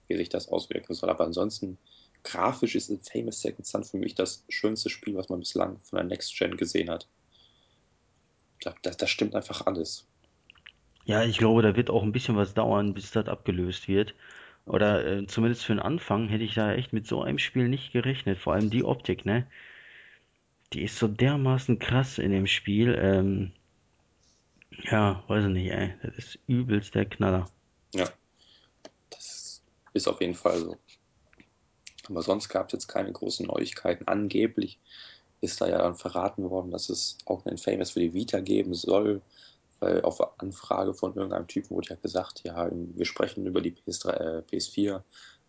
[0.08, 1.10] wie sich das auswirken soll.
[1.10, 1.78] Aber ansonsten,
[2.24, 6.04] grafisch ist Famous Second Son für mich das schönste Spiel, was man bislang von der
[6.04, 7.08] Next Gen gesehen hat.
[8.62, 10.06] Das, das stimmt einfach alles.
[11.04, 14.14] Ja, ich glaube, da wird auch ein bisschen was dauern, bis das abgelöst wird.
[14.66, 17.92] Oder äh, zumindest für den Anfang hätte ich da echt mit so einem Spiel nicht
[17.92, 18.38] gerechnet.
[18.38, 19.46] Vor allem die Optik, ne?
[20.72, 22.96] Die ist so dermaßen krass in dem Spiel.
[23.00, 23.52] Ähm,
[24.84, 25.94] ja, weiß ich nicht, ey.
[26.02, 27.46] Das ist übelst der Knaller.
[27.94, 28.08] Ja,
[29.08, 29.62] das
[29.94, 30.78] ist auf jeden Fall so.
[32.08, 34.06] Aber sonst gab es jetzt keine großen Neuigkeiten.
[34.06, 34.78] Angeblich
[35.40, 38.74] ist da ja dann verraten worden, dass es auch einen Famous für die Vita geben
[38.74, 39.22] soll.
[39.80, 44.10] Weil auf Anfrage von irgendeinem Typen wurde ja gesagt, ja, wir sprechen über die PS3,
[44.10, 45.02] äh, PS4,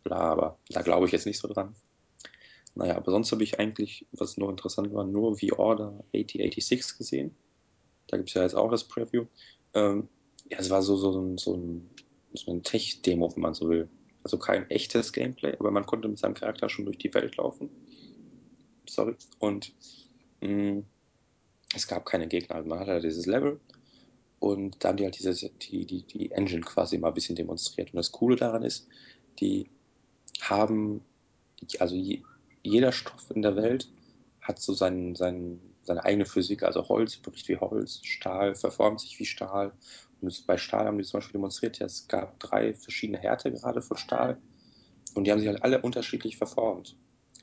[0.03, 1.75] bla, aber da glaube ich jetzt nicht so dran.
[2.75, 7.35] Naja, aber sonst habe ich eigentlich, was noch interessant war, nur The Order 8086 gesehen.
[8.07, 9.25] Da gibt es ja jetzt auch das Preview.
[9.73, 10.07] Ähm,
[10.49, 11.89] ja, es war so, so, ein, so ein,
[12.33, 13.89] so ein Tech-Demo, wenn man so will.
[14.23, 17.69] Also kein echtes Gameplay, aber man konnte mit seinem Charakter schon durch die Welt laufen.
[18.91, 19.15] Sorry.
[19.39, 19.73] Und
[20.41, 20.85] mh, mm,
[21.73, 22.55] es gab keine Gegner.
[22.55, 23.61] Also man hatte halt dieses Level
[24.39, 27.93] und da haben die halt diese, die, die, die Engine quasi mal ein bisschen demonstriert.
[27.93, 28.87] Und das Coole daran ist,
[29.39, 29.69] die
[30.41, 31.05] haben,
[31.79, 31.95] also
[32.63, 33.89] jeder Stoff in der Welt
[34.41, 36.63] hat so seinen, seinen, seine eigene Physik.
[36.63, 39.71] Also Holz bricht wie Holz, Stahl verformt sich wie Stahl.
[40.19, 43.95] Und bei Stahl haben die zum Beispiel demonstriert, ja, es gab drei verschiedene Härtegrade von
[43.95, 44.37] Stahl.
[45.15, 46.97] Und die haben sich halt alle unterschiedlich verformt.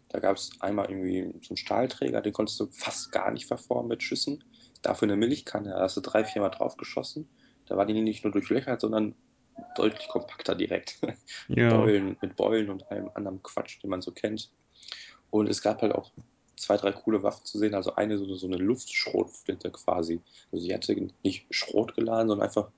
[0.09, 3.89] Da gab es einmal irgendwie so einen Stahlträger, den konntest du fast gar nicht verformen
[3.89, 4.43] mit Schüssen.
[4.83, 7.29] Dafür eine Milchkanne, da hast du drei, viermal drauf geschossen.
[7.67, 9.15] Da war die nicht nur durchlöchert, sondern
[9.77, 10.99] deutlich kompakter direkt.
[11.03, 11.17] mit,
[11.59, 11.77] Ja.
[11.77, 14.51] Beulen, mit Beulen und allem anderen Quatsch, den man so kennt.
[15.31, 16.13] Und es gab halt auch
[16.57, 17.75] zwei, drei coole Waffen zu sehen.
[17.75, 20.21] Also eine so, so eine Luftschrotflinte quasi.
[20.53, 22.71] Also sie hatte nicht Schrot geladen, sondern einfach,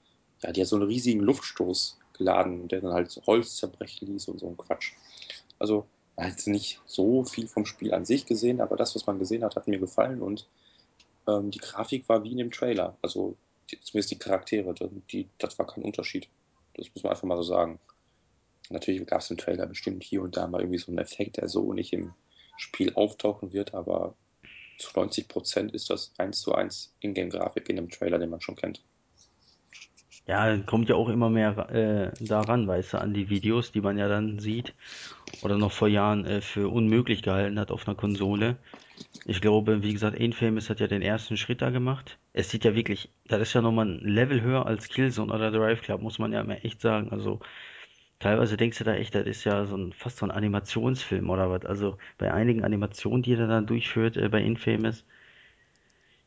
[0.43, 4.41] ja, die hat so einen riesigen Luftstoß geladen, der dann halt Holz zerbrechen ließ und
[4.41, 4.93] so ein Quatsch.
[5.59, 5.87] Also
[6.29, 9.57] jetzt nicht so viel vom Spiel an sich gesehen, aber das, was man gesehen hat,
[9.57, 10.47] hat mir gefallen und
[11.29, 12.97] ähm, die Grafik war wie in dem Trailer.
[13.03, 13.37] Also
[13.71, 14.75] die, zumindest die Charaktere,
[15.11, 16.29] die, das war kein Unterschied.
[16.75, 17.79] Das muss man einfach mal so sagen.
[18.71, 21.49] Natürlich gab es im Trailer bestimmt hier und da mal irgendwie so einen Effekt, der
[21.49, 22.15] so nicht im
[22.57, 24.15] Spiel auftauchen wird, aber
[24.79, 28.57] zu 90 Prozent ist das 1 zu 1 Ingame-Grafik in dem Trailer, den man schon
[28.57, 28.83] kennt.
[30.31, 33.99] Ja, kommt ja auch immer mehr äh, daran, weißt du, an die Videos, die man
[33.99, 34.75] ja dann sieht
[35.41, 38.59] oder noch vor Jahren äh, für unmöglich gehalten hat auf einer Konsole.
[39.25, 42.19] Ich glaube, wie gesagt, Infamous hat ja den ersten Schritt da gemacht.
[42.35, 45.83] Es sieht ja wirklich, das ist ja nochmal ein Level höher als Killzone oder Drive
[45.83, 47.11] Club, muss man ja mal echt sagen.
[47.13, 47.41] Also
[48.21, 51.51] teilweise denkst du da echt, das ist ja so ein, fast so ein Animationsfilm oder
[51.51, 51.65] was.
[51.67, 55.05] Also bei einigen Animationen, die er dann durchführt äh, bei Infamous.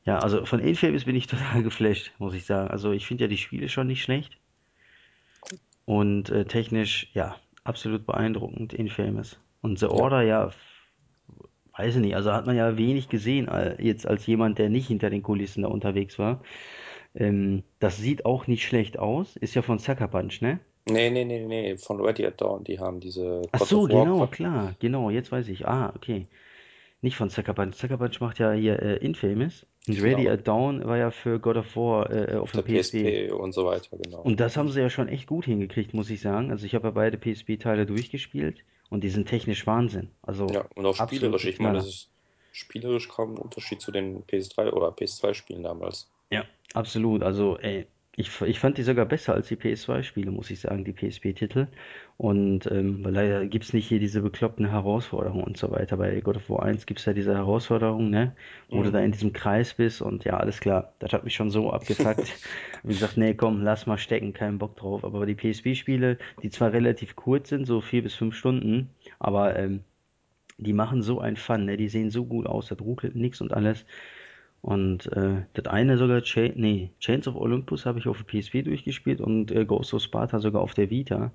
[0.06, 2.70] Ja, also von Infamous bin ich total geflasht, muss ich sagen.
[2.70, 4.38] Also ich finde ja die Spiele schon nicht schlecht.
[5.86, 9.40] Und äh, technisch, ja, absolut beeindruckend, Infamous.
[9.62, 10.52] Und The Order, ja,
[11.78, 13.50] weiß ich nicht, also hat man ja wenig gesehen,
[13.80, 16.42] jetzt als jemand, der nicht hinter den Kulissen da unterwegs war.
[17.16, 20.60] Ähm, das sieht auch nicht schlecht aus, ist ja von Sucker Punch, ne?
[20.86, 24.76] nee, nee, nee, nee, von Ready at Dawn, die haben diese Ach so, genau, klar,
[24.80, 25.68] genau, jetzt weiß ich.
[25.68, 26.28] Ah, okay.
[27.04, 27.76] Nicht von Sucker Punch.
[27.76, 29.66] Sucker Punch macht ja hier äh, Infamous.
[29.90, 32.82] Und Ready Genau, at Dawn war ja für God of War äh, auf der dem
[32.82, 33.28] PSP.
[33.28, 34.22] PSP und so weiter, genau.
[34.22, 36.50] Und das haben sie ja schon echt gut hingekriegt, muss ich sagen.
[36.50, 40.12] Also ich habe ja beide PSP-Teile durchgespielt und die sind technisch Wahnsinn.
[40.22, 41.44] Also Ja, und auch spielerisch.
[41.46, 42.10] Ich meine, das ist
[42.54, 46.10] spielerisch kaum ein Unterschied zu den PS3 oder PS2-Spielen damals.
[46.30, 47.22] Ja, absolut.
[47.22, 47.86] Also, ey.
[48.16, 51.66] Ich, ich fand die sogar besser als die PS2-Spiele, muss ich sagen, die PSP-Titel.
[52.18, 55.98] Und ähm, weil leider gibt's nicht hier diese bekloppten Herausforderungen und so weiter.
[55.98, 58.36] Bei God of War 1 gibt's ja diese Herausforderung, ne?
[58.70, 58.94] Wo du Mhm.
[58.94, 60.94] da in diesem Kreis bist und ja, alles klar.
[61.00, 62.40] Das hat mich schon so abgefuckt.
[62.84, 65.04] Wie gesagt, nee, komm, lass mal stecken, keinen Bock drauf.
[65.04, 69.82] Aber die PSP-Spiele, die zwar relativ kurz sind, so vier bis fünf Stunden, aber ähm,
[70.58, 71.78] die machen so einen Fun, ne?
[71.78, 73.86] Die sehen so gut aus, da ruckelt nix und alles.
[74.62, 78.64] Und äh, das eine sogar, Cha nee, Chains of Olympus habe ich auf der PSP
[78.64, 81.32] durchgespielt und äh, Ghost of Sparta sogar auf der Vita.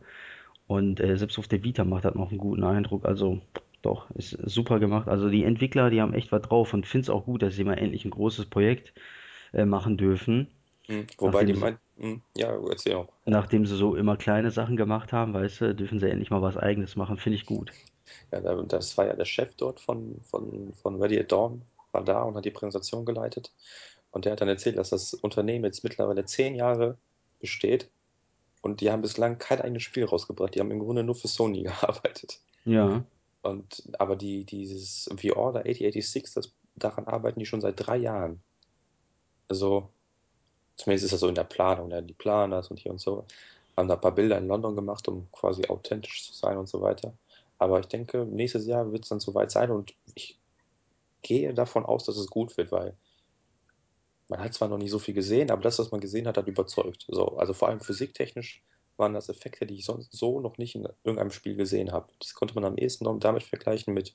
[0.69, 3.07] Und äh, selbst auf der Vita macht das noch einen guten Eindruck.
[3.07, 3.41] Also
[3.83, 5.09] doch, ist super gemacht.
[5.09, 7.65] Also die Entwickler, die haben echt was drauf und finde es auch gut, dass sie
[7.65, 8.95] mal endlich ein großes Projekt
[9.55, 10.49] äh, machen dürfen,
[10.89, 11.07] Mhm.
[11.19, 12.23] Wobei die nachdem sie, meinen, mhm.
[12.37, 13.13] ja, erzähl auch.
[13.27, 16.57] Nachdem sie so immer kleine Sachen gemacht haben, weißt du, dürfen sie endlich mal was
[16.57, 17.17] Eigenes machen.
[17.17, 17.73] Finde ich gut.
[18.33, 21.63] Ja, da- das war ja der Chef dort von, von, von Ready at Dawn,
[21.93, 23.53] war da und hat die Präsentation geleitet.
[24.11, 26.97] Und der hat dann erzählt, dass das Unternehmen jetzt mittlerweile zehn Jahre
[27.41, 27.91] besteht
[28.63, 30.55] und die haben bislang kein eigenes Spiel rausgebracht.
[30.55, 32.41] Die haben im Grunde nur für Sony gearbeitet.
[32.65, 33.05] Ja,
[33.43, 38.43] Und, aber die, dieses The Order 8086, das, daran arbeiten die schon seit drei Jahren.
[39.49, 39.89] Also,
[40.77, 42.03] zumindest ist das so in der Planung, ne?
[42.03, 43.25] Die planen das und hier und so.
[43.77, 46.83] Haben da ein paar Bilder in London gemacht, um quasi authentisch zu sein und so
[46.83, 47.15] weiter.
[47.59, 50.39] Aber ich denke, nächstes Jahr wird es dann soweit sein und ich
[51.23, 52.97] gehe davon aus, dass es gut wird, weil
[54.29, 56.47] man hat zwar noch nicht so viel gesehen, aber das, was man gesehen hat, hat
[56.47, 57.07] überzeugt.
[57.09, 58.63] So, also vor allem physiktechnisch
[58.97, 62.09] waren das Effekte, die ich sonst so noch nicht in irgendeinem Spiel gesehen habe.
[62.19, 64.15] Das konnte man am ehesten noch damit vergleichen mit,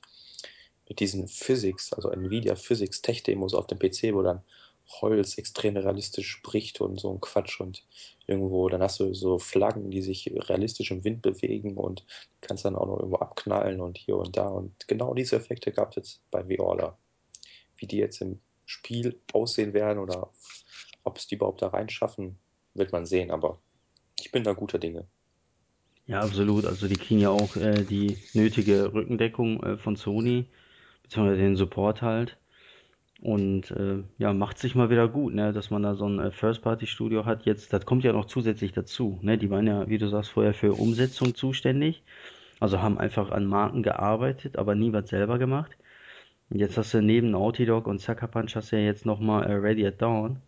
[0.88, 4.42] mit diesen Physics, also Nvidia Physics Tech-Demos auf dem PC, wo dann
[4.86, 7.86] Holz extrem realistisch spricht und so ein Quatsch und
[8.26, 12.04] irgendwo, dann hast du so Flaggen, die sich realistisch im Wind bewegen und
[12.42, 15.90] kannst dann auch noch irgendwo abknallen und hier und da und genau diese Effekte gab
[15.90, 16.98] es jetzt bei V-Order.
[17.78, 20.30] Wie die jetzt im Spiel aussehen werden oder
[21.04, 22.38] ob es die überhaupt da reinschaffen,
[22.74, 23.60] wird man sehen, aber
[24.20, 25.06] ich bin da guter Dinge.
[26.06, 26.66] ja, absolut.
[26.66, 30.46] Also die kriegen ja auch äh, die nötige Rückendeckung äh, von Sony,
[31.02, 32.38] beziehungsweise den Support halt.
[33.20, 36.30] Und äh, ja, macht sich mal wieder gut, ne, dass man da so ein äh,
[36.30, 37.46] First-Party-Studio hat.
[37.46, 39.38] Jetzt, das kommt ja noch zusätzlich dazu, ne?
[39.38, 42.02] Die waren ja, wie du sagst, vorher für Umsetzung zuständig.
[42.60, 45.72] Also haben einfach an Marken gearbeitet, aber nie was selber gemacht.
[46.50, 49.44] Und jetzt hast du neben Naughty Dog und Sucker Punch hast du ja jetzt nochmal
[49.44, 50.40] äh, Ready at Dawn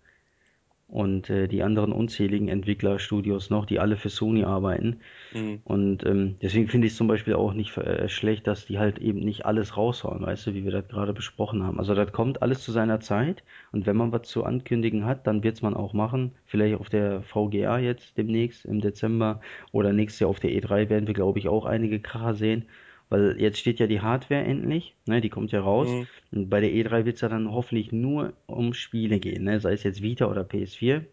[0.89, 5.01] und äh, die anderen unzähligen Entwicklerstudios noch, die alle für Sony arbeiten.
[5.33, 5.61] Mhm.
[5.65, 8.99] Und ähm, deswegen finde ich es zum Beispiel auch nicht äh, schlecht, dass die halt
[8.99, 11.81] eben nicht alles raushauen, weißt du, wie wir das gerade besprochen haben.
[11.81, 13.43] Also das kommt alles zu seiner Zeit
[13.73, 16.33] und wenn man was zu ankündigen hat, dann wird's man auch machen.
[16.45, 19.41] Vielleicht auf der VGA jetzt demnächst im Dezember
[19.73, 22.67] oder nächstes Jahr auf der E3 werden wir, glaube ich, auch einige Kracher sehen.
[23.09, 25.89] Weil jetzt steht ja die Hardware endlich, ne, die kommt ja raus.
[25.89, 26.07] Mhm.
[26.33, 29.85] Und bei der E3 wird's ja dann hoffentlich nur um Spiele gehen, ne, sei es
[29.85, 31.05] jetzt Vita oder PS4.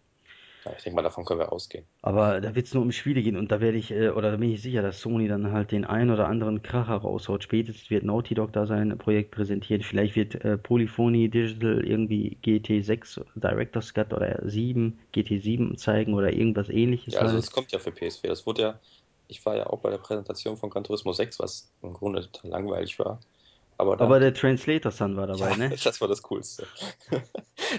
[0.65, 1.85] Ja, ich denke mal, davon können wir ausgehen.
[2.01, 4.37] Aber da wird es nur um Spiele gehen und da werde ich, äh, oder da
[4.37, 7.43] bin ich sicher, dass Sony dann halt den ein oder anderen Kracher raushaut.
[7.43, 9.81] Spätestens wird Naughty Dog da sein Projekt präsentieren.
[9.81, 16.69] Vielleicht wird äh, Polyphony Digital irgendwie GT6 Director's Cut oder 7, GT7 zeigen oder irgendwas
[16.69, 17.43] ähnliches Ja, also halt.
[17.43, 18.27] es kommt ja für PS4.
[18.27, 18.79] Das wurde ja,
[19.27, 22.51] ich war ja auch bei der Präsentation von Gran Turismo 6, was im Grunde total
[22.51, 23.19] langweilig war.
[23.77, 25.69] Aber da Aber der die, Translator Sun war dabei, ja, ne?
[25.83, 26.67] das war das Coolste.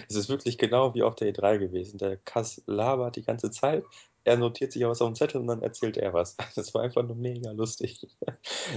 [0.09, 1.99] Es ist wirklich genau wie auf der E3 gewesen.
[1.99, 3.85] Der Kass labert die ganze Zeit.
[4.25, 6.37] Er notiert sich auch was auf dem Zettel und dann erzählt er was.
[6.57, 8.07] Das war einfach nur mega lustig.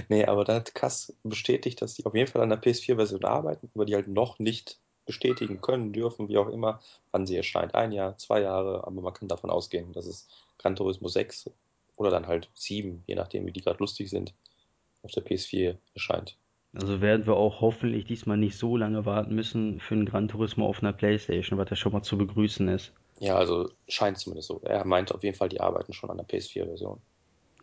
[0.08, 3.70] Nee, aber da hat Kass bestätigt, dass die auf jeden Fall an der PS4-Version arbeiten,
[3.74, 6.80] aber die halt noch nicht bestätigen können, dürfen, wie auch immer,
[7.10, 7.74] wann sie erscheint.
[7.74, 10.28] Ein Jahr, zwei Jahre, aber man kann davon ausgehen, dass es
[10.58, 11.50] Gran Turismo 6
[11.98, 14.32] oder dann halt 7, je nachdem, wie die gerade lustig sind,
[15.02, 16.38] auf der PS4 erscheint.
[16.74, 20.66] Also werden wir auch hoffentlich diesmal nicht so lange warten müssen für ein Gran Turismo
[20.66, 22.92] auf einer Playstation, was ja schon mal zu begrüßen ist.
[23.18, 24.60] Ja, also scheint zumindest so.
[24.62, 27.00] Er meint auf jeden Fall, die arbeiten schon an der PS4-Version.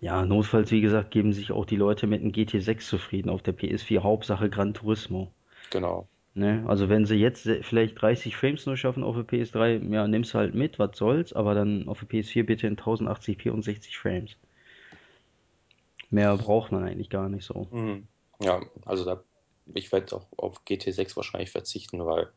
[0.01, 3.55] Ja, notfalls, wie gesagt, geben sich auch die Leute mit einem GT6 zufrieden auf der
[3.55, 4.03] PS4.
[4.03, 5.31] Hauptsache Gran Turismo.
[5.69, 6.09] Genau.
[6.37, 6.65] Ne?
[6.67, 10.53] Also wenn sie jetzt vielleicht 30 Frames nur schaffen auf der PS3, ja, nimm's halt
[10.53, 14.35] mit, was soll's, aber dann auf der PS4 bitte in 1080p und 60 Frames.
[16.09, 17.67] Mehr braucht man eigentlich gar nicht so.
[17.71, 18.07] Mhm.
[18.41, 19.23] Ja, also da,
[19.73, 22.27] ich werde auch auf GT6 wahrscheinlich verzichten, weil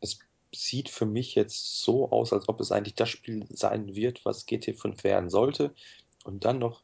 [0.00, 0.20] es
[0.54, 4.46] sieht für mich jetzt so aus, als ob es eigentlich das Spiel sein wird, was
[4.46, 5.74] GT5 werden sollte.
[6.22, 6.82] Und dann noch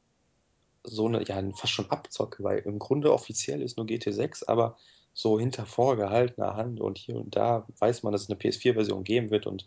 [0.83, 4.77] so eine, ja, fast schon Abzocke, weil im Grunde offiziell ist nur GT6, aber
[5.15, 9.31] so hinter vorgehaltener Hand und hier und da weiß man, dass es eine PS4-Version geben
[9.31, 9.47] wird.
[9.47, 9.67] Und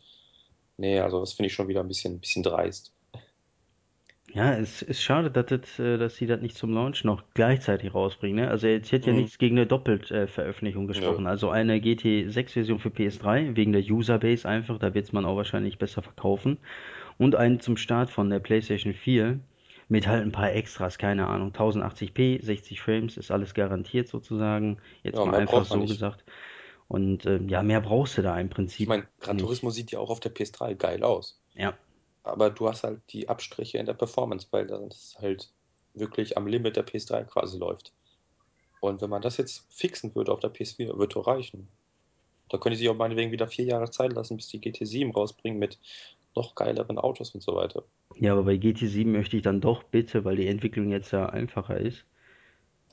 [0.77, 2.93] nee, also das finde ich schon wieder ein bisschen, bisschen dreist.
[4.33, 7.93] Ja, es ist schade, dass, das, äh, dass sie das nicht zum Launch noch gleichzeitig
[7.93, 8.43] rausbringen.
[8.45, 8.49] Ne?
[8.49, 9.21] Also jetzt hätte ja Mhm.
[9.21, 10.87] nichts gegen eine Doppelveröffentlichung Nö.
[10.87, 11.25] gesprochen.
[11.27, 15.77] Also eine GT6-Version für PS3 wegen der Userbase einfach, da wird es man auch wahrscheinlich
[15.77, 16.57] besser verkaufen.
[17.17, 19.39] Und einen zum Start von der PlayStation 4
[19.87, 24.79] mit halt ein paar Extras, keine Ahnung, 1080p, 60 Frames, ist alles garantiert sozusagen.
[25.03, 25.87] Jetzt Ja, mal einfach so nicht.
[25.87, 26.23] gesagt.
[26.87, 29.37] Und ähm, ja, mehr brauchst du da im Ich Prinzip meine, Gran.
[29.37, 31.41] Turismo sieht ja auch auf der PS3 geil aus.
[31.53, 31.77] Ja,
[32.23, 35.53] Aber du hast halt die Abstriche in der Performance, weil das halt
[35.93, 37.93] wirklich am Limit der PS3 quasi läuft.
[38.79, 41.69] Und wenn man das jetzt fixen würde auf der PS4, würde doch reichen.
[42.49, 45.59] Da könnte ich sich auch meinetwegen wieder vier Jahre Zeit lassen, bis die GT7 rausbringen
[45.59, 45.79] mit
[46.35, 47.83] noch geileren Autos und so weiter.
[48.15, 51.77] ja, aber bei GT7 möchte ich dann doch bitte, weil die Entwicklung jetzt ja einfacher
[51.77, 52.05] ist,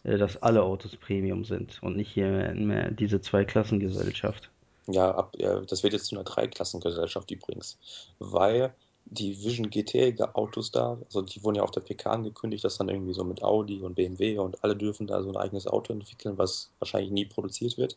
[0.04, 4.50] äh, dass alle Autos Premium sind und nicht hier mehr diese Zweiklassengesellschaft.
[4.88, 7.78] Ja, ab, ja, das wird jetzt zu einer Dreiklassengesellschaft übrigens,
[8.18, 8.74] weil
[9.04, 13.14] die Vision GT-Autos da, also die wurden ja auf der PK angekündigt, dass dann irgendwie
[13.14, 16.70] so mit Audi und BMW und alle dürfen da so ein eigenes Auto entwickeln, was
[16.78, 17.96] wahrscheinlich nie produziert wird.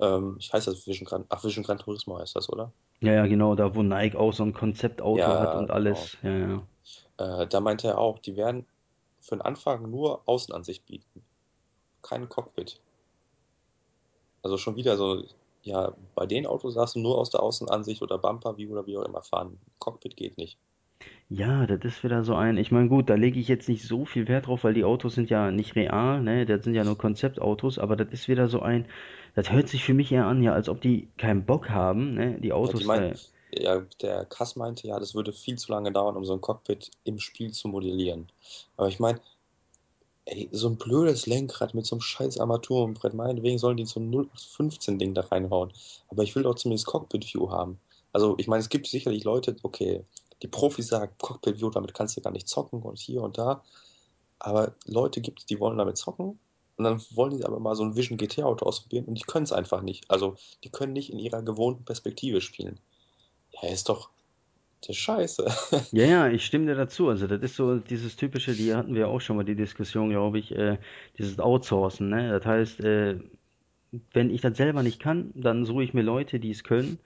[0.00, 2.72] Ähm, ich heiße das Vision Gran, ach, Vision Gran Turismo heißt das, oder?
[3.00, 5.72] Ja, ja, genau, da wo Nike auch so ein Konzeptauto hat Ja, und genau.
[5.72, 6.16] alles.
[6.22, 6.68] Ja, ja.
[7.18, 8.66] Äh, da meinte er auch, die werden
[9.20, 11.22] für den Anfang nur Außenansicht bieten,
[12.02, 12.80] kein Cockpit.
[14.42, 15.22] Also schon wieder so,
[15.62, 18.96] ja, bei den Autos darfst du nur aus der Außenansicht oder Bumper View oder wie
[18.96, 19.60] auch immer fahren.
[19.78, 20.58] Cockpit geht nicht.
[21.30, 22.56] Ja, das ist wieder so ein.
[22.56, 25.14] Ich meine, gut, da lege ich jetzt nicht so viel Wert drauf, weil die Autos
[25.14, 26.46] sind ja nicht real, ne?
[26.46, 28.86] Das sind ja nur Konzeptautos, aber das ist wieder so ein.
[29.38, 32.30] Das hört sich für mich eher an, ja, als ob die keinen Bock haben, ne?
[32.30, 33.16] Die Ja, die Autos meinen,
[33.52, 36.90] ja, der Kass meinte ja, das würde viel zu lange dauern, um so ein Cockpit
[37.04, 38.26] im Spiel zu modellieren.
[38.76, 39.20] Aber ich meine,
[40.24, 44.12] ey, so ein blödes Lenkrad mit so einem scheiß Armaturenbrett, meinetwegen sollen die so ein
[44.12, 45.72] 0815-Ding da reinhauen.
[46.08, 47.78] Aber ich will doch zumindest Cockpit-View haben.
[48.12, 50.02] Also, ich meine, es gibt sicherlich Leute, okay,
[50.42, 53.62] die Profis sagen, Cockpit-View, damit kannst du gar nicht zocken und hier und da.
[54.40, 56.40] Aber Leute gibt es, die wollen damit zocken.
[56.78, 59.52] Und dann wollen die aber mal so ein Vision GT-Auto ausprobieren und die können es
[59.52, 60.08] einfach nicht.
[60.10, 62.78] Also, die können nicht in ihrer gewohnten Perspektive spielen.
[63.50, 64.10] Ja, ist doch
[64.86, 65.46] der Scheiße.
[65.92, 67.08] Ja, ja, ich stimme dir dazu.
[67.08, 70.38] Also, das ist so dieses typische, die hatten wir auch schon mal die Diskussion, glaube
[70.38, 70.78] ich, äh,
[71.18, 72.30] dieses Outsourcen, ne?
[72.30, 73.18] Das heißt, äh,
[74.12, 76.98] wenn ich das selber nicht kann, dann suche ich mir Leute, die es können.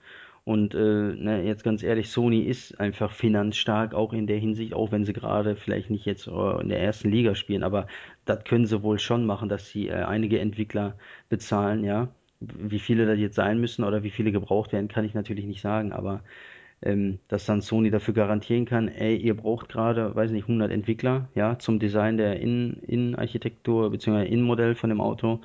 [0.45, 4.91] Und äh, ne, jetzt ganz ehrlich, Sony ist einfach finanzstark, auch in der Hinsicht, auch
[4.91, 7.87] wenn sie gerade vielleicht nicht jetzt äh, in der ersten Liga spielen, aber
[8.25, 10.97] das können sie wohl schon machen, dass sie äh, einige Entwickler
[11.29, 12.09] bezahlen, ja.
[12.39, 15.61] Wie viele das jetzt sein müssen oder wie viele gebraucht werden, kann ich natürlich nicht
[15.61, 16.23] sagen, aber
[16.81, 21.29] ähm, dass dann Sony dafür garantieren kann, ey, ihr braucht gerade, weiß nicht, 100 Entwickler,
[21.35, 24.25] ja, zum Design der Innen Innenarchitektur bzw.
[24.27, 25.41] Innenmodell von dem Auto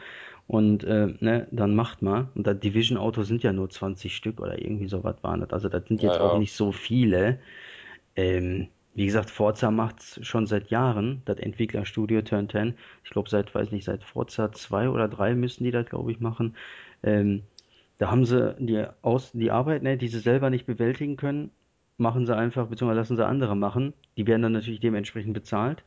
[0.47, 2.29] und äh, ne, dann macht mal.
[2.35, 5.51] Und das Division-Autos sind ja nur 20 Stück oder irgendwie sowas waren das.
[5.53, 6.39] Also das sind Ja, jetzt auch ja.
[6.39, 7.39] nicht so viele.
[8.17, 8.69] Ähm,
[8.99, 12.75] wie gesagt, Forza macht's schon seit Jahren, das Entwicklerstudio Turn 10.
[13.05, 16.19] Ich glaube, seit, weiß nicht, seit Forza 2 oder 3 müssen die das, glaube ich,
[16.19, 16.57] machen.
[17.05, 17.45] Ähm,
[17.99, 21.53] da haben sie die, Aus die Arbeit, ne, die sie selber nicht bewältigen können,
[21.97, 23.93] machen sie einfach, beziehungsweise lassen sie andere machen.
[24.17, 25.85] Die werden dann natürlich dementsprechend bezahlt.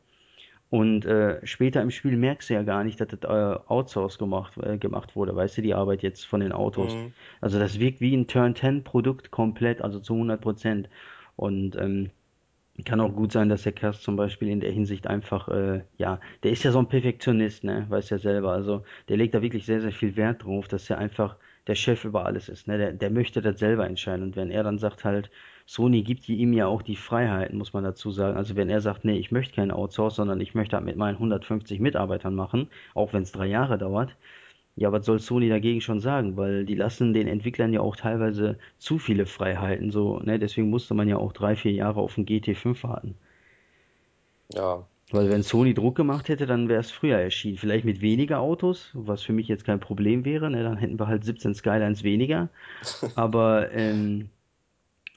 [0.70, 4.56] Und äh, später im Spiel merkst du ja gar nicht, dass das äh, outsourced gemacht,
[4.56, 6.94] äh, gemacht wurde, weißt du, die Arbeit jetzt von den Autos.
[6.94, 7.12] Mhm.
[7.42, 10.88] Also das wirkt wie ein Turn 10 Produkt komplett, also zu 100 Prozent.
[11.36, 12.08] Und ähm,
[12.84, 16.20] kann auch gut sein, dass der Cast zum Beispiel in der Hinsicht einfach, äh, ja,
[16.42, 18.52] der ist ja so ein Perfektionist, ne, weiß ja selber.
[18.52, 21.36] Also der legt da wirklich sehr, sehr viel Wert drauf, dass er einfach
[21.66, 22.78] der Chef über alles ist, ne.
[22.78, 24.24] Der, der möchte das selber entscheiden.
[24.24, 25.30] Und wenn er dann sagt halt,
[25.66, 28.36] Sony gibt ihm ja auch die Freiheiten, muss man dazu sagen.
[28.36, 31.16] Also wenn er sagt, nee, ich möchte keinen Outsource, sondern ich möchte halt mit meinen
[31.16, 34.16] 150 Mitarbeitern machen, auch wenn es drei Jahre dauert,
[34.76, 36.36] ja, was soll Sony dagegen schon sagen?
[36.36, 40.38] Weil die lassen den Entwicklern ja auch teilweise zu viele Freiheiten, so, ne?
[40.38, 43.16] Deswegen musste man ja auch drei, vier Jahre auf den GT5 warten.
[44.54, 47.58] Ja, Weil wenn Sony Druck gemacht hätte, dann wäre es früher erschienen.
[47.58, 50.62] Vielleicht mit weniger Autos, was für mich jetzt kein Problem wäre, ne?
[50.62, 52.48] Dann hätten wir halt 17 Skylines weniger.
[53.14, 54.30] Aber ähm,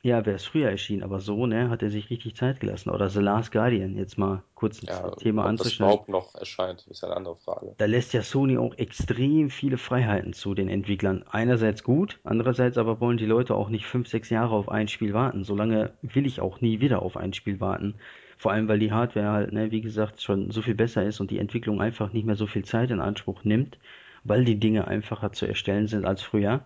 [0.05, 1.01] ja, wäre es früher erschienen.
[1.01, 2.91] Aber so, ne, hat er sich richtig Zeit gelassen.
[2.91, 5.93] Oder The Last Guardian, jetzt mal kurz das ja, Thema ob das anzuschneiden.
[5.93, 7.73] überhaupt noch erscheint, ist eine andere Frage.
[7.79, 11.25] da lässt ja Sony auch extrem viele Freiheiten zu den Entwicklern.
[11.31, 15.15] Einerseits gut, andererseits aber wollen die Leute auch nicht fünf, sechs Jahre auf ein Spiel
[15.15, 15.43] warten.
[15.43, 17.95] Solange will ich auch nie wieder auf ein Spiel warten.
[18.37, 21.31] Vor allem, weil die Hardware halt, ne, wie gesagt, schon so viel besser ist und
[21.31, 23.79] die Entwicklung einfach nicht mehr so viel Zeit in Anspruch nimmt,
[24.23, 26.63] weil die Dinge einfacher zu erstellen sind als früher,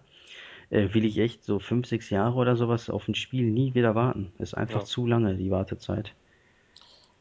[0.71, 3.95] äh, will ich echt so fünf, sechs Jahre oder sowas auf ein Spiel nie wieder
[3.95, 4.33] warten.
[4.39, 6.15] Ist einfach Ja, zu lange, die Wartezeit.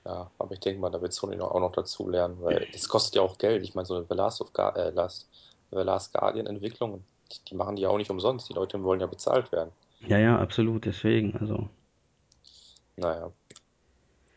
[0.05, 3.17] ja, aber ich denke mal, da wird Sony auch noch dazu lernen, weil das kostet
[3.17, 3.63] ja auch Geld.
[3.65, 5.29] Ich meine, so eine The Last of äh, Last,
[5.71, 8.49] The Last Guardian Entwicklung, die, die machen die ja auch nicht umsonst.
[8.49, 9.73] Die Leute wollen ja bezahlt werden.
[10.01, 11.69] Ja, ja, absolut, deswegen, also.
[12.97, 13.33] Naja,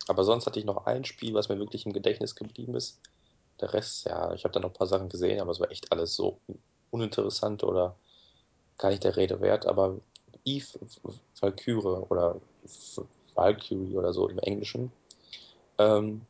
[0.07, 2.99] Aber sonst hatte ich noch ein Spiel, was mir wirklich im Gedächtnis geblieben ist.
[3.61, 5.91] Der Rest, ja, ich habe da noch ein paar Sachen gesehen, aber es war echt
[5.91, 6.39] alles so
[6.91, 7.95] uninteressant oder
[8.81, 9.65] gar nicht der Rede wert.
[9.65, 9.97] Aber
[10.43, 10.79] Eve
[11.39, 12.41] Valkyrie oder
[13.35, 14.91] Valkyrie oder so im Englischen,
[15.77, 16.21] ähm,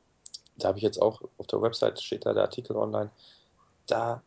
[0.57, 3.09] da habe ich jetzt auch auf der Website steht da der Artikel online.
[3.87, 4.21] Da,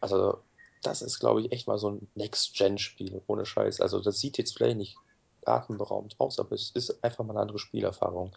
[0.00, 0.38] also,
[0.82, 3.80] das ist, glaube ich, echt mal so ein Next-Gen-Spiel, ohne Scheiß.
[3.80, 4.96] Also, das sieht jetzt vielleicht nicht
[5.44, 8.36] atemberaubend aus, aber es ist einfach mal eine andere Spielerfahrung.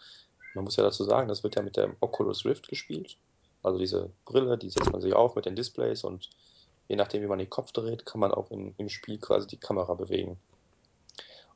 [0.55, 3.17] Man muss ja dazu sagen, das wird ja mit der Oculus Rift gespielt.
[3.61, 6.29] Also diese Brille, die setzt man sich auf mit den Displays und
[6.87, 9.57] je nachdem, wie man den Kopf dreht, kann man auch im, im Spiel quasi die
[9.57, 10.37] Kamera bewegen.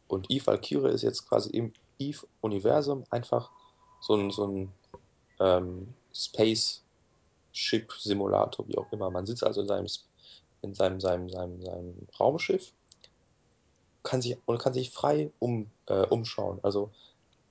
[0.08, 3.52] Und Eve Valkyrie ist jetzt quasi im Eve-Universum einfach
[4.02, 4.72] so ein, so ein
[5.40, 9.10] ähm, Space-Ship-Simulator, wie auch immer.
[9.12, 9.88] Man sitzt also in seinem,
[10.62, 12.74] in seinem, seinem, seinem, seinem Raumschiff
[14.04, 16.60] kann sich, und kann sich frei um, äh, umschauen.
[16.64, 16.92] Also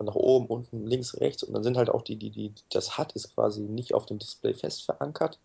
[0.00, 1.42] nach oben, unten, links, rechts.
[1.42, 4.18] Und dann sind halt auch die, die, die, das HUD ist quasi nicht auf dem
[4.18, 5.38] Display fest verankert,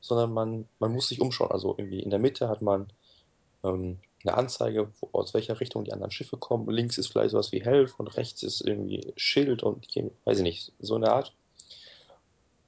[0.00, 1.50] sondern man, man muss sich umschauen.
[1.50, 2.88] Also irgendwie in der Mitte hat man
[3.64, 6.68] ähm, eine Anzeige, wo, aus welcher Richtung die anderen Schiffe kommen.
[6.68, 9.86] Links ist vielleicht sowas wie Helf und rechts ist irgendwie Schild und
[10.24, 11.34] weiß ich nicht, so eine Art.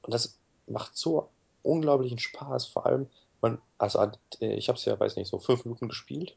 [0.03, 1.29] Und das macht so
[1.63, 2.67] unglaublichen Spaß.
[2.67, 3.09] Vor allem,
[3.41, 6.37] man, also ich habe es ja, weiß nicht, so fünf Minuten gespielt,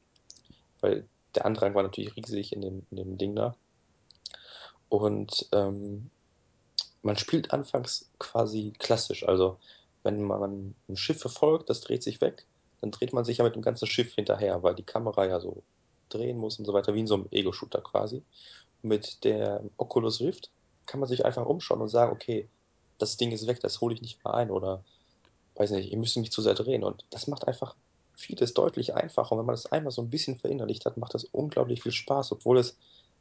[0.82, 3.56] weil der Andrang war natürlich riesig in dem, in dem Ding da.
[4.90, 6.10] Und ähm,
[7.02, 9.28] man spielt anfangs quasi klassisch.
[9.28, 9.58] Also
[10.04, 12.46] wenn man ein Schiff verfolgt, das dreht sich weg,
[12.82, 15.64] dann dreht man sich ja mit dem ganzen Schiff hinterher, weil die Kamera ja so
[16.10, 18.24] drehen muss und so weiter, wie in so einem Ego-Shooter quasi.
[18.82, 20.52] Mit der Oculus Rift
[20.86, 22.50] kann man sich einfach umschauen und sagen, okay,
[22.98, 24.84] das Ding ist weg, das hole ich nicht mehr ein oder
[25.56, 26.84] weiß nicht, ihr müsst mich zu sehr drehen.
[26.84, 27.76] Und das macht einfach
[28.16, 29.32] vieles deutlich einfacher.
[29.32, 32.32] Und wenn man das einmal so ein bisschen verinnerlicht hat, macht das unglaublich viel Spaß,
[32.32, 32.78] obwohl es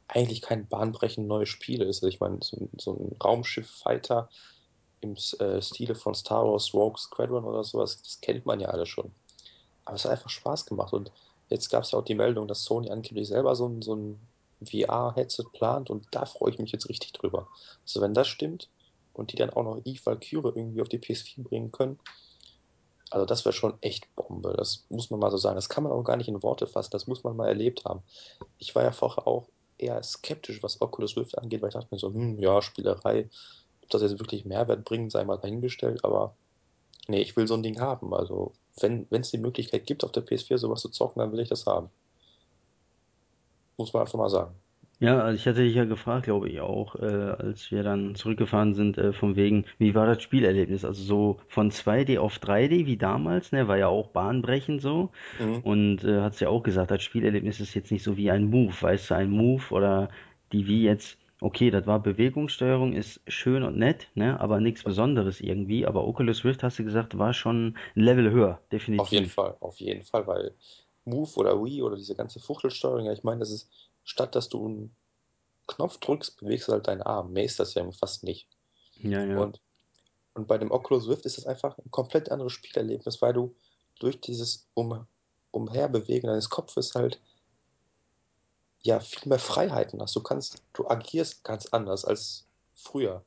[0.07, 1.97] eigentlich kein bahnbrechend neues Spiel ist.
[1.97, 4.29] Also ich meine, so, so ein Raumschiff-Fighter
[5.03, 8.85] im äh, Stile von Star Wars Rogue Squadron oder sowas, das kennt man ja alle
[8.85, 9.11] schon.
[9.85, 10.93] Aber es hat einfach Spaß gemacht.
[10.93, 11.11] Und
[11.49, 14.19] jetzt gab es ja auch die Meldung, dass Sony angeblich selber so ein, so ein
[14.65, 17.47] VR-Headset plant und da freue ich mich jetzt richtig drüber.
[17.85, 18.69] Also wenn das stimmt
[19.13, 21.99] und die dann auch noch Eve Valkyrie irgendwie auf die PS4 bringen können,
[23.11, 24.55] also das wäre schon echt Bombe.
[24.57, 25.55] Das muss man mal so sagen.
[25.55, 26.89] Das kann man auch gar nicht in Worte fassen.
[26.91, 28.01] Das muss man mal erlebt haben.
[28.57, 31.99] Ich war ja vorher auch eher skeptisch, was Oculus Rift angeht, weil ich dachte mir
[31.99, 33.29] so, hm, ja, Spielerei,
[33.83, 36.35] ob das jetzt wirklich Mehrwert bringt, sei mal dahingestellt, aber
[37.07, 38.13] nee, ich will so ein Ding haben.
[38.13, 41.49] Also, wenn es die Möglichkeit gibt, auf der PS4 sowas zu zocken, dann will ich
[41.49, 41.89] das haben.
[43.77, 44.55] Muss man einfach mal sagen.
[44.99, 48.73] Ja, also ich hatte dich ja gefragt, glaube ich auch, äh, als wir dann zurückgefahren
[48.73, 50.85] sind, äh, von wegen, wie war das Spielerlebnis?
[50.85, 55.09] Also so von 2D auf 3D wie damals, ne, war ja auch bahnbrechend so.
[55.39, 55.59] Mhm.
[55.63, 58.73] Und äh, hat's ja auch gesagt, das Spielerlebnis ist jetzt nicht so wie ein Move,
[58.79, 60.07] weißt du, ein Move oder
[60.53, 65.41] die wie jetzt, okay, das war Bewegungssteuerung, ist schön und nett, ne, aber nichts Besonderes
[65.41, 65.85] irgendwie.
[65.85, 68.61] Aber Oculus Rift, hast du gesagt, war schon ein Level höher,
[68.95, 69.33] Auf jeden definitiv.
[69.33, 70.55] Fall, auf jeden Fall, weil
[71.05, 73.69] Move oder Wii oder diese ganze Fuchtelsteuerung, ja, ich meine, das ist,
[74.03, 74.95] statt dass du einen
[75.67, 77.33] Knopf drückst, bewegst du halt deinen Arm.
[77.33, 78.47] Mehr ist das ja fast nicht.
[79.01, 79.41] Ja, ja.
[79.41, 79.61] Und
[80.35, 83.55] Und bei dem Oculus Rift ist das einfach ein komplett anderes Spielerlebnis, weil du
[83.99, 85.07] durch dieses um,
[85.51, 87.21] Umherbewegen deines Kopfes halt
[88.83, 90.15] ja viel mehr Freiheiten hast.
[90.15, 92.45] Du kannst, du agierst ganz anders als
[92.75, 93.23] früher.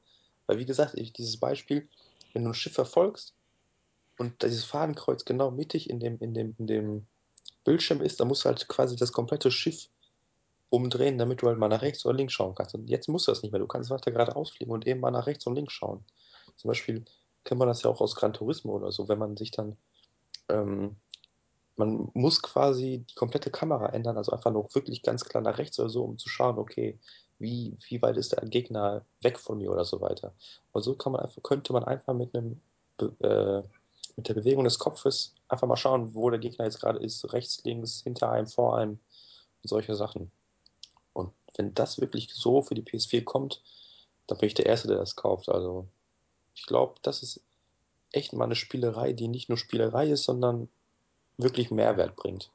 [0.47, 1.89] Weil wie gesagt, ich, dieses Beispiel,
[2.33, 3.35] wenn du ein Schiff verfolgst
[4.19, 7.07] und dieses Fadenkreuz genau mittig in dem, in dem, in dem
[7.65, 9.89] Bildschirm ist, dann musst du halt quasi das komplette Schiff
[10.69, 12.75] umdrehen, damit du halt mal nach rechts oder links schauen kannst.
[12.75, 13.61] Und jetzt musst du das nicht mehr.
[13.61, 16.05] Du kannst weiter geradeaus fliegen und eben mal nach rechts und links schauen.
[16.57, 17.05] Zum Beispiel
[17.45, 19.77] kennt man das ja auch aus Gran Turismo oder so, wenn man sich dann,
[20.49, 20.97] ähm,
[21.77, 25.79] man muss quasi die komplette Kamera ändern, also einfach nur wirklich ganz klar nach rechts
[25.79, 26.99] oder so, um zu schauen, okay,
[27.39, 30.35] wie, wie weit ist der Gegner weg von mir oder so weiter.
[30.73, 32.61] Und so kann man einfach, könnte man einfach mit einem,
[33.01, 33.63] äh,
[34.17, 37.63] mit der Bewegung des Kopfes einfach mal schauen, wo der Gegner jetzt gerade ist, rechts,
[37.65, 38.99] links, hinter einem, vor einem
[39.63, 40.31] und solche Sachen.
[41.13, 43.63] Und wenn das wirklich so für die PS4 kommt,
[44.27, 45.51] dann bin ich der Erste, der das kauft.
[45.51, 45.87] Also
[46.55, 47.43] ich glaube, das ist
[48.13, 50.71] echt mal eine Spielerei, die nicht nur Spielerei ist, sondern
[51.39, 52.53] wirklich Mehrwert bringt.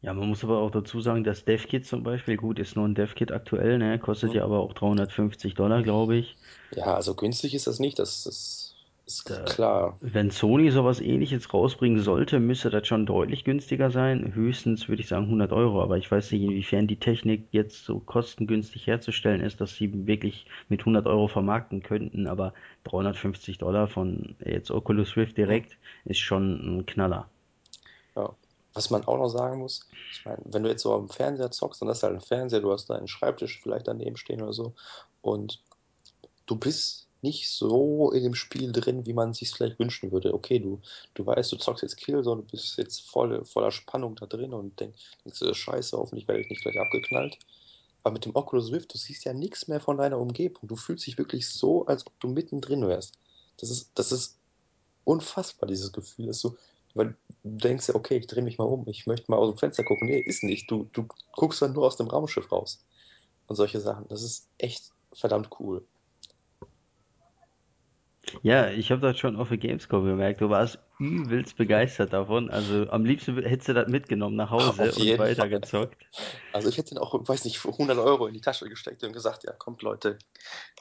[0.00, 2.96] Ja, man muss aber auch dazu sagen, das DevKit zum Beispiel, gut, ist nur ein
[2.96, 4.34] DevKit aktuell, ne, kostet Hm?
[4.34, 6.36] ja aber auch 350 Dollar, glaube ich.
[6.70, 8.74] Ja, also günstig ist das nicht, das, das
[9.06, 10.00] ist Da, klar.
[10.00, 14.34] wenn Sony sowas ähnliches rausbringen sollte, müsste das schon deutlich günstiger sein.
[14.34, 18.00] Höchstens würde ich sagen 100 Euro, aber ich weiß nicht, inwiefern die Technik jetzt so
[18.00, 24.34] kostengünstig herzustellen ist, dass sie wirklich mit 100 Euro vermarkten könnten, aber 350 Dollar von
[24.44, 27.30] jetzt Oculus Rift direkt ist schon ein Knaller.
[28.18, 28.34] Ja.
[28.74, 31.80] Was man auch noch sagen muss, ich meine, wenn du jetzt so am Fernseher zockst,
[31.80, 34.52] dann hast du halt einen Fernseher, du hast da einen Schreibtisch vielleicht daneben stehen oder
[34.52, 34.74] so
[35.22, 35.62] und
[36.46, 40.34] du bist nicht so in dem Spiel drin, wie man sich vielleicht wünschen würde.
[40.34, 40.80] Okay, du,
[41.14, 44.78] du weißt, du zockst jetzt Killzone, du bist jetzt voll, voller Spannung da drin und
[44.78, 47.38] denk, denkst du, scheiße, hoffentlich werde ich nicht gleich abgeknallt.
[48.04, 50.68] Aber mit dem Oculus Rift, du siehst ja nichts mehr von deiner Umgebung.
[50.68, 53.18] Du fühlst dich wirklich so, als ob du mittendrin wärst.
[53.56, 54.38] Das ist, das ist
[55.04, 56.56] unfassbar, dieses Gefühl, dass du,
[56.94, 59.84] weil denkst ja, okay, ich drehe mich mal um, ich möchte mal aus dem Fenster
[59.84, 60.08] gucken.
[60.08, 60.70] Nee, ist nicht.
[60.70, 62.84] Du, du guckst dann nur aus dem Raumschiff raus.
[63.46, 64.06] Und solche Sachen.
[64.08, 65.86] Das ist echt verdammt cool.
[68.42, 70.40] Ja, ich habe das schon auf der Gamescom gemerkt.
[70.40, 72.50] Du warst übelst begeistert davon.
[72.50, 75.96] Also am liebsten hättest du das mitgenommen nach Hause Auf und weitergezockt.
[76.52, 79.12] Also ich hätte ihn auch, weiß nicht, für 100 Euro in die Tasche gesteckt und
[79.12, 80.18] gesagt, ja, kommt Leute,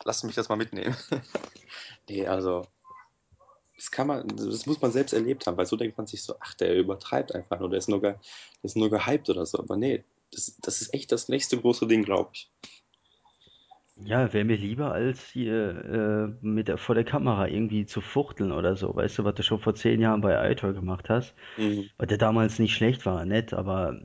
[0.03, 0.95] lasst mich das mal mitnehmen.
[2.09, 2.63] nee, also
[3.77, 6.35] das kann man, das muss man selbst erlebt haben, weil so denkt man sich so,
[6.39, 8.19] ach, der übertreibt einfach nur, der ist nur, der
[8.63, 9.59] ist nur gehypt oder so.
[9.59, 12.49] Aber nee, das, das ist echt das nächste große Ding, glaube ich.
[14.03, 18.51] Ja, wäre mir lieber als hier äh, mit der, vor der Kamera irgendwie zu fuchteln
[18.51, 18.95] oder so.
[18.95, 21.33] Weißt du, was du schon vor zehn Jahren bei iToy gemacht hast?
[21.57, 21.89] Mhm.
[21.97, 23.99] Was der damals nicht schlecht war, nett, aber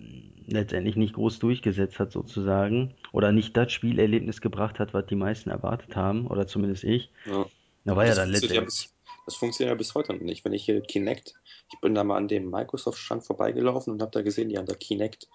[0.47, 2.95] letztendlich nicht groß durchgesetzt hat sozusagen.
[3.13, 6.27] Oder nicht das Spielerlebnis gebracht hat, was die meisten erwartet haben.
[6.27, 7.11] Oder zumindest ich.
[7.27, 7.45] Ja.
[7.85, 8.89] Da war ja das dann ja letztendlich.
[9.27, 10.45] Das funktioniert ja bis heute noch nicht.
[10.45, 11.35] Wenn ich hier Kinect,
[11.73, 14.75] ich bin da mal an dem Microsoft-Stand vorbeigelaufen und habe da gesehen, die haben da
[14.75, 15.29] Kinect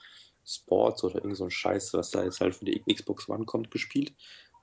[0.46, 3.72] Sports oder irgend so ein Scheiß, was da jetzt halt für die Xbox One kommt,
[3.72, 4.14] gespielt.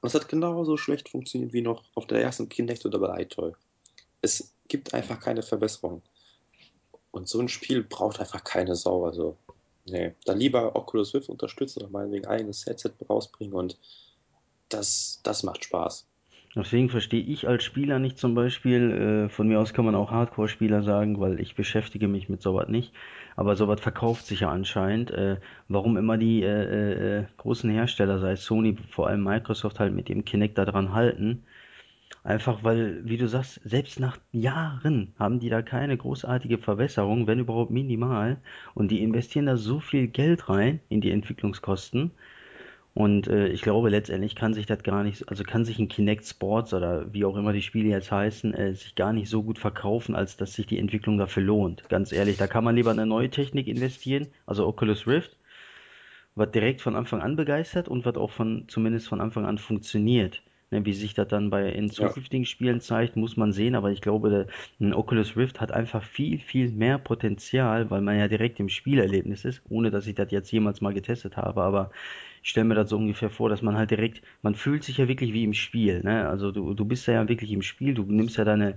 [0.01, 3.53] Und es hat genauso schlecht funktioniert wie noch auf der ersten Kinect oder bei iToy.
[4.21, 6.03] Es gibt einfach keine Verbesserung.
[7.11, 9.05] Und so ein Spiel braucht einfach keine Sau.
[9.05, 9.37] Also,
[9.87, 13.79] nee, dann lieber Oculus Rift unterstützen oder meinetwegen ein eigenes Headset rausbringen und
[14.69, 16.07] das, das macht Spaß.
[16.57, 20.11] Deswegen verstehe ich als Spieler nicht zum Beispiel, äh, von mir aus kann man auch
[20.13, 22.93] Hardcore-Spieler sagen, weil ich beschäftige mich mit sowas nicht,
[23.37, 28.33] aber sowas verkauft sich ja anscheinend, äh, warum immer die äh, äh, großen Hersteller, sei
[28.33, 31.43] es Sony, vor allem Microsoft, halt mit dem Kinect da dran halten.
[32.25, 37.41] Einfach weil, wie du sagst, selbst nach Jahren haben die da keine großartige Verbesserung, wenn
[37.41, 38.39] überhaupt minimal,
[38.75, 42.13] und die investieren da so viel Geld rein in die Entwicklungskosten.
[42.95, 46.27] Und äh, ich glaube, letztendlich kann sich das gar nicht, also kann sich ein Kinect
[46.27, 49.59] Sports oder wie auch immer die Spiele jetzt heißen, äh, sich gar nicht so gut
[49.59, 51.89] verkaufen, als dass sich die Entwicklung dafür lohnt.
[51.89, 55.37] Ganz ehrlich, da kann man lieber in eine neue Technik investieren, also Oculus Rift,
[56.37, 60.44] was direkt von Anfang an begeistert und was auch von zumindest von Anfang an funktioniert.
[60.75, 63.91] Ne, wie sich das dann bei in Ja, zukünftigen Spielen zeigt, muss man sehen, aber
[63.93, 64.47] ich glaube, der,
[64.81, 69.45] ein Oculus Rift hat einfach viel, viel mehr Potenzial, weil man ja direkt im Spielerlebnis
[69.45, 71.91] ist, ohne dass ich das jetzt jemals mal getestet habe, aber
[72.43, 75.09] ich stelle mir das so ungefähr vor, dass man halt direkt, man fühlt sich ja
[75.09, 76.29] wirklich wie im Spiel, ne?
[76.29, 78.77] Also du, du bist ja wirklich im Spiel, du nimmst ja deine,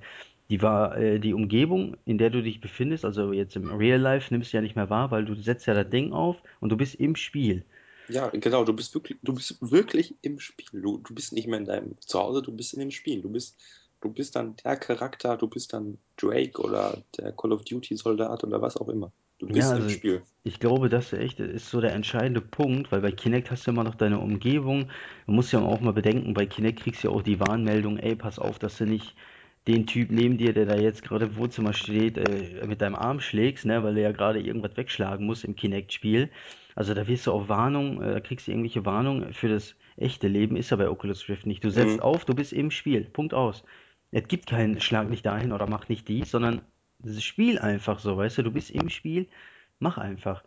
[0.49, 4.33] die war, äh, die Umgebung, in der du dich befindest, also jetzt im Real Life
[4.33, 6.77] nimmst du ja nicht mehr wahr, weil du setzt ja das Ding auf und du
[6.77, 7.65] bist im Spiel.
[8.07, 10.81] Ja, genau, du bist wirklich, du bist wirklich im Spiel.
[10.81, 13.21] Du, du bist nicht mehr in deinem Zuhause, du bist in dem Spiel.
[13.21, 13.57] Du bist,
[14.01, 18.43] du bist dann der Charakter, du bist dann Drake oder der Call of Duty Soldat
[18.43, 19.11] oder was auch immer.
[19.39, 20.23] Du Ja, bist im also Spiel.
[20.43, 23.83] ich glaube, das echt ist so der entscheidende Punkt, weil bei Kinect hast du immer
[23.83, 24.89] noch deine Umgebung.
[25.25, 28.15] Du musst ja auch mal bedenken, bei Kinect kriegst du ja auch die Warnmeldung, ey,
[28.15, 29.15] pass auf, dass du nicht
[29.67, 33.19] den Typ neben dir, der da jetzt gerade im Wohnzimmer steht, äh, mit deinem Arm
[33.19, 36.29] schlägst, ne, weil er ja gerade irgendwas wegschlagen muss im Kinect-Spiel.
[36.77, 40.27] Also da wirst du auch Warnung, äh, da kriegst du irgendwelche Warnungen für das echte
[40.27, 41.63] Leben, ist ja bei Oculus Rift nicht.
[41.63, 42.03] Du setzt Mhm.
[42.03, 43.63] auf, du bist im Spiel, Punkt aus.
[44.11, 46.61] Es gibt keinen Schlag nicht dahin oder mach nicht dies, sondern
[46.99, 49.27] das Spiel einfach so, weißt du, du bist im Spiel,
[49.79, 50.43] mach einfach.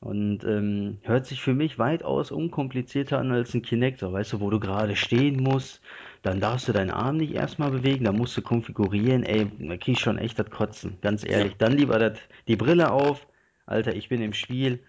[0.00, 4.40] Und ähm, hört sich für mich weitaus unkomplizierter an als ein Kinect, so, weißt du,
[4.40, 5.80] wo du gerade stehen musst,
[6.22, 9.94] dann darfst du deinen Arm nicht erstmal bewegen, dann musst du konfigurieren, ey, da krieg
[9.94, 11.56] ich schon echt das Kotzen, ganz ehrlich.
[11.56, 12.18] Dann lieber das,
[12.48, 13.28] die Brille auf,
[13.66, 14.80] Alter, ich bin im Spiel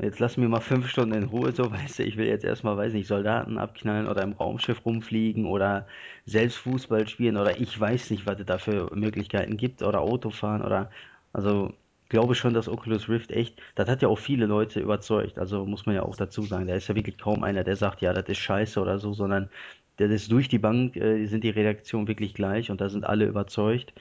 [0.00, 2.42] und jetzt lass mir mal fünf Stunden in Ruhe, so, weißt du, ich will jetzt
[2.42, 5.86] erstmal, weiß nicht, Soldaten abknallen oder im Raumschiff rumfliegen oder
[6.24, 10.62] selbst Fußball spielen oder ich weiß nicht, was es da für Möglichkeiten gibt oder Autofahren
[10.62, 10.90] oder,
[11.34, 11.74] also,
[12.08, 15.84] glaube schon, dass Oculus Rift echt, das hat ja auch viele Leute überzeugt, also muss
[15.84, 18.26] man ja auch dazu sagen, da ist ja wirklich kaum einer, der sagt, ja, das
[18.26, 19.50] ist scheiße oder so, sondern
[19.98, 23.26] das ist durch die Bank, äh, sind die Reaktionen wirklich gleich und da sind alle
[23.26, 23.92] überzeugt.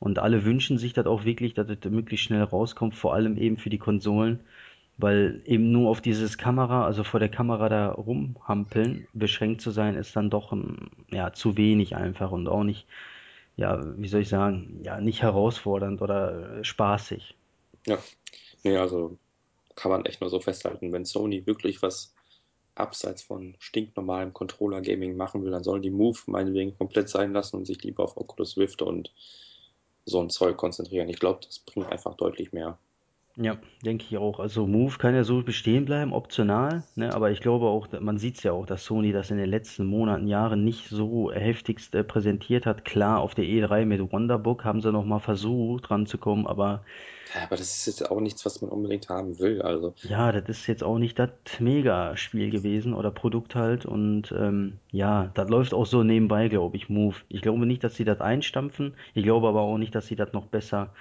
[0.00, 3.56] Und alle wünschen sich das auch wirklich, dass es möglichst schnell rauskommt, vor allem eben
[3.56, 4.40] für die Konsolen,
[4.98, 9.94] weil eben nur auf dieses Kamera, also vor der Kamera da rumhampeln, beschränkt zu sein,
[9.94, 12.86] ist dann doch ähm, ja zu wenig einfach und auch nicht,
[13.56, 17.36] ja, wie soll ich sagen, ja, nicht herausfordernd oder äh, spaßig.
[17.86, 17.98] ja.
[18.64, 19.16] Nee, also
[19.76, 22.12] kann man echt nur so festhalten, wenn Sony wirklich was
[22.74, 27.66] abseits von stinknormalem Controller-Gaming machen will, dann sollen die Move meinetwegen komplett sein lassen und
[27.66, 29.12] sich lieber auf Oculus Rift und
[30.04, 31.08] so ein Zeug konzentrieren.
[31.08, 32.78] Ich glaube, das bringt einfach deutlich mehr.
[33.40, 34.38] Ja, denke ich auch.
[34.40, 37.14] Also Move kann ja so bestehen bleiben, optional, ne?
[37.14, 39.86] Aber ich glaube auch, man sieht es ja auch, dass Sony das in den letzten
[39.86, 42.84] Monaten, Jahren nicht so heftigst äh, präsentiert hat.
[42.84, 46.84] Klar, auf der E3 mit Wonderbook haben sie noch mal versucht ranzukommen, aber
[47.34, 49.62] Ja, aber das ist jetzt auch nichts, was man unbedingt haben will.
[49.62, 53.84] Also, ja, das ist jetzt auch nicht das Mega-Spiel gewesen oder Produkt halt.
[53.84, 57.16] Und ähm, ja, das läuft auch so nebenbei, glaube ich, Move.
[57.28, 58.94] Ich glaube nicht, dass sie das einstampfen.
[59.14, 60.94] Ich glaube aber auch nicht, dass sie das noch besser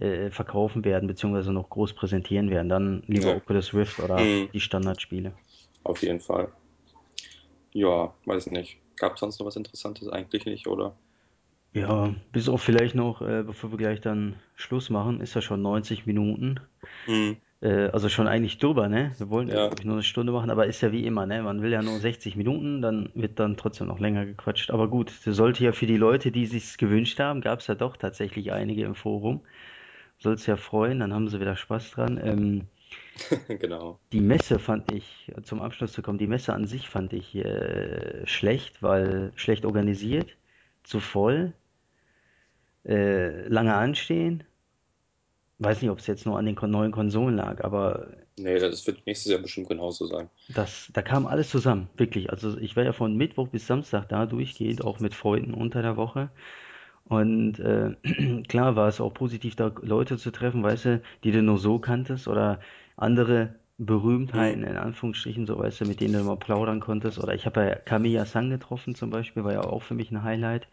[0.00, 2.68] äh, verkaufen werden, beziehungsweise noch groß präsentieren werden.
[2.68, 3.34] Dann lieber ne.
[3.34, 5.34] Oculus Rift oder Hm, die Standardspiele.
[5.84, 6.52] auf jeden Fall.
[7.72, 8.78] Ja, weiß nicht.
[8.96, 10.08] Gab es sonst noch was Interessantes?
[10.08, 10.94] Eigentlich nicht, oder?
[11.72, 15.62] Ja, bis auf vielleicht noch, äh, bevor wir gleich dann Schluss machen, ist ja schon
[15.62, 16.60] 90 Minuten.
[17.06, 17.32] Hm,
[17.62, 19.12] Äh, also schon eigentlich drüber, ne?
[19.18, 21.42] Wir wollten ja, ja, ich, nur eine Stunde machen, aber ist ja wie immer, ne?
[21.42, 24.70] Man will ja nur 60 Minuten, dann wird dann trotzdem noch länger gequatscht.
[24.70, 27.74] Aber gut, das sollte ja für die Leute, die sich's gewünscht haben, gab es ja
[27.74, 29.42] doch tatsächlich einige im Forum.
[30.20, 32.20] Soll's ja freuen, dann haben sie wieder Spaß dran.
[32.22, 32.66] Ähm,
[33.48, 33.98] genau.
[34.12, 38.26] die Messe fand ich, zum Abschluss zu kommen, die Messe an sich fand ich äh,
[38.26, 40.36] schlecht, weil schlecht organisiert,
[40.84, 41.54] zu voll,
[42.84, 44.44] äh, lange anstehen
[45.58, 49.04] Weiß nicht, ob es jetzt nur an den neuen Konsolen lag, aber Nee, das wird
[49.06, 50.30] nächstes Jahr bestimmt genauso sein.
[50.48, 52.30] das, da kam alles zusammen, wirklich.
[52.30, 55.96] Also ich war ja von Mittwoch bis Samstag da durchgehend, auch mit Freunden unter der
[55.96, 56.30] Woche.
[57.10, 57.96] Und äh,
[58.48, 61.80] klar war es auch positiv, da Leute zu treffen, weißt du, die du nur so
[61.80, 62.60] kanntest oder
[62.96, 63.56] andere
[64.32, 67.18] Hm, Berühmtheiten in Anführungsstrichen, so weißt du, mit denen du mal plaudern konntest.
[67.20, 70.24] Oder ich habe ja Kamiya San getroffen zum Beispiel, war ja auch für mich ein
[70.24, 70.68] Highlight.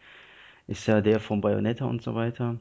[0.68, 2.56] Ist ja der von Bayonetta und so weiter.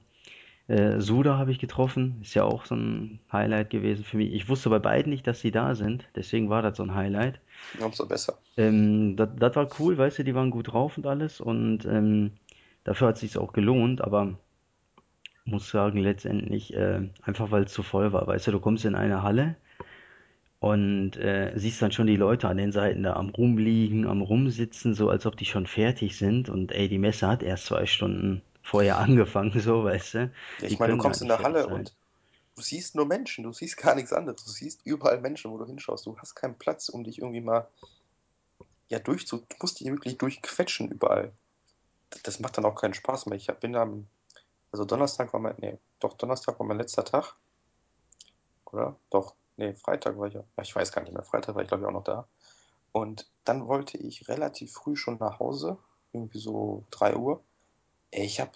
[0.67, 4.33] Äh, Suda habe ich getroffen, ist ja auch so ein Highlight gewesen für mich.
[4.33, 7.39] Ich wusste bei beiden nicht, dass sie da sind, deswegen war das so ein Highlight.
[7.79, 8.41] umso besser.
[8.57, 12.31] Ähm, das, das war cool, weißt du, die waren gut drauf und alles und ähm,
[12.87, 14.39] dafür hat sich's auch gelohnt, aber
[15.43, 18.25] muss sagen, letztendlich äh, einfach weil es zu voll war.
[18.27, 19.55] Weißt du, du kommst in eine Halle
[20.59, 24.93] und äh, siehst dann schon die Leute an den Seiten da am Rumliegen, am Rumsitzen,
[24.93, 28.41] so als ob die schon fertig sind und ey, die Messe hat erst zwei Stunden
[28.63, 30.31] vorher angefangen, so, weißt du,
[30.61, 31.73] Ja, ich meine, du kommst in der Halle sein.
[31.73, 31.93] und
[32.55, 34.43] du siehst nur Menschen, du siehst gar nichts anderes.
[34.45, 36.05] Du siehst überall Menschen, wo du hinschaust.
[36.05, 37.67] Du hast keinen Platz, um dich irgendwie mal,
[38.87, 41.33] ja, durchzu, du musst dich wirklich durchquetschen überall.
[42.23, 43.37] Das macht dann auch keinen Spaß mehr.
[43.37, 44.07] Ich bin am,
[44.71, 47.35] also Donnerstag war mein, nee, doch, Donnerstag war mein letzter Tag,
[48.65, 48.95] oder?
[49.09, 51.23] Doch, nee, Freitag war ich ja, ich weiß gar nicht mehr.
[51.23, 52.27] Freitag war ich, glaube ich, auch noch da.
[52.91, 55.77] Und dann wollte ich relativ früh schon nach Hause,
[56.13, 57.43] irgendwie so 3 Uhr.
[58.11, 58.51] Ey, ich habe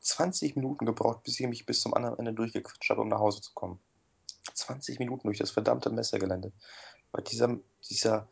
[0.00, 3.40] 20 Minuten gebraucht, bis ich mich bis zum anderen Ende durchgequetscht habe, um nach Hause
[3.40, 3.80] zu kommen.
[4.54, 6.52] 20 Minuten durch das verdammte Messegelände.
[7.12, 7.58] Weil dieser,
[7.88, 8.28] dieser,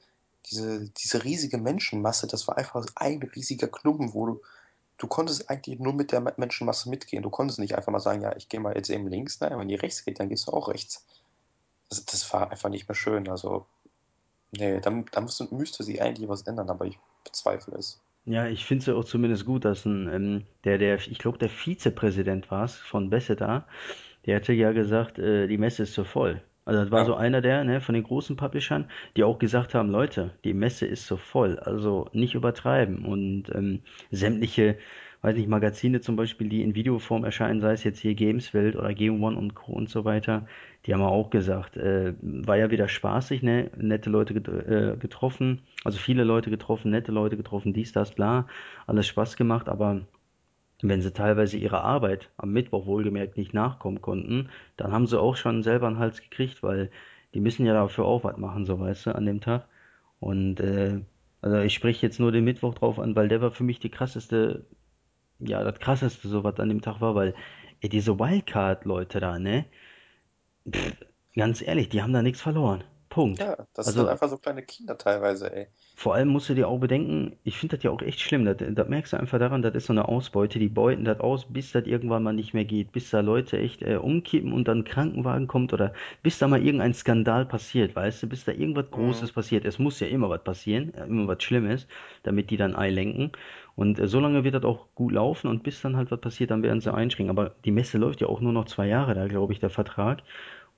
[0.51, 4.43] diese, diese riesige Menschenmasse, das war einfach ein riesiger Klumpen, wo du,
[4.99, 7.23] du konntest eigentlich nur mit der Menschenmasse mitgehen.
[7.23, 9.41] Du konntest nicht einfach mal sagen, ja, ich gehe mal jetzt eben links.
[9.41, 11.05] Nein, wenn die rechts geht, dann gehst du auch rechts.
[11.89, 13.29] Das, das war einfach nicht mehr schön.
[13.29, 13.66] Also,
[14.53, 18.01] nee, da, da müsste, müsste sie eigentlich was ändern, aber ich bezweifle es.
[18.27, 21.37] Ja, ich finde es ja auch zumindest gut, dass ein, ähm, der, der, ich glaube,
[21.39, 23.66] der Vizepräsident war es von Besseter,
[24.25, 26.43] der hatte ja gesagt, äh, die Messe ist zu voll.
[26.66, 29.74] Also das war so Ja, einer der, ne, von den großen Publishern, die auch gesagt
[29.74, 33.05] haben, Leute, die Messe ist zu voll, also nicht übertreiben.
[33.05, 34.78] Und ähm, sämtliche,
[35.23, 38.95] weiß nicht, Magazine zum Beispiel, die in Videoform erscheinen, sei es jetzt hier Gameswelt oder
[38.95, 39.73] Game One und Co.
[39.73, 40.47] und so weiter,
[40.86, 45.62] die haben auch gesagt, äh, war ja wieder spaßig, ne, nette Leute get äh, getroffen,
[45.85, 48.47] also viele Leute getroffen, nette Leute getroffen, dies, das, bla,
[48.86, 50.01] alles Spaß gemacht, aber
[50.89, 55.36] wenn sie teilweise ihrer Arbeit am Mittwoch wohlgemerkt nicht nachkommen konnten, dann haben sie auch
[55.36, 56.90] schon selber einen Hals gekriegt, weil
[57.35, 59.66] die müssen ja dafür auch was machen, so weißt du, an dem Tag.
[60.20, 61.01] Und äh,
[61.43, 63.90] also ich spreche jetzt nur den Mittwoch drauf an, weil der war für mich die
[63.90, 64.66] krasseste,
[65.40, 67.35] ja, das krasseste, so was an dem Tag war, weil
[67.81, 69.66] ey, diese Wildcard-Leute da, ne?
[70.70, 70.97] Pff,
[71.35, 72.85] ganz ehrlich, die haben da nichts verloren.
[73.15, 73.39] Punkt.
[73.39, 75.69] ja, das sind dann Also einfach so kleine Kinder teilweise, ey.
[75.97, 78.45] Vor allem musst du dir auch bedenken, ich finde das ja auch echt schlimm.
[78.45, 80.59] Das, das merkst du einfach daran, das ist so eine Ausbeute.
[80.61, 82.93] Die beuten das aus, bis das irgendwann mal nicht mehr geht.
[82.93, 85.93] Bis da Leute echt äh, umkippen und dann ein Krankenwagen kommt oder
[86.23, 88.28] bis da mal irgendein Skandal passiert, weißt du?
[88.28, 88.93] Bis da irgendwas Mhm.
[88.93, 89.65] Großes passiert.
[89.65, 91.86] Es muss ja immer was passieren, äh, immer was Schlimmes,
[92.24, 93.31] damit die dann einlenken.
[93.77, 96.51] Und äh, so lange wird das auch gut laufen und bis dann halt was passiert,
[96.51, 97.31] dann werden sie einspringen.
[97.31, 100.23] Aber die Messe läuft ja auch nur noch zwei Jahre da, glaube ich, der Vertrag.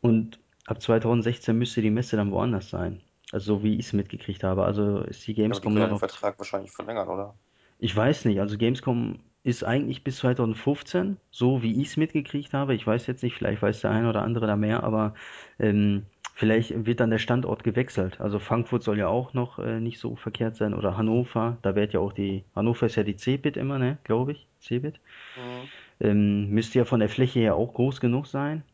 [0.01, 3.03] Und ab 2016 müsste die Messe dann woanders sein.
[3.33, 4.65] Also so wie ich es mitgekriegt habe.
[4.65, 5.99] Also ist die Ja, aber die Gamescom den.
[5.99, 7.35] Vertrag wahrscheinlich verlängern, oder?
[7.79, 8.41] Ich weiß nicht.
[8.41, 12.75] Also Gamescom ist eigentlich bis 2015, so wie ich es mitgekriegt habe.
[12.75, 15.15] Ich weiß jetzt nicht, vielleicht weiß der eine oder andere da mehr, aber
[15.59, 18.21] ähm, vielleicht wird dann der Standort gewechselt.
[18.21, 21.59] Also Frankfurt soll ja auch noch äh, nicht so verkehrt sein oder Hannover.
[21.63, 22.45] Da wird ja auch die.
[22.55, 23.99] Hannover ist ja die Cebit immer, ne?
[24.05, 24.47] Glaube ich.
[24.61, 25.01] Cebit.
[25.37, 25.71] Mhm.
[26.01, 28.65] Ähm, müsste ja von der Fläche her auch groß genug sein.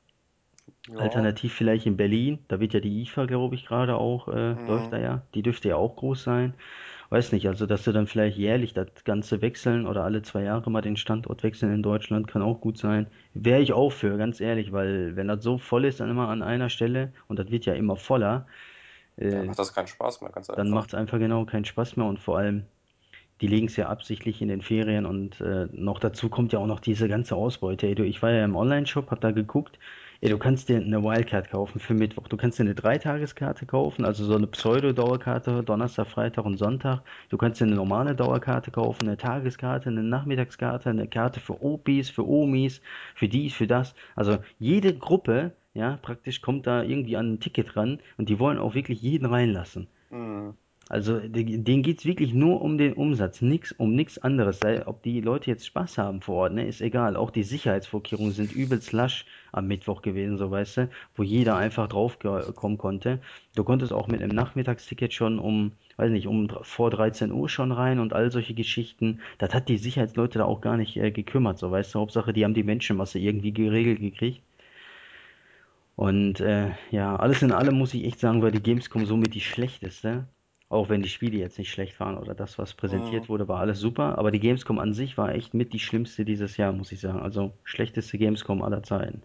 [0.87, 0.97] Ja.
[0.97, 4.91] Alternativ vielleicht in Berlin, da wird ja die IFA, glaube ich, gerade auch, äh, läuft
[4.91, 4.93] Mhm.
[4.93, 5.23] da ja.
[5.35, 6.55] Die dürfte ja auch groß sein.
[7.11, 10.71] Weiß nicht, also dass sie dann vielleicht jährlich das Ganze wechseln oder alle zwei Jahre
[10.71, 13.07] mal den Standort wechseln in Deutschland, kann auch gut sein.
[13.35, 16.43] Wäre ich auch für, ganz ehrlich, weil wenn das so voll ist, dann immer an
[16.43, 18.47] einer Stelle und das wird ja immer voller,
[19.31, 20.73] Dann äh, macht das keinen Spaß mehr, ganz dann einfach.
[20.73, 22.65] macht es einfach genau keinen Spaß mehr und vor allem,
[23.41, 26.67] die legen es ja absichtlich in den Ferien und äh, noch dazu kommt ja auch
[26.67, 27.87] noch diese ganze Ausbeute.
[27.89, 29.79] Ey, du, ich war ja im Online-Shop, hab da geguckt.
[30.23, 32.27] Ey, du kannst dir eine Wildcard kaufen für Mittwoch.
[32.29, 37.03] Du kannst dir eine Dreitageskarte kaufen, also so eine Pseudo-Dauerkarte, Donnerstag, Freitag und Sonntag.
[37.29, 42.09] Du kannst dir eine normale Dauerkarte kaufen, eine Tageskarte, eine Nachmittagskarte, eine Karte für Opis,
[42.09, 42.81] für Omis,
[43.15, 43.95] für dies, für das.
[44.17, 48.59] Also jede Gruppe, ja, praktisch kommt da irgendwie an ein Ticket ran und die wollen
[48.59, 49.89] auch wirklich jeden reinlassen.
[50.11, 50.57] Mhm.
[50.93, 54.61] Also de- denen geht's wirklich nur um den Umsatz, nix, um nichts anderes.
[54.61, 57.17] Sei, ob die Leute jetzt Spaß haben vor Ort, ne, ist egal.
[57.17, 61.89] Auch die Sicherheitsvorkehrungen sind übelst lasch am Mittwoch gewesen, so weißt du, wo jeder einfach
[61.89, 63.19] drauf ge- kommen konnte.
[63.57, 67.73] Du konntest auch mit einem Nachmittagsticket schon um, weiß nicht, um vor 13 Uhr schon
[67.73, 69.21] rein und all solche Geschichten.
[69.39, 71.99] Das hat die Sicherheitsleute da auch gar nicht äh, gekümmert, so weißt du.
[72.01, 74.43] Hauptsache, die haben die Menschenmasse irgendwie geregelt gekriegt.
[75.97, 79.41] Und äh, ja, alles in allem muss ich echt sagen, war die Gamescom somit die
[79.41, 80.27] schlechteste.
[80.73, 83.79] Auch wenn die Spiele jetzt nicht schlecht waren oder das, was präsentiert wurde, war alles
[83.79, 84.17] super.
[84.17, 87.21] Aber die Gamescom an sich war echt mit die schlimmste dieses Jahr, muss ich sagen.
[87.21, 89.23] Also schlechteste Gamescom aller Zeiten.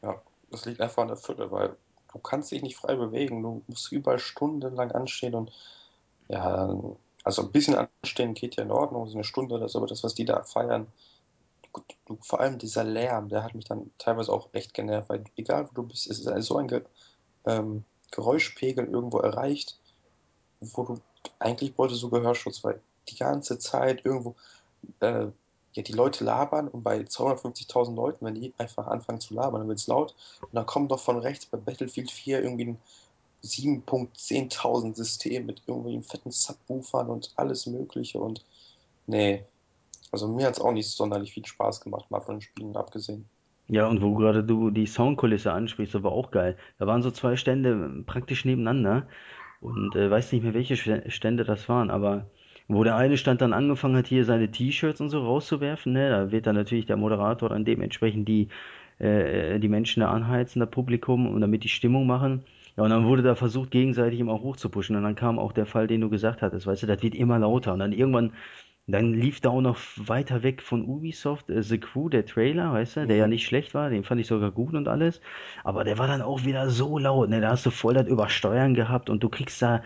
[0.00, 0.22] Ja,
[0.52, 1.74] das liegt einfach an der Fülle, weil
[2.12, 3.42] du kannst dich nicht frei bewegen.
[3.42, 5.50] Du musst überall stundenlang anstehen und
[6.28, 6.72] ja,
[7.24, 10.04] also ein bisschen anstehen geht ja in Ordnung, so eine Stunde oder so, aber das,
[10.04, 10.86] was die da feiern,
[12.06, 15.68] du, vor allem dieser Lärm, der hat mich dann teilweise auch echt genervt, weil egal
[15.68, 16.82] wo du bist, es ist so ein Ge
[17.44, 19.80] ähm, Geräuschpegel irgendwo erreicht,
[20.72, 21.00] wo du
[21.38, 24.34] eigentlich bräuchtest du Gehörschutz, weil die ganze Zeit irgendwo
[25.00, 25.26] äh,
[25.74, 29.68] ja, die Leute labern und bei 250.000 Leuten, wenn die einfach anfangen zu labern, dann
[29.68, 32.78] wird es laut und dann kommt doch von rechts bei Battlefield 4 irgendwie ein
[33.42, 38.44] 7.10.000 System mit irgendwie fetten Subwoofern und alles Mögliche und
[39.06, 39.44] nee,
[40.12, 43.28] also mir hat es auch nicht sonderlich viel Spaß gemacht, mal von den Spielen abgesehen.
[43.66, 46.56] Ja, und wo gerade du die Soundkulisse ansprichst, das war auch geil.
[46.78, 49.08] Da waren so zwei Stände praktisch nebeneinander
[49.64, 52.26] und äh, weiß nicht mehr, welche Stä- Stände das waren, aber
[52.68, 56.30] wo der eine Stand dann angefangen hat, hier seine T-Shirts und so rauszuwerfen, ne, da
[56.32, 58.48] wird dann natürlich der Moderator dann dementsprechend die,
[58.98, 62.44] äh, die Menschen da anheizen, das Publikum, und damit die Stimmung machen.
[62.76, 64.96] Ja, und dann wurde da versucht, gegenseitig immer hochzupuschen.
[64.96, 67.38] Und dann kam auch der Fall, den du gesagt hattest, weißt du, das wird immer
[67.38, 67.72] lauter.
[67.72, 68.32] Und dann irgendwann
[68.86, 72.96] dann lief da auch noch weiter weg von Ubisoft äh, The Crew, der Trailer, weißt
[72.96, 73.30] du, der ja Mhm.
[73.30, 75.20] nicht schlecht war, den fand ich sogar gut und alles.
[75.64, 77.40] Aber der war dann auch wieder so laut, ne?
[77.40, 79.82] Da hast du voll das Übersteuern gehabt und du kriegst da.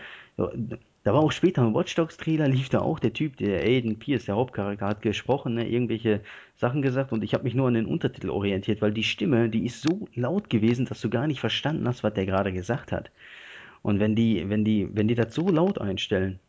[1.03, 3.99] Da war auch später im Watch Dogs Trailer, lief da auch der Typ, der Aiden
[3.99, 5.67] Pierce, der Hauptcharakter, hat gesprochen, ne?
[5.69, 6.21] Irgendwelche
[6.55, 9.65] Sachen gesagt und ich habe mich nur an den Untertitel orientiert, weil die Stimme, die
[9.65, 13.11] ist so laut gewesen, dass du gar nicht verstanden hast, was der gerade gesagt hat.
[13.83, 16.39] Und wenn die, wenn die, wenn die das so laut einstellen,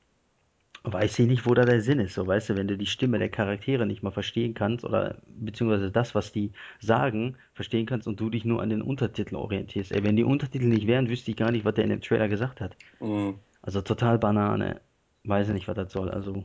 [0.82, 2.15] weiß ich nicht, wo da der Sinn ist.
[2.15, 5.90] So, weißt du, wenn du die Stimme der Charaktere nicht mal verstehen kannst oder beziehungsweise
[5.90, 9.93] das, was die sagen, verstehen kannst und du dich nur an den Untertiteln orientierst.
[9.93, 12.28] Ey, wenn die Untertitel nicht wären, wüsste ich gar nicht, was der in dem Trailer
[12.28, 12.77] gesagt hat.
[13.01, 13.39] Mhm.
[13.62, 14.81] Also total Banane.
[15.24, 16.11] Weiß ich nicht, was das soll.
[16.11, 16.44] Also,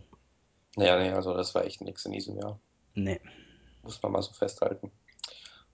[0.76, 2.60] Ja, nee, also das war echt nix in diesem Jahr.
[2.94, 3.20] nee.
[3.84, 4.91] Muss man mal so festhalten.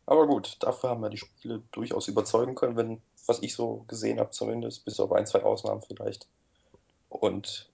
[0.06, 4.20] Aber gut, dafür haben wir die Spiele durchaus überzeugen können, wenn, was ich so gesehen
[4.20, 6.28] habe, zumindest, bis auf ein, zwei Ausnahmen vielleicht.
[7.08, 7.71] Und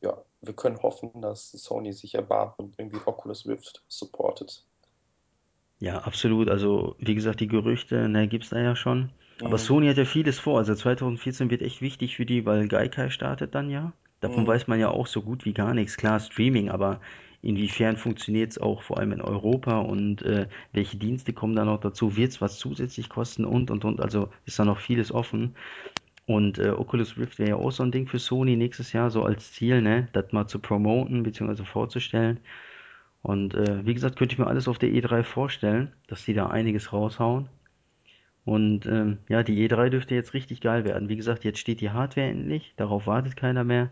[0.00, 4.64] ja, wir können hoffen, dass Sony sich erbarmt und irgendwie Oculus Rift supportet.
[5.78, 6.48] Ja, absolut.
[6.48, 9.10] Also, wie gesagt, die Gerüchte, ne, gibt's da ja schon.
[9.42, 9.58] Aber Mhm.
[9.58, 10.58] Sony hat ja vieles vor.
[10.58, 13.92] Also 2014 wird echt wichtig für die, weil Gaikai startet dann ja.
[14.20, 14.46] Davon Mhm.
[14.46, 15.96] weiß man ja auch so gut wie gar nichts.
[15.98, 17.00] Klar, Streaming, aber
[17.42, 22.16] inwiefern funktioniert's auch vor allem in Europa und äh, welche Dienste kommen da noch dazu?
[22.16, 24.00] Wird's was zusätzlich kosten und und und?
[24.00, 25.54] Also ist da noch vieles offen.
[26.26, 29.22] Und äh, Oculus Rift wäre ja auch so ein Ding für Sony nächstes Jahr, so
[29.22, 31.64] als Ziel, ne, das mal zu promoten bzw.
[31.64, 32.40] vorzustellen.
[33.22, 36.48] Und äh, wie gesagt, könnte ich mir alles auf der E3 vorstellen, dass die da
[36.48, 37.48] einiges raushauen.
[38.44, 41.08] Und ähm, ja, die E3 dürfte jetzt richtig geil werden.
[41.08, 43.90] Wie gesagt, jetzt steht die Hardware endlich, darauf wartet keiner mehr.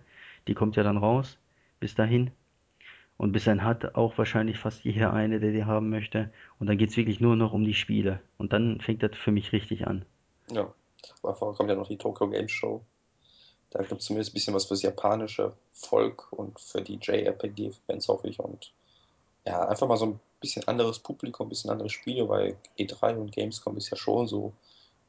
[0.48, 1.39] Die kommt ja dann raus,
[1.81, 2.31] bis dahin.
[3.16, 6.31] Und bis dahin hat auch wahrscheinlich fast jeder eine, der die haben möchte.
[6.59, 8.20] Und dann geht's wirklich nur noch um die Spiele.
[8.39, 10.05] Und dann fängt das für mich richtig an.
[10.51, 10.73] Ja,
[11.22, 12.82] davor kommt ja noch die Tokyo Game Show.
[13.70, 18.28] Da gibt es zumindest ein bisschen was fürs japanische Volk und für die JRPG-Fans hoffe
[18.28, 18.39] ich.
[18.39, 18.72] Und
[19.44, 23.32] ja, einfach mal so ein bisschen anderes Publikum, ein bisschen andere Spiele, weil E3 und
[23.32, 24.52] Gamescom ist ja schon so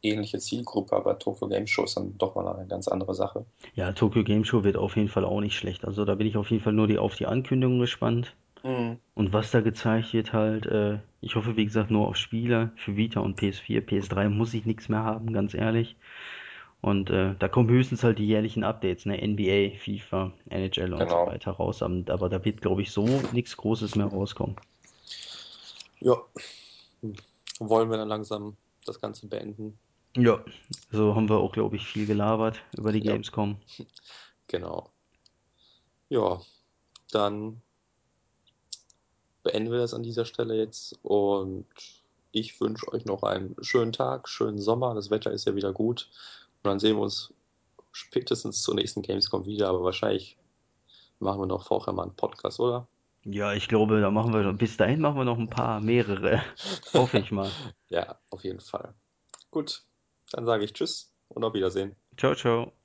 [0.01, 3.45] ähnliche Zielgruppe, aber Tokyo Game Show ist dann doch mal eine ganz andere Sache.
[3.73, 5.85] Ja, Tokyo Game Show wird auf jeden Fall auch nicht schlecht.
[5.85, 8.35] Also da bin ich auf jeden Fall nur die, auf die Ankündigung gespannt.
[8.65, 8.99] Mhm.
[9.13, 12.97] Und was da gezeigt wird halt, äh, ich hoffe wie gesagt nur auf Spiele für
[12.97, 13.81] Vita und PS4.
[13.81, 15.95] PS3 muss ich nichts mehr haben, ganz ehrlich.
[16.81, 19.21] Und äh, da kommen höchstens halt die jährlichen Updates, ne?
[19.21, 21.27] NBA, FIFA, NHL und so Genau.
[21.27, 21.83] weiter raus.
[21.83, 24.55] Aber da wird, glaube ich, so nichts Großes mehr rauskommen.
[26.01, 26.15] Ja,
[27.59, 28.55] wollen wir dann langsam
[28.85, 29.77] das Ganze beenden?
[30.17, 30.43] Ja,
[30.91, 33.57] so haben wir auch, glaube ich, viel gelabert über die Ja, Gamescom.
[34.47, 34.91] genau.
[36.09, 36.41] Ja,
[37.11, 37.61] dann
[39.45, 41.65] beenden wir das an dieser Stelle jetzt und
[42.31, 44.93] ich wünsche euch noch einen schönen Tag, schönen Sommer.
[44.93, 46.09] Das Wetter ist ja wieder gut.
[46.63, 47.33] Und dann sehen wir uns
[47.93, 50.37] spätestens zur nächsten Gamescom wieder, aber wahrscheinlich
[51.19, 52.87] machen wir noch vorher mal einen Podcast, oder?
[53.23, 56.43] Ja, ich glaube, da machen wir, bis dahin machen wir noch ein paar, mehrere.
[56.93, 57.49] Hoffe ich mal.
[57.87, 58.93] Ja, auf jeden Fall.
[59.51, 59.83] Gut,
[60.31, 61.95] dann sage ich Tschüss und auf Wiedersehen.
[62.17, 62.84] Ciao, ciao.